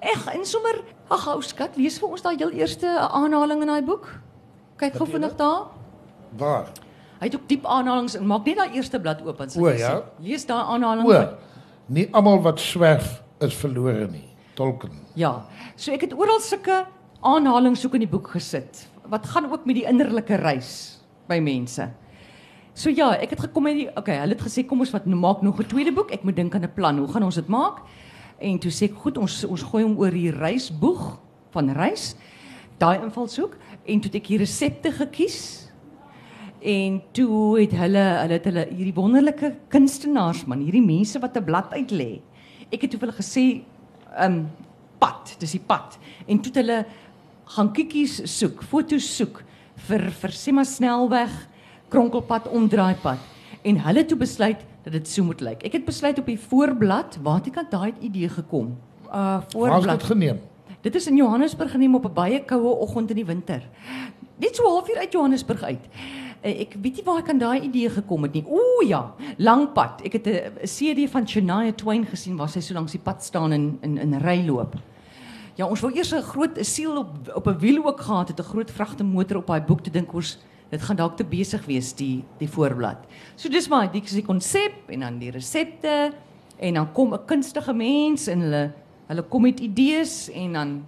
Eg, 0.00 0.26
en 0.34 0.44
sommer, 0.46 0.80
ag 1.08 1.28
ou 1.28 1.42
skat, 1.42 1.76
lees 1.76 1.98
vir 1.98 2.08
ons 2.08 2.22
daai 2.22 2.36
heel 2.36 2.50
eerste 2.50 2.88
aanhaling 2.98 3.60
in 3.60 3.66
daai 3.66 3.82
boek. 3.82 4.08
Kyk 4.76 4.94
gou 4.94 5.06
vinnig 5.06 5.36
daar. 5.36 5.66
Waar? 6.36 6.66
Hy 7.20 7.26
het 7.26 7.34
ook 7.34 7.48
diep 7.48 7.66
aanhalings 7.66 8.16
en 8.16 8.26
maak 8.26 8.46
net 8.46 8.56
daai 8.56 8.72
eerste 8.72 9.00
blad 9.00 9.20
oop 9.22 9.40
en 9.40 9.48
O, 9.58 9.68
ja. 9.68 10.02
Lees 10.18 10.46
daai 10.46 10.64
aanhaling. 10.64 11.06
O, 11.06 11.36
nie 11.86 12.08
almal 12.12 12.40
wat 12.40 12.60
swerf 12.60 13.22
is 13.40 13.54
verlore 13.54 14.08
nie. 14.08 14.31
Tolkien. 14.62 14.94
Ja. 15.18 15.42
So 15.74 15.90
ek 15.94 16.06
het 16.06 16.14
oral 16.14 16.38
sulke 16.42 16.84
aanhalings 17.26 17.82
ook 17.86 17.96
in 17.98 18.04
die 18.04 18.10
boek 18.10 18.30
gesit 18.36 18.86
wat 19.10 19.26
gaan 19.32 19.48
ook 19.50 19.66
met 19.66 19.80
die 19.80 19.86
innerlike 19.88 20.38
reis 20.38 21.02
by 21.28 21.40
mense. 21.42 21.88
So 22.72 22.92
ja, 22.94 23.10
ek 23.18 23.34
het 23.34 23.42
gekom 23.48 23.66
met 23.66 23.76
die 23.80 23.88
okay, 23.98 24.20
hulle 24.22 24.36
het 24.36 24.44
gesê 24.44 24.62
kom 24.64 24.80
ons 24.80 24.92
wat 24.94 25.08
maak 25.10 25.42
nog 25.42 25.58
'n 25.60 25.66
tweede 25.66 25.92
boek. 25.92 26.12
Ek 26.12 26.22
moet 26.22 26.36
dink 26.36 26.54
aan 26.54 26.62
'n 26.64 26.72
plan. 26.74 26.98
Hoe 26.98 27.08
gaan 27.08 27.22
ons 27.22 27.34
dit 27.34 27.48
maak? 27.48 27.82
En 28.38 28.58
toe 28.58 28.70
sê 28.70 28.84
ek 28.84 28.94
goed, 28.94 29.18
ons 29.18 29.44
ons 29.44 29.62
gooi 29.62 29.82
hom 29.82 29.98
oor 29.98 30.10
die 30.10 30.30
reisboeg 30.30 31.18
van 31.50 31.70
reis. 31.70 32.14
Daai 32.78 33.02
invalshoek 33.02 33.56
en 33.84 34.00
toe 34.00 34.10
het 34.10 34.22
ek 34.22 34.26
hier 34.26 34.38
resepte 34.38 34.92
gekies. 34.92 35.70
En 36.60 37.02
toe 37.12 37.60
het 37.60 37.72
hulle 37.72 37.98
hulle 37.98 38.32
het 38.32 38.44
hulle 38.44 38.66
hierdie 38.70 38.94
wonderlike 38.94 39.56
kunstenaars 39.68 40.46
man, 40.46 40.60
hierdie 40.60 40.86
mense 40.86 41.18
wat 41.18 41.36
'n 41.36 41.44
blad 41.44 41.72
uit 41.72 41.90
lê. 41.90 42.20
Ek 42.70 42.80
het 42.82 42.90
toe 42.90 43.00
vir 43.00 43.08
hulle 43.08 43.22
gesê 43.22 43.64
um 44.20 44.50
pad, 44.98 45.34
dis 45.38 45.50
die 45.50 45.60
pad. 45.66 45.98
En 46.26 46.38
toe 46.40 46.52
het 46.52 46.60
hulle 46.62 46.84
gaan 47.44 47.72
kiekies 47.72 48.20
soek, 48.38 48.62
foto's 48.62 49.16
soek 49.16 49.42
vir 49.88 50.10
vir 50.10 50.30
sê 50.30 50.52
maar 50.52 50.64
snelweg, 50.68 51.30
kronkelpad, 51.88 52.48
omdraaipad. 52.48 53.18
En 53.64 53.78
hulle 53.80 53.98
het 53.98 54.08
toe 54.08 54.18
besluit 54.18 54.58
dat 54.84 54.92
dit 54.92 55.08
so 55.08 55.24
moet 55.24 55.40
lyk. 55.40 55.62
Ek 55.62 55.72
het 55.72 55.84
besluit 55.84 56.18
op 56.18 56.26
die 56.26 56.38
voorblad, 56.38 57.18
waar 57.22 57.34
het 57.40 57.46
ek 57.46 57.56
aan 57.56 57.68
daai 57.70 57.92
idee 58.00 58.28
gekom? 58.28 58.76
Uh 59.06 59.12
Waar 59.12 59.42
is 59.46 59.52
voorblad. 59.52 59.98
dit 60.00 60.02
geneem? 60.08 60.40
Dit 60.82 60.94
is 60.94 61.06
in 61.06 61.16
Johannesburg 61.16 61.70
geneem 61.70 61.94
op 61.94 62.04
'n 62.04 62.12
baie 62.14 62.44
koue 62.44 62.74
oggend 62.80 63.10
in 63.10 63.16
die 63.16 63.26
winter. 63.26 63.62
Net 64.36 64.56
so 64.56 64.64
halfuur 64.64 64.96
uit 64.98 65.12
Johannesburg 65.12 65.62
uit. 65.62 65.84
Eh, 66.42 66.60
Ek 66.64 66.74
weet 66.82 66.96
nie 66.98 67.04
waar 67.06 67.20
ek 67.22 67.28
aan 67.30 67.38
daai 67.38 67.60
idee 67.68 67.90
gekom 67.90 68.24
het 68.26 68.34
nie. 68.34 68.42
Ooh 68.50 68.82
ja, 68.86 69.02
lang 69.38 69.68
pad. 69.74 70.00
Ek 70.04 70.12
het 70.18 70.26
'n 70.26 70.66
CD 70.66 71.08
van 71.10 71.26
Shania 71.26 71.72
Twain 71.72 72.04
gesien 72.06 72.36
waar 72.36 72.48
sy 72.48 72.60
so 72.60 72.74
langs 72.74 72.92
die 72.92 73.00
pad 73.00 73.22
staan 73.22 73.52
in 73.52 73.78
in 73.82 73.98
in 73.98 74.14
ry 74.18 74.42
loop. 74.46 74.74
Ja, 75.54 75.66
ons 75.66 75.80
wou 75.80 75.92
eers 75.92 76.12
'n 76.12 76.22
groot 76.22 76.58
siel 76.66 76.96
op 76.98 77.30
op 77.34 77.46
'n 77.46 77.58
wiel 77.58 77.84
ook 77.86 78.00
gehad 78.00 78.28
het, 78.28 78.40
'n 78.40 78.42
groot 78.42 78.70
vragtemotor 78.70 79.36
op 79.36 79.46
daai 79.46 79.60
boek 79.60 79.80
te 79.82 79.90
dink 79.90 80.12
ons 80.14 80.38
dit 80.70 80.82
gaan 80.82 80.96
dalk 80.96 81.16
te 81.16 81.24
besig 81.24 81.64
wees 81.66 81.92
die 81.92 82.24
die 82.38 82.48
voorblad. 82.48 82.96
So 83.36 83.48
dis 83.48 83.68
maar 83.68 83.92
die 83.92 84.00
die 84.02 84.22
konsep 84.24 84.72
en 84.88 85.00
dan 85.00 85.18
die 85.18 85.30
resepte 85.30 86.12
en 86.58 86.74
dan 86.74 86.92
kom 86.92 87.12
'n 87.14 87.24
kunstige 87.26 87.72
mens 87.72 88.26
en 88.26 88.40
hulle 88.40 88.72
hulle 89.08 89.22
kom 89.22 89.42
met 89.42 89.60
idees 89.60 90.30
en 90.30 90.52
dan 90.52 90.86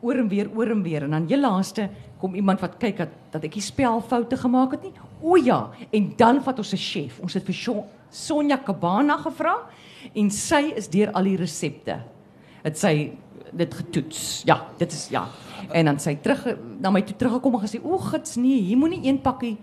oor 0.00 0.14
en 0.14 0.28
weer 0.28 0.48
oor 0.54 0.70
en 0.70 0.82
weer 0.82 1.02
en 1.02 1.10
dan 1.10 1.26
heel 1.26 1.40
laaste 1.40 1.88
kom 2.24 2.34
iemand 2.40 2.62
wat 2.64 2.78
kyk 2.80 3.02
dat 3.02 3.12
dat 3.34 3.44
ek 3.44 3.58
die 3.58 3.64
spelfoute 3.64 4.38
gemaak 4.40 4.78
het 4.78 4.86
nie. 4.86 4.94
O 5.20 5.36
ja, 5.36 5.58
en 5.92 6.12
dan 6.16 6.40
vat 6.42 6.58
ons 6.62 6.72
'n 6.72 6.80
chef. 6.80 7.20
Ons 7.20 7.34
het 7.34 7.44
vir 7.44 7.54
Sho- 7.54 7.84
Sonja 8.10 8.56
Kabana 8.56 9.16
gevra 9.18 9.54
en 10.14 10.30
sy 10.30 10.72
is 10.76 10.88
deur 10.88 11.12
al 11.12 11.24
die 11.24 11.36
resepte. 11.36 12.00
Het 12.62 12.78
sy 12.78 13.12
dit 13.52 13.74
getoets. 13.74 14.42
Ja, 14.46 14.66
dit 14.78 14.92
is 14.92 15.08
ja. 15.10 15.26
En 15.72 15.84
dan 15.84 15.98
sy 15.98 16.14
terug 16.16 16.56
na 16.80 16.90
my 16.90 17.02
toe 17.02 17.16
teruggekom 17.16 17.54
en 17.54 17.60
gesê: 17.60 17.80
"O, 17.82 17.98
gits 17.98 18.36
nee, 18.36 18.60
hier 18.60 18.76
moenie 18.78 19.04
een 19.04 19.20
pakkie 19.20 19.56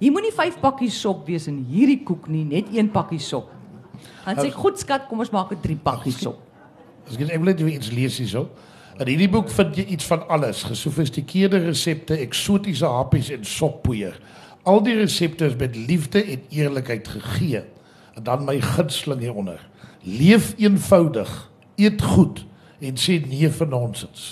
hier 0.00 0.12
moenie 0.12 0.32
vyf 0.32 0.60
pakkies 0.60 1.00
sop 1.00 1.26
wees 1.26 1.46
in 1.46 1.64
hierdie 1.68 2.02
koek 2.04 2.28
nie, 2.28 2.44
net 2.44 2.66
een 2.74 2.90
pakkie 2.90 3.18
sop." 3.18 3.50
Dan 4.24 4.36
sê 4.36 4.46
ek: 4.46 4.54
"Goed 4.54 4.78
skat, 4.78 5.08
kom 5.08 5.18
ons 5.20 5.30
maak 5.30 5.48
dit 5.50 5.62
drie 5.62 5.76
pakkies 5.76 6.18
sop." 6.18 6.38
As 7.06 7.14
ek 7.16 7.20
ek 7.30 7.36
wil 7.40 7.44
net 7.44 7.60
iets 7.60 7.90
lees 7.90 8.18
hierso. 8.18 8.48
In 8.98 9.06
hierdie 9.06 9.28
boek 9.30 9.50
vind 9.54 9.76
jy 9.78 9.84
iets 9.94 10.06
van 10.10 10.24
alles, 10.28 10.64
gesofistikeerde 10.66 11.60
resepte, 11.68 12.16
eksotiese 12.18 12.86
happies 12.90 13.28
en 13.30 13.44
soppoeier. 13.46 14.16
Al 14.66 14.82
die 14.82 14.96
resepte 14.98 15.46
is 15.46 15.54
met 15.60 15.76
liefde 15.76 16.22
en 16.24 16.42
eerlikheid 16.50 17.08
gegee. 17.08 17.62
En 18.18 18.22
dan 18.26 18.42
my 18.44 18.56
gunsteling 18.60 19.20
hieronder. 19.22 19.62
Leef 20.02 20.54
eenvoudig, 20.58 21.30
eet 21.78 22.02
goed 22.02 22.42
en 22.82 22.98
sê 22.98 23.20
nee 23.26 23.48
vir 23.50 23.68
nonsens. 23.70 24.26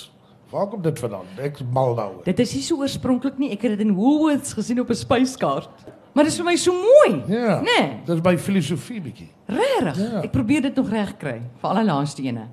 Waar 0.50 0.66
kom 0.70 0.82
dit 0.82 0.98
vandaan? 0.98 1.26
Ek 1.42 1.58
is 1.60 1.66
mal 1.74 1.94
daaroor. 1.98 2.22
Dit 2.26 2.38
is 2.42 2.54
nie 2.54 2.62
so 2.62 2.78
oorspronklik 2.82 3.38
nie. 3.38 3.50
Ek 3.54 3.62
het 3.66 3.76
dit 3.76 3.86
in 3.86 3.94
Woolworths 3.94 4.54
gesien 4.54 4.80
op 4.80 4.90
'n 4.90 4.94
spyskaart. 4.94 5.70
Maar 6.14 6.24
dit 6.24 6.32
is 6.32 6.38
vir 6.38 6.46
my 6.46 6.56
so 6.56 6.72
mooi. 6.72 7.22
Ja. 7.28 7.60
Nee, 7.60 7.98
Dis 8.06 8.20
my 8.24 8.38
filosofie 8.38 9.00
bietjie. 9.00 9.28
regtig. 9.46 9.98
Ja. 9.98 10.22
Ek 10.22 10.30
probeer 10.32 10.62
dit 10.62 10.74
nog 10.74 10.90
reg 10.90 11.16
kry 11.18 11.40
vir 11.60 11.68
al 11.70 11.74
die 11.74 11.84
laaste 11.84 12.22
ene. 12.22 12.46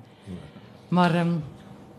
Maar 0.88 1.14
ehm 1.14 1.28
um, 1.28 1.42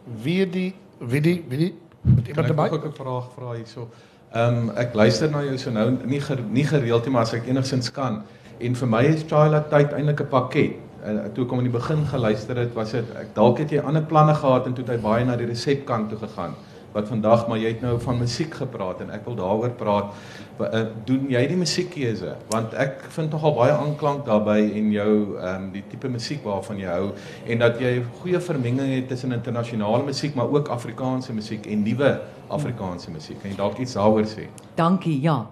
Wie 0.05 0.45
die 0.49 0.73
wie 0.99 1.21
die 1.21 1.43
wie 1.49 1.57
die 1.57 1.73
met 2.01 2.27
iemand 2.27 2.49
ek 2.49 2.55
by? 2.55 2.69
ook 2.69 2.85
'n 2.85 2.93
vraag 2.93 3.29
vra 3.35 3.53
hierso? 3.53 3.89
Ehm 4.33 4.69
um, 4.69 4.69
ek 4.75 4.93
luister 4.93 5.29
na 5.31 5.43
jou 5.43 5.57
so 5.57 5.71
nou 5.71 5.97
nie 6.05 6.21
ger, 6.21 6.39
nie 6.49 6.63
gereeld 6.63 7.05
nie, 7.05 7.11
maar 7.11 7.21
as 7.21 7.33
ek 7.33 7.47
enigsins 7.47 7.91
kan. 7.91 8.23
En 8.59 8.75
vir 8.75 8.87
my 8.87 9.03
is 9.05 9.23
Chila 9.23 9.61
tyd 9.69 9.93
eintlik 9.93 10.21
'n 10.21 10.27
pakket. 10.27 10.75
Uh, 11.05 11.29
toe 11.33 11.45
ek 11.45 11.49
hom 11.49 11.59
in 11.59 11.71
die 11.71 11.79
begin 11.79 12.05
geluister 12.05 12.57
het, 12.57 12.73
was 12.73 12.91
dit 12.91 13.05
ek 13.15 13.35
dalk 13.35 13.57
het 13.57 13.71
jy 13.71 13.79
ander 13.79 14.01
planne 14.03 14.33
gehad 14.33 14.65
en 14.65 14.73
toe 14.73 14.85
het 14.85 14.95
hy 14.95 15.01
baie 15.01 15.25
na 15.25 15.35
die 15.35 15.45
resepkant 15.45 16.09
toe 16.09 16.17
gegaan. 16.17 16.55
Wat 16.95 17.09
vandag, 17.11 17.47
maar 17.49 17.59
jy 17.59 17.73
het 17.73 17.81
nou 17.83 17.97
van 17.99 18.21
musiek 18.21 18.53
gepraat 18.55 19.01
en 19.03 19.09
ek 19.11 19.25
wil 19.27 19.35
daaroor 19.35 19.73
praat. 19.75 20.13
Uh, 20.55 20.85
doen 21.07 21.25
jy 21.27 21.41
die 21.51 21.57
musiekkeuse? 21.59 22.37
Want 22.53 22.75
ek 22.79 23.03
vind 23.17 23.35
nogal 23.35 23.55
baie 23.57 23.73
aanklank 23.75 24.23
daarbey 24.27 24.69
en 24.79 24.93
jou 24.93 25.09
ehm 25.35 25.65
um, 25.65 25.65
die 25.73 25.83
tipe 25.91 26.07
musiek 26.07 26.45
waarvan 26.47 26.79
jy 26.79 26.93
hou 26.93 27.09
en 27.51 27.65
dat 27.65 27.81
jy 27.83 27.97
goeie 28.21 28.39
vermenging 28.39 28.93
het 28.93 29.09
tussen 29.11 29.35
internasionale 29.35 30.05
musiek 30.07 30.39
maar 30.39 30.47
ook 30.47 30.71
Afrikaanse 30.71 31.35
musiek 31.35 31.67
en 31.67 31.83
nuwe 31.83 32.13
Afrikaanse 32.47 33.11
musiek. 33.11 33.41
Kan 33.41 33.51
jy 33.51 33.57
dalk 33.59 33.83
iets 33.83 33.99
daaroor 33.99 34.23
sê? 34.29 34.47
dankie, 34.75 35.19
ja. 35.21 35.43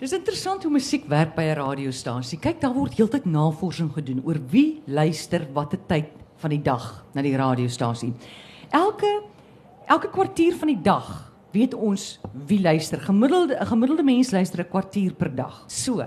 Dis 0.00 0.14
interessant 0.16 0.62
hoe 0.64 0.72
musiek 0.72 1.04
werk 1.08 1.34
by 1.34 1.42
'n 1.50 1.56
radiostasie. 1.58 2.38
Kyk, 2.38 2.60
daar 2.60 2.72
word 2.74 2.94
heeltyd 2.94 3.26
navorsing 3.26 3.92
gedoen 3.92 4.22
oor 4.24 4.38
wie 4.50 4.82
luister 4.86 5.46
watter 5.52 5.78
tyd 5.86 6.06
van 6.36 6.50
die 6.50 6.62
dag 6.62 7.04
na 7.12 7.22
die 7.22 7.36
radiostasie. 7.36 8.14
Elke 8.70 9.22
elke 9.90 10.10
kwartier 10.10 10.54
van 10.54 10.70
die 10.70 10.80
dag 10.82 11.08
weet 11.50 11.74
ons 11.74 12.20
wie 12.46 12.60
luister. 12.62 13.00
Gemiddelde 13.00 13.58
'n 13.58 13.66
gemiddelde 13.66 14.02
mens 14.02 14.30
luister 14.30 14.60
'n 14.60 14.68
kwartier 14.68 15.14
per 15.14 15.34
dag. 15.34 15.64
So. 15.66 16.04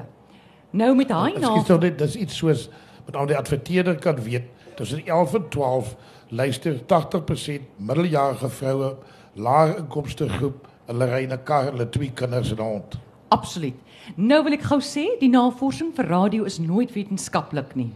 Nou 0.72 0.96
met 0.96 1.08
daai 1.08 1.34
Ek 1.34 1.40
naam 1.40 1.64
skiet 1.64 1.82
dit 1.82 1.98
dis 1.98 2.16
iets 2.16 2.38
soos 2.38 2.70
met 3.06 3.16
al 3.16 3.26
die 3.26 3.38
adverteerder 3.38 3.96
kan 3.96 4.16
weet 4.24 4.44
tussen 4.76 5.06
11 5.06 5.34
en 5.34 5.50
12 5.50 5.96
luister 6.30 6.80
80% 6.86 7.62
middeljarige 7.78 8.50
vroue 8.50 8.96
lae 9.34 9.76
inkomste 9.78 10.30
groep 10.30 10.68
hulle 10.86 11.06
ry 11.06 11.24
in 11.24 11.34
'n 11.34 11.44
kar 11.44 11.64
hulle 11.64 11.90
twee 11.90 12.12
kinders 12.12 12.52
en 12.52 12.58
'n 12.58 12.64
hond. 12.64 12.98
Absoluut. 13.28 13.76
Nou 14.16 14.44
wil 14.44 14.54
ek 14.54 14.62
gou 14.62 14.80
sê, 14.80 15.20
die 15.20 15.30
navorsing 15.30 15.96
vir 15.96 16.06
radio 16.06 16.44
is 16.44 16.60
nooit 16.60 16.94
wetenskaplik 16.94 17.76
nie. 17.76 17.94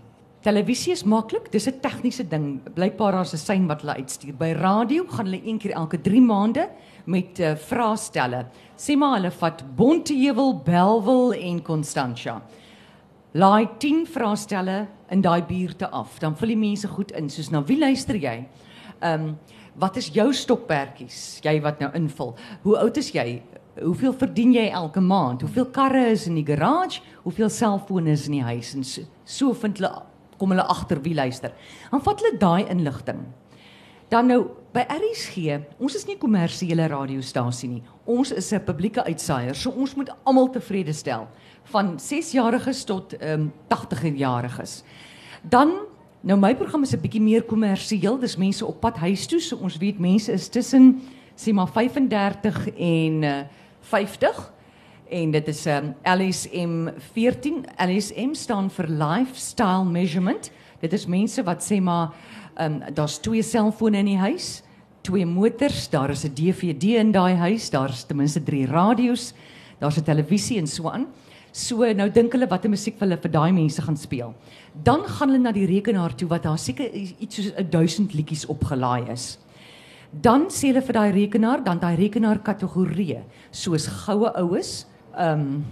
Televisie 0.48 0.94
is 0.96 1.02
maklik, 1.04 1.50
dis 1.52 1.68
'n 1.68 1.82
tegniese 1.84 2.24
ding. 2.24 2.62
Blykbaar 2.74 3.12
daar's 3.12 3.34
'n 3.34 3.38
sein 3.38 3.68
wat 3.68 3.82
hulle 3.82 3.96
uitstuur. 3.96 4.34
By 4.34 4.54
radio 4.54 5.04
gaan 5.04 5.26
hulle 5.26 5.42
een 5.46 5.58
keer 5.58 5.72
elke 5.72 6.02
3 6.02 6.22
maande 6.22 6.70
met 7.06 7.40
uh, 7.40 7.56
vraestelle. 7.56 8.46
Sê 8.78 8.96
maar 8.96 9.18
hulle 9.18 9.32
vat 9.32 9.76
Bonteheuwel, 9.76 10.62
Belwel 10.64 11.34
en 11.34 11.62
Constantia. 11.62 12.42
Laai 13.34 13.68
10 13.78 14.08
vraestelle 14.08 14.88
in 15.10 15.22
daai 15.22 15.44
buurte 15.44 15.90
af. 15.90 16.20
Dan 16.20 16.38
vul 16.38 16.48
die 16.48 16.58
mense 16.58 16.88
goed 16.88 17.12
in, 17.12 17.30
soos 17.30 17.50
na 17.50 17.64
wie 17.64 17.80
luister 17.80 18.16
jy? 18.16 18.48
Ehm 19.02 19.22
um, 19.22 19.38
wat 19.76 19.98
is 19.98 20.10
jou 20.14 20.34
stokperdjies? 20.34 21.40
Jy 21.44 21.62
wat 21.62 21.80
nou 21.80 21.92
invul. 21.94 22.36
Hoe 22.62 22.78
oud 22.78 22.98
is 22.98 23.12
jy? 23.12 23.42
Hoeveel 23.82 24.14
verdien 24.14 24.54
jy 24.54 24.70
elke 24.70 25.00
maand? 25.00 25.42
Hoeveel 25.42 25.66
karre 25.66 26.08
is 26.08 26.28
in 26.28 26.36
die 26.36 26.56
garage? 26.56 27.02
Hoeveel 27.24 27.50
selfone 27.50 28.12
is 28.12 28.26
in 28.26 28.32
die 28.32 28.44
huis? 28.44 28.74
En 28.76 28.84
so, 28.84 29.02
so 29.26 29.54
vind 29.54 29.78
hulle 29.78 29.92
kom 30.38 30.54
hulle 30.54 30.68
agter 30.68 31.02
wie 31.02 31.16
luister. 31.16 31.54
Dan 31.92 32.02
vat 32.02 32.22
hulle 32.22 32.38
daai 32.38 32.70
inligting. 32.70 33.26
Dan 34.10 34.30
nou 34.32 34.44
by 34.72 34.86
RSG, 34.88 35.58
ons 35.80 35.96
is 35.96 36.06
nie 36.06 36.16
'n 36.16 36.20
kommersiële 36.20 36.88
radiostasie 36.88 37.70
nie. 37.70 37.84
Ons 38.06 38.32
is 38.32 38.54
'n 38.54 38.64
publieke 38.64 39.04
uitsaaier, 39.04 39.56
so 39.56 39.70
ons 39.70 39.96
moet 39.96 40.10
almal 40.24 40.50
tevrede 40.50 40.94
stel, 40.94 41.28
van 41.64 41.98
6-jariges 41.98 42.86
tot 42.86 43.14
ehm 43.14 43.42
um, 43.42 43.54
80-jariges. 43.68 44.84
Dan 45.44 45.74
nou 46.22 46.40
my 46.40 46.56
program 46.56 46.84
is 46.84 46.94
'n 46.94 47.02
bietjie 47.02 47.22
meer 47.22 47.44
kommersieel, 47.44 48.18
dis 48.20 48.38
mense 48.38 48.66
op 48.66 48.80
pad 48.80 48.98
huis 48.98 49.28
toe, 49.28 49.40
so 49.40 49.58
ons 49.58 49.78
weet 49.78 50.00
mense 50.00 50.32
is 50.32 50.48
tussen 50.48 51.02
sê 51.36 51.54
maar 51.54 51.68
35 51.68 52.70
en 52.74 53.24
uh, 53.24 53.42
50 53.82 54.54
en 55.10 55.32
dit 55.32 55.48
is 55.48 55.66
um, 55.66 55.94
LSM 56.04 56.90
14. 57.14 57.66
LSM 57.88 58.34
staan 58.34 58.70
vir 58.74 58.88
Lifestyle 58.90 59.86
Measurement. 59.86 60.50
Dit 60.82 60.94
is 60.94 61.08
mense 61.10 61.44
wat 61.48 61.64
sê 61.64 61.80
maar 61.82 62.14
um, 62.62 62.82
daar's 62.94 63.20
twee 63.24 63.44
selfone 63.44 64.02
in 64.04 64.12
die 64.12 64.20
huis, 64.20 64.62
twee 65.08 65.26
motors, 65.26 65.88
daar 65.90 66.12
is 66.12 66.26
'n 66.26 66.34
DVD 66.34 67.00
in 67.00 67.12
daai 67.12 67.36
huis, 67.36 67.70
daar's 67.70 68.04
ten 68.04 68.18
minste 68.18 68.44
3 68.44 68.66
radio's, 68.66 69.34
daar's 69.80 69.98
'n 69.98 70.04
televisie 70.04 70.58
en 70.58 70.68
so 70.68 70.90
aan. 70.90 71.08
So 71.52 71.94
nou 71.94 72.10
dink 72.10 72.32
hulle 72.34 72.48
watter 72.48 72.70
musiek 72.70 73.00
hulle 73.00 73.18
vir 73.18 73.32
daai 73.32 73.52
mense 73.52 73.82
gaan 73.82 73.98
speel. 73.98 74.36
Dan 74.84 75.04
gaan 75.04 75.30
hulle 75.30 75.40
na 75.40 75.52
die 75.52 75.66
rekenaar 75.66 76.16
toe 76.16 76.28
wat 76.28 76.44
daar 76.44 76.60
seker 76.60 76.94
iets 76.94 77.36
soos 77.36 77.54
1000 77.70 78.14
liedjies 78.14 78.46
opgelaai 78.46 79.12
is. 79.12 79.38
Dan 80.12 80.48
sê 80.50 80.68
hulle 80.68 80.82
vir 80.82 80.94
daai 80.94 81.12
rekenaar, 81.12 81.64
dan 81.64 81.80
daai 81.80 81.96
rekenaar 81.96 82.40
kategorieë 82.40 83.24
soos 83.52 83.88
goue 83.88 84.32
oues, 84.36 84.86
ehm 84.86 84.97
um, 85.18 85.66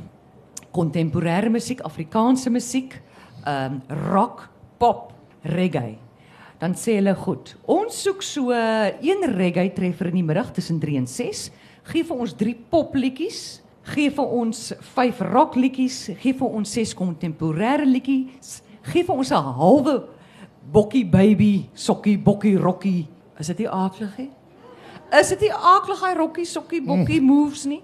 kontemporêre 0.75 1.49
musiek, 1.49 1.81
Afrikaanse 1.85 2.49
musiek, 2.49 2.97
ehm 3.45 3.79
um, 3.79 3.99
rock, 4.11 4.49
pop, 4.77 5.13
reggae. 5.43 5.97
Dan 6.59 6.73
sê 6.79 6.95
hulle 6.97 7.13
goed, 7.19 7.51
ons 7.67 8.01
soek 8.05 8.23
so 8.23 8.51
een 8.51 9.27
reggae 9.35 9.69
treffer 9.75 10.09
in 10.09 10.21
die 10.21 10.25
middag 10.25 10.53
tussen 10.55 10.79
3 10.79 10.97
en 11.03 11.07
6. 11.07 11.49
Gee 11.91 12.03
vir 12.07 12.21
ons 12.23 12.33
3 12.39 12.55
popliedjies, 12.71 13.41
gee 13.93 14.09
vir 14.09 14.31
ons 14.39 14.61
5 14.95 15.21
rockliedjies, 15.29 15.99
gee 16.21 16.33
vir 16.33 16.55
ons 16.59 16.71
6 16.79 16.95
kontemporêre 16.97 17.85
liedjies, 17.85 18.61
gee 18.89 19.03
vir 19.03 19.15
ons 19.15 19.31
'n 19.31 19.53
halwe 19.59 20.07
bokkie 20.71 21.05
baby, 21.05 21.69
sokkie 21.73 22.17
bokkie 22.17 22.57
rokkie. 22.57 23.07
Is 23.39 23.47
dit 23.47 23.59
nie 23.59 23.69
aaklig 23.69 24.17
nie? 24.17 24.31
Is 25.19 25.29
dit 25.29 25.41
nie 25.41 25.51
aaklig 25.51 26.01
hy 26.01 26.13
rokkie 26.17 26.45
sokkie 26.45 26.81
bokkie 26.81 27.21
moves 27.21 27.65
nie? 27.65 27.81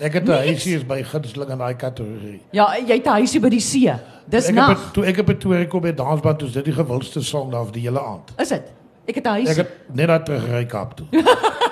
Ek 0.00 0.12
het 0.12 0.22
'n 0.24 0.26
Niks. 0.30 0.44
huisie 0.46 0.74
is 0.76 0.84
by 0.86 1.02
gunsteling 1.02 1.50
in 1.50 1.58
daai 1.58 1.74
kategorie. 1.74 2.40
Ja, 2.52 2.74
jy 2.76 2.94
het 2.94 3.04
'n 3.06 3.08
huisie 3.18 3.40
by 3.40 3.48
die 3.48 3.60
see. 3.60 3.92
Dis 4.28 4.48
Ek 4.48 4.54
nag. 4.54 4.68
het 4.84 4.92
toe 4.94 5.04
ek 5.04 5.18
op 5.18 5.28
'n 5.28 5.38
toer 5.38 5.66
kom 5.66 5.80
by 5.80 5.92
dansband, 5.92 6.38
dis 6.38 6.52
dit 6.52 6.64
die 6.64 6.72
gewildste 6.72 7.22
song 7.22 7.50
daar 7.50 7.64
vir 7.64 7.72
die 7.72 7.82
hele 7.82 8.00
aand. 8.00 8.30
Is 8.38 8.48
dit? 8.48 8.62
Ek 9.06 9.14
het 9.14 9.24
'n 9.24 9.28
Ek 9.28 9.34
huisie. 9.46 9.56
het 9.62 9.70
net 9.94 10.06
daar 10.06 10.24
teruggery 10.24 10.66
Kaap 10.66 10.96
toe. 10.96 11.06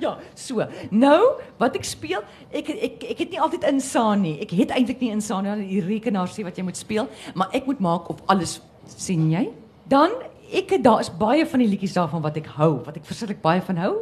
Ja, 0.00 0.16
so. 0.34 0.62
Nou, 0.90 1.32
wat 1.58 1.74
ek 1.74 1.84
speel, 1.84 2.20
ek 2.52 2.68
ek 2.68 3.02
ek 3.10 3.18
het 3.18 3.30
nie 3.30 3.40
altyd 3.40 3.64
insaan 3.64 4.20
nie. 4.22 4.38
Ek 4.40 4.50
het 4.50 4.70
eintlik 4.70 5.00
nie 5.00 5.10
insaan 5.10 5.42
nie. 5.58 5.68
Die 5.68 5.80
rekenaar 5.82 6.28
sê 6.28 6.44
wat 6.44 6.56
jy 6.56 6.62
moet 6.62 6.76
speel, 6.76 7.08
maar 7.34 7.48
ek 7.52 7.66
moet 7.66 7.80
maak 7.80 8.08
op 8.08 8.20
alles 8.26 8.60
sien 8.96 9.30
jy? 9.30 9.48
Dan 9.88 10.10
ek 10.52 10.70
het- 10.70 10.82
daar 10.84 11.00
is 11.00 11.10
baie 11.10 11.44
van 11.46 11.58
die 11.58 11.68
liedjies 11.68 11.92
daarvan 11.94 12.22
wat 12.22 12.36
ek 12.36 12.46
hou, 12.46 12.80
wat 12.84 12.96
ek 12.96 13.04
verskriklik 13.04 13.42
baie 13.42 13.60
van 13.60 13.76
hou. 13.76 13.94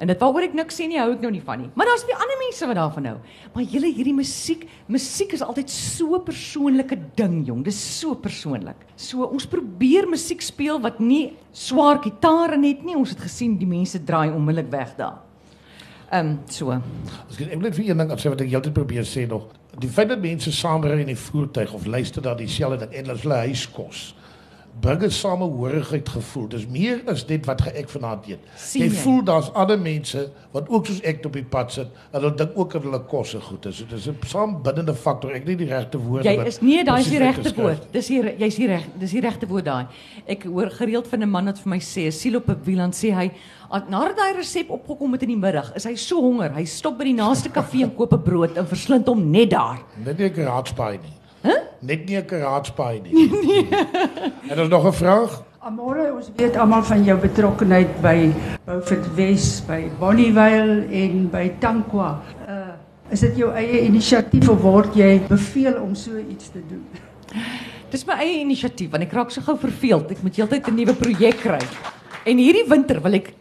En 0.00 0.08
dit 0.08 0.22
waaroor 0.22 0.46
ek 0.46 0.54
niks 0.56 0.78
sê 0.80 0.86
nie, 0.88 0.96
hou 0.96 1.10
ek 1.12 1.20
nou 1.20 1.30
nie 1.34 1.42
van 1.44 1.60
nie. 1.60 1.68
Maar 1.76 1.90
daar's 1.90 2.06
weer 2.08 2.16
ander 2.16 2.38
mense 2.40 2.68
wat 2.70 2.78
daarvan 2.78 3.08
hou. 3.10 3.16
Maar 3.52 3.66
julle 3.68 3.90
hierdie 3.92 4.14
musiek, 4.16 4.62
musiek 4.88 5.34
is 5.36 5.42
altyd 5.44 5.68
so 5.70 6.16
'n 6.16 6.24
persoonlike 6.24 6.96
ding, 7.16 7.46
jong. 7.46 7.62
Dis 7.64 7.76
so 7.98 8.14
persoonlik. 8.14 8.80
So 8.96 9.24
ons 9.24 9.46
probeer 9.46 10.08
musiek 10.08 10.40
speel 10.40 10.80
wat 10.80 11.00
nie 11.00 11.36
swaar 11.52 12.00
gitare 12.00 12.56
net 12.56 12.82
nie. 12.82 12.96
Ons 12.96 13.10
het 13.10 13.20
gesien 13.20 13.58
die 13.58 13.66
mense 13.66 14.02
draai 14.04 14.30
onmiddellik 14.32 14.70
weg 14.70 14.96
daar. 14.96 15.20
Ehm 16.10 16.26
um, 16.26 16.38
so. 16.48 16.70
Ek 16.72 17.52
ek 17.52 17.60
net 17.60 17.74
vir 17.74 17.84
een 17.90 17.98
ding 17.98 18.10
sê 18.18 18.30
wat 18.30 18.40
ek 18.40 18.48
heeltyd 18.48 18.72
probeer 18.72 19.04
sê 19.04 19.28
nog. 19.28 19.50
Die 19.78 19.88
feit 19.88 20.08
dat 20.08 20.20
mense 20.20 20.50
saam 20.52 20.82
ry 20.82 21.00
in 21.00 21.10
'n 21.10 21.16
voertuig 21.16 21.72
of 21.74 21.86
luister 21.86 22.22
na 22.22 22.34
dieselfde 22.34 22.88
ding 22.88 22.92
en 22.94 23.16
hulle 23.16 23.34
huis 23.34 23.70
kos. 23.70 24.14
Bring 24.80 25.02
'n 25.02 25.10
samehorigheid 25.10 26.08
gevoel. 26.08 26.48
Dis 26.48 26.66
meer 26.66 27.02
as 27.06 27.26
net 27.26 27.46
wat 27.46 27.60
ek 27.74 27.88
vanaand 27.88 28.26
eet. 28.28 28.38
Jy 28.72 28.88
voel 28.90 29.22
daar's 29.24 29.50
ander 29.52 29.78
mense 29.78 30.30
wat 30.52 30.68
ook 30.68 30.86
soos 30.86 31.00
ek 31.02 31.24
op 31.26 31.32
die 31.32 31.42
pad 31.44 31.72
sit 31.72 31.86
en 32.12 32.20
hulle 32.20 32.34
dink 32.34 32.50
ook 32.54 32.72
dat 32.72 32.82
hulle 32.82 33.00
kos 33.04 33.30
se 33.30 33.40
goed 33.40 33.66
is. 33.66 33.76
So 33.76 33.84
dis 33.88 34.06
'n 34.08 34.16
saambindende 34.26 34.94
faktor. 34.94 35.32
Ek 35.32 35.44
nie 35.44 35.56
die 35.56 35.66
regte 35.66 35.98
woorde 35.98 36.24
Jy 36.24 36.46
is 36.46 36.60
nee, 36.60 36.84
daai 36.84 37.00
is 37.00 37.08
die 37.10 37.18
regte 37.18 37.54
woord. 37.54 37.92
Dis 37.92 38.08
hier 38.08 38.34
jy's 38.38 38.56
hier 38.56 38.68
reg. 38.68 38.84
Dis 38.98 39.10
die 39.10 39.20
regte 39.20 39.46
woord 39.46 39.64
daai. 39.64 39.86
Ek 40.26 40.44
hoor 40.44 40.70
gereeld 40.70 41.06
van 41.08 41.22
'n 41.22 41.30
man 41.30 41.44
wat 41.44 41.58
vir 41.58 41.68
my 41.70 41.78
sê, 41.78 42.10
siel 42.10 42.36
op 42.36 42.48
'n 42.48 42.56
wiel 42.64 42.76
dan 42.78 42.92
sê 42.92 43.12
hy 43.12 43.30
"Al- 43.70 43.84
nadat 43.88 44.18
hy 44.18 44.36
resep 44.36 44.70
opgekom 44.70 45.12
het 45.12 45.22
in 45.22 45.28
die 45.28 45.36
middag, 45.36 45.74
is 45.76 45.84
hy 45.84 45.94
so 45.94 46.20
honger. 46.20 46.52
Hy 46.54 46.64
stop 46.64 46.96
by 46.98 47.04
die 47.04 47.14
naaste 47.14 47.50
kafee 47.50 47.82
en 47.82 47.94
koop 47.94 48.12
'n 48.12 48.22
brood 48.22 48.56
en 48.56 48.66
verslind 48.66 49.06
hom 49.06 49.30
net 49.30 49.50
daar. 49.50 49.78
Net 50.04 50.18
nie 50.18 50.26
'n 50.28 50.32
karaatspaai 50.32 50.98
nie. 50.98 51.19
Huh? 51.42 51.60
Net 51.80 52.06
nie 52.06 52.16
'n 52.16 52.24
karaatspaai 52.24 53.00
nie. 53.00 53.12
nee. 53.44 53.68
En 54.48 54.56
daar's 54.56 54.68
nog 54.68 54.86
'n 54.86 54.92
vraag? 54.92 55.42
Amore, 55.58 56.12
ons 56.14 56.30
weet 56.36 56.56
almal 56.56 56.82
van 56.82 57.04
jou 57.04 57.18
betrokkenheid 57.20 58.00
by 58.00 58.32
Beaufort 58.64 59.14
Wes, 59.14 59.62
by 59.66 59.90
Bonnievale 59.98 60.86
en 60.88 61.30
by 61.30 61.52
Tankwa. 61.58 62.20
Uh 62.48 62.68
is 63.10 63.20
dit 63.20 63.36
jou 63.36 63.48
eie 63.58 63.80
inisiatief 63.88 64.48
of 64.48 64.60
word 64.62 64.94
jy 64.94 65.20
beveel 65.26 65.80
om 65.82 65.94
so 65.98 66.14
iets 66.14 66.52
te 66.54 66.60
doen? 66.68 66.84
Dis 67.90 68.04
my 68.06 68.14
eie 68.22 68.38
inisiatief 68.44 68.90
want 68.92 69.02
ek 69.02 69.12
raak 69.12 69.30
so 69.34 69.42
gou 69.42 69.56
verveeld. 69.58 70.10
Ek 70.14 70.22
moet 70.22 70.36
heeltyd 70.36 70.68
'n 70.68 70.74
nuwe 70.74 70.94
projek 70.94 71.40
kry. 71.42 71.58
En 72.24 72.36
hierdie 72.38 72.68
winter 72.68 73.00
wil 73.02 73.14
ek 73.18 73.32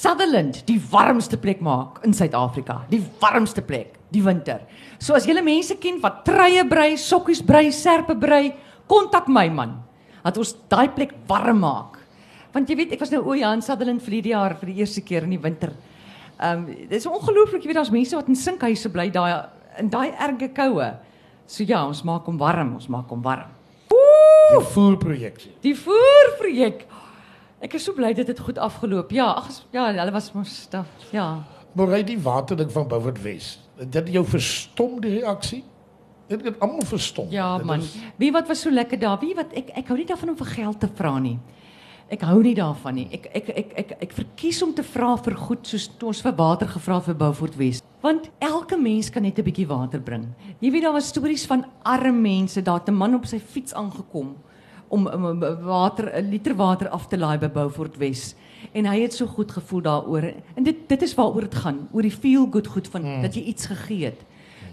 Sutherland 0.00 0.62
die 0.68 0.78
warmste 0.90 1.36
plek 1.36 1.60
maak 1.60 2.00
in 2.06 2.14
Suid-Afrika. 2.16 2.84
Die 2.88 3.02
warmste 3.20 3.60
plek, 3.60 3.98
die 4.08 4.22
winter. 4.24 4.62
So 4.98 5.12
as 5.16 5.26
julle 5.28 5.42
mense 5.44 5.76
ken 5.80 6.00
wat 6.00 6.22
treie 6.24 6.64
brei, 6.68 6.94
sokkies 6.96 7.42
brei, 7.44 7.68
serpe 7.74 8.16
brei, 8.16 8.54
kontak 8.88 9.28
my 9.28 9.48
man. 9.52 9.76
Dat 10.24 10.40
ons 10.40 10.54
daai 10.72 10.88
plek 10.96 11.12
warm 11.28 11.60
maak. 11.64 11.98
Want 12.54 12.70
jy 12.70 12.78
weet, 12.80 12.96
ek 12.96 13.04
was 13.04 13.12
nou 13.12 13.22
o 13.28 13.36
ja 13.36 13.52
in 13.54 13.62
Sutherland 13.62 14.02
vir 14.02 14.16
die 14.16 14.32
jaar 14.32 14.56
vir 14.58 14.72
die 14.72 14.80
eerste 14.80 15.04
keer 15.04 15.28
in 15.28 15.36
die 15.36 15.42
winter. 15.42 15.76
Ehm 16.40 16.64
um, 16.64 16.66
dit 16.72 16.96
is 16.96 17.06
ongelooflik, 17.06 17.60
jy 17.62 17.70
weet 17.70 17.82
daar's 17.82 17.92
mense 17.92 18.16
wat 18.16 18.28
in 18.32 18.38
sinkhuise 18.38 18.88
bly 18.92 19.10
daai 19.12 19.34
in 19.78 19.92
daai 19.92 20.10
erge 20.16 20.48
koue. 20.56 20.88
So 21.46 21.66
ja, 21.66 21.84
ons 21.84 22.00
maak 22.08 22.24
hom 22.24 22.40
warm, 22.40 22.76
ons 22.80 22.88
maak 22.88 23.10
hom 23.12 23.20
warm. 23.22 23.52
Die 24.50 24.64
voerprojeksie. 24.72 25.52
Die 25.62 25.76
voerprojek. 25.78 26.86
Ek 27.60 27.74
is 27.76 27.84
so 27.84 27.92
bly 27.92 28.12
dit 28.16 28.26
het 28.26 28.38
goed 28.40 28.58
afgeloop. 28.58 29.10
Ja, 29.12 29.26
ag 29.36 29.48
ja, 29.72 29.90
hulle 29.92 30.10
was 30.14 30.32
mos 30.32 30.66
da- 30.70 30.84
ja. 31.12 31.44
Maar 31.74 31.88
ry 31.88 32.02
die 32.02 32.18
waterding 32.18 32.70
van 32.72 32.88
Beaufort 32.88 33.20
Wes. 33.22 33.58
Dit 33.90 34.08
jou 34.08 34.24
verstom 34.26 35.00
die 35.00 35.20
reaksie? 35.20 35.64
Dit 36.28 36.44
het 36.44 36.58
almal 36.60 36.82
verstom. 36.86 37.26
Ja 37.30 37.56
Dit 37.58 37.66
man. 37.66 37.80
is- 37.80 37.96
Wie 38.16 38.32
wat 38.32 38.48
was 38.48 38.60
so 38.60 38.70
lekker 38.70 38.98
daar? 38.98 39.18
Wie 39.20 39.34
wat 39.34 39.52
ek 39.54 39.70
ek 39.76 39.86
hou 39.88 39.96
nie 39.98 40.06
daarvan 40.06 40.28
om 40.30 40.36
vir 40.36 40.46
geld 40.46 40.80
te 40.80 40.88
vra 40.94 41.18
nie. 41.18 41.38
Ek 42.10 42.20
hou 42.22 42.42
nie 42.42 42.54
daarvan 42.54 42.94
nie. 42.94 43.08
Ek 43.12 43.26
ek 43.34 43.48
ek 43.48 43.72
ek 43.76 43.90
ek 44.02 44.12
verkies 44.12 44.62
om 44.62 44.74
te 44.74 44.82
vra 44.82 45.16
vir 45.16 45.34
goed 45.36 45.66
soos 45.66 45.86
toe 45.98 46.08
ons 46.08 46.20
vir 46.22 46.32
water 46.32 46.66
gevra 46.66 47.00
vir 47.00 47.14
Beaufort 47.14 47.56
Wes. 47.56 47.82
Want 48.02 48.30
elke 48.40 48.76
mens 48.76 49.10
kan 49.10 49.22
net 49.22 49.38
'n 49.38 49.42
bietjie 49.44 49.66
water 49.68 50.00
bring. 50.00 50.26
Jy 50.60 50.70
weet 50.72 50.82
daar 50.82 50.92
was 50.92 51.06
stories 51.08 51.46
van 51.46 51.64
arme 51.84 52.12
mense, 52.20 52.62
daar 52.62 52.78
het 52.80 52.88
'n 52.88 52.94
man 52.94 53.14
op 53.14 53.26
sy 53.26 53.38
fiets 53.38 53.72
aangekom 53.74 54.34
om 54.90 55.06
om, 55.06 55.24
om 55.24 55.40
water 55.64 56.10
'n 56.12 56.28
liter 56.30 56.54
water 56.56 56.88
af 56.88 57.06
te 57.08 57.18
laai 57.18 57.38
by 57.38 57.48
Beaufort 57.48 57.96
Wes. 57.96 58.34
En 58.72 58.86
hy 58.86 59.00
het 59.00 59.14
so 59.14 59.26
goed 59.26 59.50
gevoel 59.50 59.82
daaroor. 59.82 60.32
En 60.54 60.62
dit 60.62 60.76
dit 60.86 61.02
is 61.02 61.14
waaroor 61.14 61.40
dit 61.48 61.54
gaan, 61.54 61.88
oor 61.92 62.02
die 62.02 62.16
feel 62.16 62.48
good 62.50 62.66
goed 62.66 62.88
van 62.88 63.02
mm. 63.02 63.22
dat 63.22 63.34
jy 63.34 63.42
iets 63.42 63.66
gegee 63.66 64.04
het. 64.04 64.24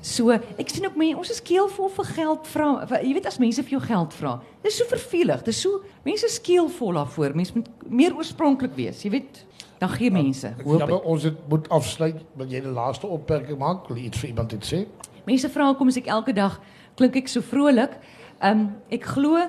So, 0.01 0.29
ek 0.31 0.69
sien 0.69 0.85
ook 0.85 0.95
mense, 0.95 1.17
ons 1.17 1.31
is 1.33 1.41
keelvol 1.41 1.89
vir 1.89 2.05
geld 2.05 2.47
vra. 2.47 2.67
Jy 3.01 3.13
weet 3.17 3.25
as 3.25 3.39
mense 3.41 3.63
vir 3.63 3.77
jou 3.77 3.81
geld 3.81 4.13
vra, 4.13 4.37
dis 4.63 4.77
so 4.77 4.85
vervelig. 4.89 5.41
Dis 5.47 5.61
so 5.61 5.81
mense 6.05 6.25
is 6.25 6.37
keelvol 6.41 6.99
daarvoor. 6.99 7.35
Mense 7.35 7.55
moet 7.55 7.69
meer 7.89 8.15
oorspronklik 8.15 8.75
wees. 8.77 9.01
Jy 9.03 9.11
weet, 9.17 9.41
dan 9.81 9.89
gee 9.89 10.13
mense 10.13 10.53
hoop. 10.63 10.79
Ja, 10.79 10.85
ek. 10.85 10.93
maar 10.93 11.09
ons 11.13 11.23
het 11.23 11.37
moet 11.49 11.69
afsluit. 11.73 12.21
Wil 12.37 12.53
jy 12.53 12.61
die 12.65 12.73
laaste 12.73 13.09
opmerking 13.09 13.59
maak? 13.61 13.89
Wil 13.89 14.05
iets 14.05 14.21
vir 14.21 14.29
iemand 14.29 14.53
iets 14.57 14.73
sê? 14.73 14.83
Mense 15.27 15.49
vra 15.53 15.71
hoekom 15.71 15.91
ek 15.91 16.07
elke 16.13 16.33
dag 16.33 16.59
klink 16.97 17.17
ek 17.19 17.27
so 17.31 17.41
vrolik? 17.45 17.97
Ehm 18.37 18.59
um, 18.59 18.67
ek 18.93 19.05
glo 19.15 19.41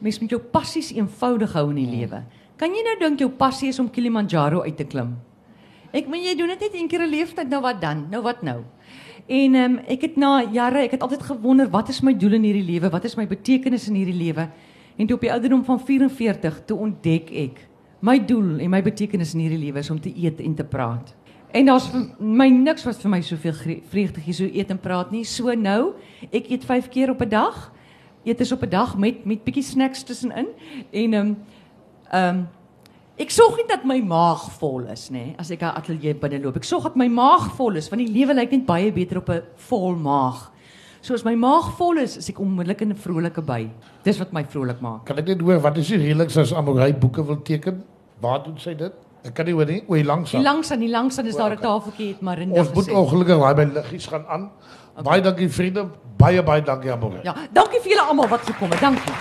mense 0.00 0.20
moet 0.20 0.30
jou 0.30 0.40
passies 0.40 0.92
eenvoudig 0.92 1.52
hou 1.52 1.70
in 1.70 1.76
die 1.76 1.90
lewe. 1.98 2.22
Kan 2.60 2.74
jy 2.76 2.82
nou 2.84 2.96
dink 3.00 3.20
jou 3.20 3.30
passie 3.30 3.68
is 3.68 3.78
om 3.78 3.90
Kilimanjaro 3.90 4.62
uit 4.62 4.76
te 4.76 4.84
klim? 4.84 5.16
Ek 5.92 6.08
meen 6.08 6.22
jy 6.22 6.34
doen 6.38 6.52
dit 6.52 6.60
net 6.60 6.74
een 6.74 6.88
keer 6.88 7.02
'n 7.02 7.10
leeftyd, 7.10 7.48
nou 7.48 7.60
wat 7.62 7.80
dan? 7.80 8.06
Nou 8.10 8.22
wat 8.22 8.42
nou? 8.42 8.64
En 9.26 9.54
ehm 9.54 9.78
um, 9.78 9.78
ek 9.86 10.00
het 10.00 10.16
na 10.16 10.42
jare, 10.42 10.84
ek 10.84 10.90
het 10.90 11.02
altyd 11.02 11.22
gewonder 11.22 11.68
wat 11.70 11.88
is 11.88 12.00
my 12.02 12.12
doel 12.12 12.32
in 12.32 12.42
hierdie 12.42 12.66
lewe? 12.66 12.90
Wat 12.90 13.04
is 13.04 13.16
my 13.16 13.26
betekenis 13.26 13.88
in 13.88 13.94
hierdie 13.94 14.16
lewe? 14.16 14.48
En 14.96 15.06
toe 15.06 15.16
op 15.16 15.22
die 15.22 15.32
ouderdom 15.32 15.64
van 15.64 15.80
44 15.80 16.64
toe 16.66 16.78
ontdek 16.78 17.30
ek 17.30 17.68
my 18.00 18.18
doel 18.18 18.58
en 18.60 18.70
my 18.70 18.82
betekenis 18.82 19.34
in 19.34 19.40
hierdie 19.40 19.60
lewe 19.66 19.78
is 19.78 19.90
om 19.90 20.00
te 20.00 20.12
eet 20.16 20.40
en 20.40 20.54
te 20.54 20.64
praat. 20.64 21.14
En 21.52 21.66
daar's 21.66 21.88
vir 21.90 22.06
my 22.18 22.48
niks 22.48 22.84
wat 22.86 23.00
vir 23.02 23.10
my 23.10 23.20
soveel 23.26 23.54
vreugde 23.90 24.20
gee 24.20 24.34
so 24.34 24.44
eet 24.44 24.70
en 24.70 24.78
praat 24.78 25.10
nie. 25.10 25.24
So 25.24 25.52
nou, 25.54 25.94
ek 26.30 26.50
eet 26.50 26.64
5 26.64 26.88
keer 26.88 27.10
op 27.10 27.22
'n 27.22 27.28
dag. 27.28 27.72
Eet 28.24 28.40
is 28.40 28.52
op 28.52 28.62
'n 28.62 28.68
dag 28.68 28.96
met 28.96 29.24
met 29.24 29.44
bietjie 29.44 29.62
snacks 29.62 30.02
tussenin 30.02 30.48
en 30.90 31.12
ehm 31.12 31.14
um, 31.14 31.36
ehm 32.10 32.36
um, 32.36 32.48
ek 33.16 33.30
sorg 33.30 33.56
nie 33.56 33.66
dat 33.68 33.84
my 33.84 34.00
maag 34.00 34.50
vol 34.58 34.86
is 34.92 35.08
nê 35.10 35.34
as 35.38 35.50
ek 35.50 35.62
'n 35.62 35.76
ateljee 35.76 36.14
binne 36.14 36.42
loop. 36.42 36.56
Ek 36.56 36.64
sorg 36.64 36.82
dat 36.82 36.96
my 36.96 37.08
maag 37.08 37.54
vol 37.56 37.76
is 37.76 37.88
want 37.88 38.06
die 38.06 38.12
lewe 38.12 38.34
lyk 38.34 38.50
net 38.50 38.66
baie 38.66 38.92
beter 38.92 39.18
op 39.18 39.28
'n 39.28 39.42
vol 39.56 39.94
maag. 39.94 40.50
So 41.00 41.14
as 41.14 41.24
my 41.24 41.34
maag 41.34 41.76
vol 41.78 41.96
is, 41.96 42.16
is 42.16 42.28
ek 42.28 42.40
onmiddellik 42.40 42.80
in 42.80 42.90
'n 42.92 42.96
vrolike 42.96 43.42
by. 43.42 43.70
Dis 44.04 44.18
wat 44.18 44.32
my 44.32 44.44
vrolik 44.44 44.80
maak. 44.80 45.06
Kan 45.06 45.18
ek 45.18 45.26
net 45.26 45.40
hoor 45.40 45.60
wat 45.60 45.78
is 45.78 45.88
die 45.88 45.96
reëlings 45.96 46.36
as 46.36 46.52
Amorey 46.52 46.92
boeke 46.92 47.24
wil 47.24 47.40
teken? 47.42 47.82
Waar 48.20 48.44
doen 48.44 48.58
sy 48.58 48.74
dit? 48.74 48.92
Ek 49.24 49.34
kan 49.34 49.46
nie 49.46 49.54
hoor 49.54 49.66
nie. 49.66 49.82
O, 49.88 49.94
hier 49.94 50.04
langs. 50.04 50.30
Die 50.32 50.42
langs 50.42 50.68
die 50.68 50.88
langs 50.88 51.18
is 51.18 51.36
daar 51.36 51.52
'n 51.52 51.60
tafeltjie 51.60 52.08
het 52.08 52.20
Marinda 52.20 52.60
Ons 52.60 52.72
moet 52.72 52.88
ongelukkig 52.88 53.38
daai 53.38 53.54
by 53.54 53.66
liggies 53.74 54.06
gaan 54.06 54.26
aan. 54.26 54.50
Baie 55.02 55.22
dankie 55.22 55.48
vriende. 55.48 55.86
Baie 56.16 56.42
baie 56.42 56.62
dankie 56.62 56.92
Amorey. 56.92 57.20
Ja, 57.22 57.34
dankie 57.52 57.80
vir 57.80 57.94
julle 57.94 58.02
almal 58.02 58.28
wat 58.28 58.44
gekom 58.44 58.70
het. 58.70 58.80
Dankie. 58.80 59.12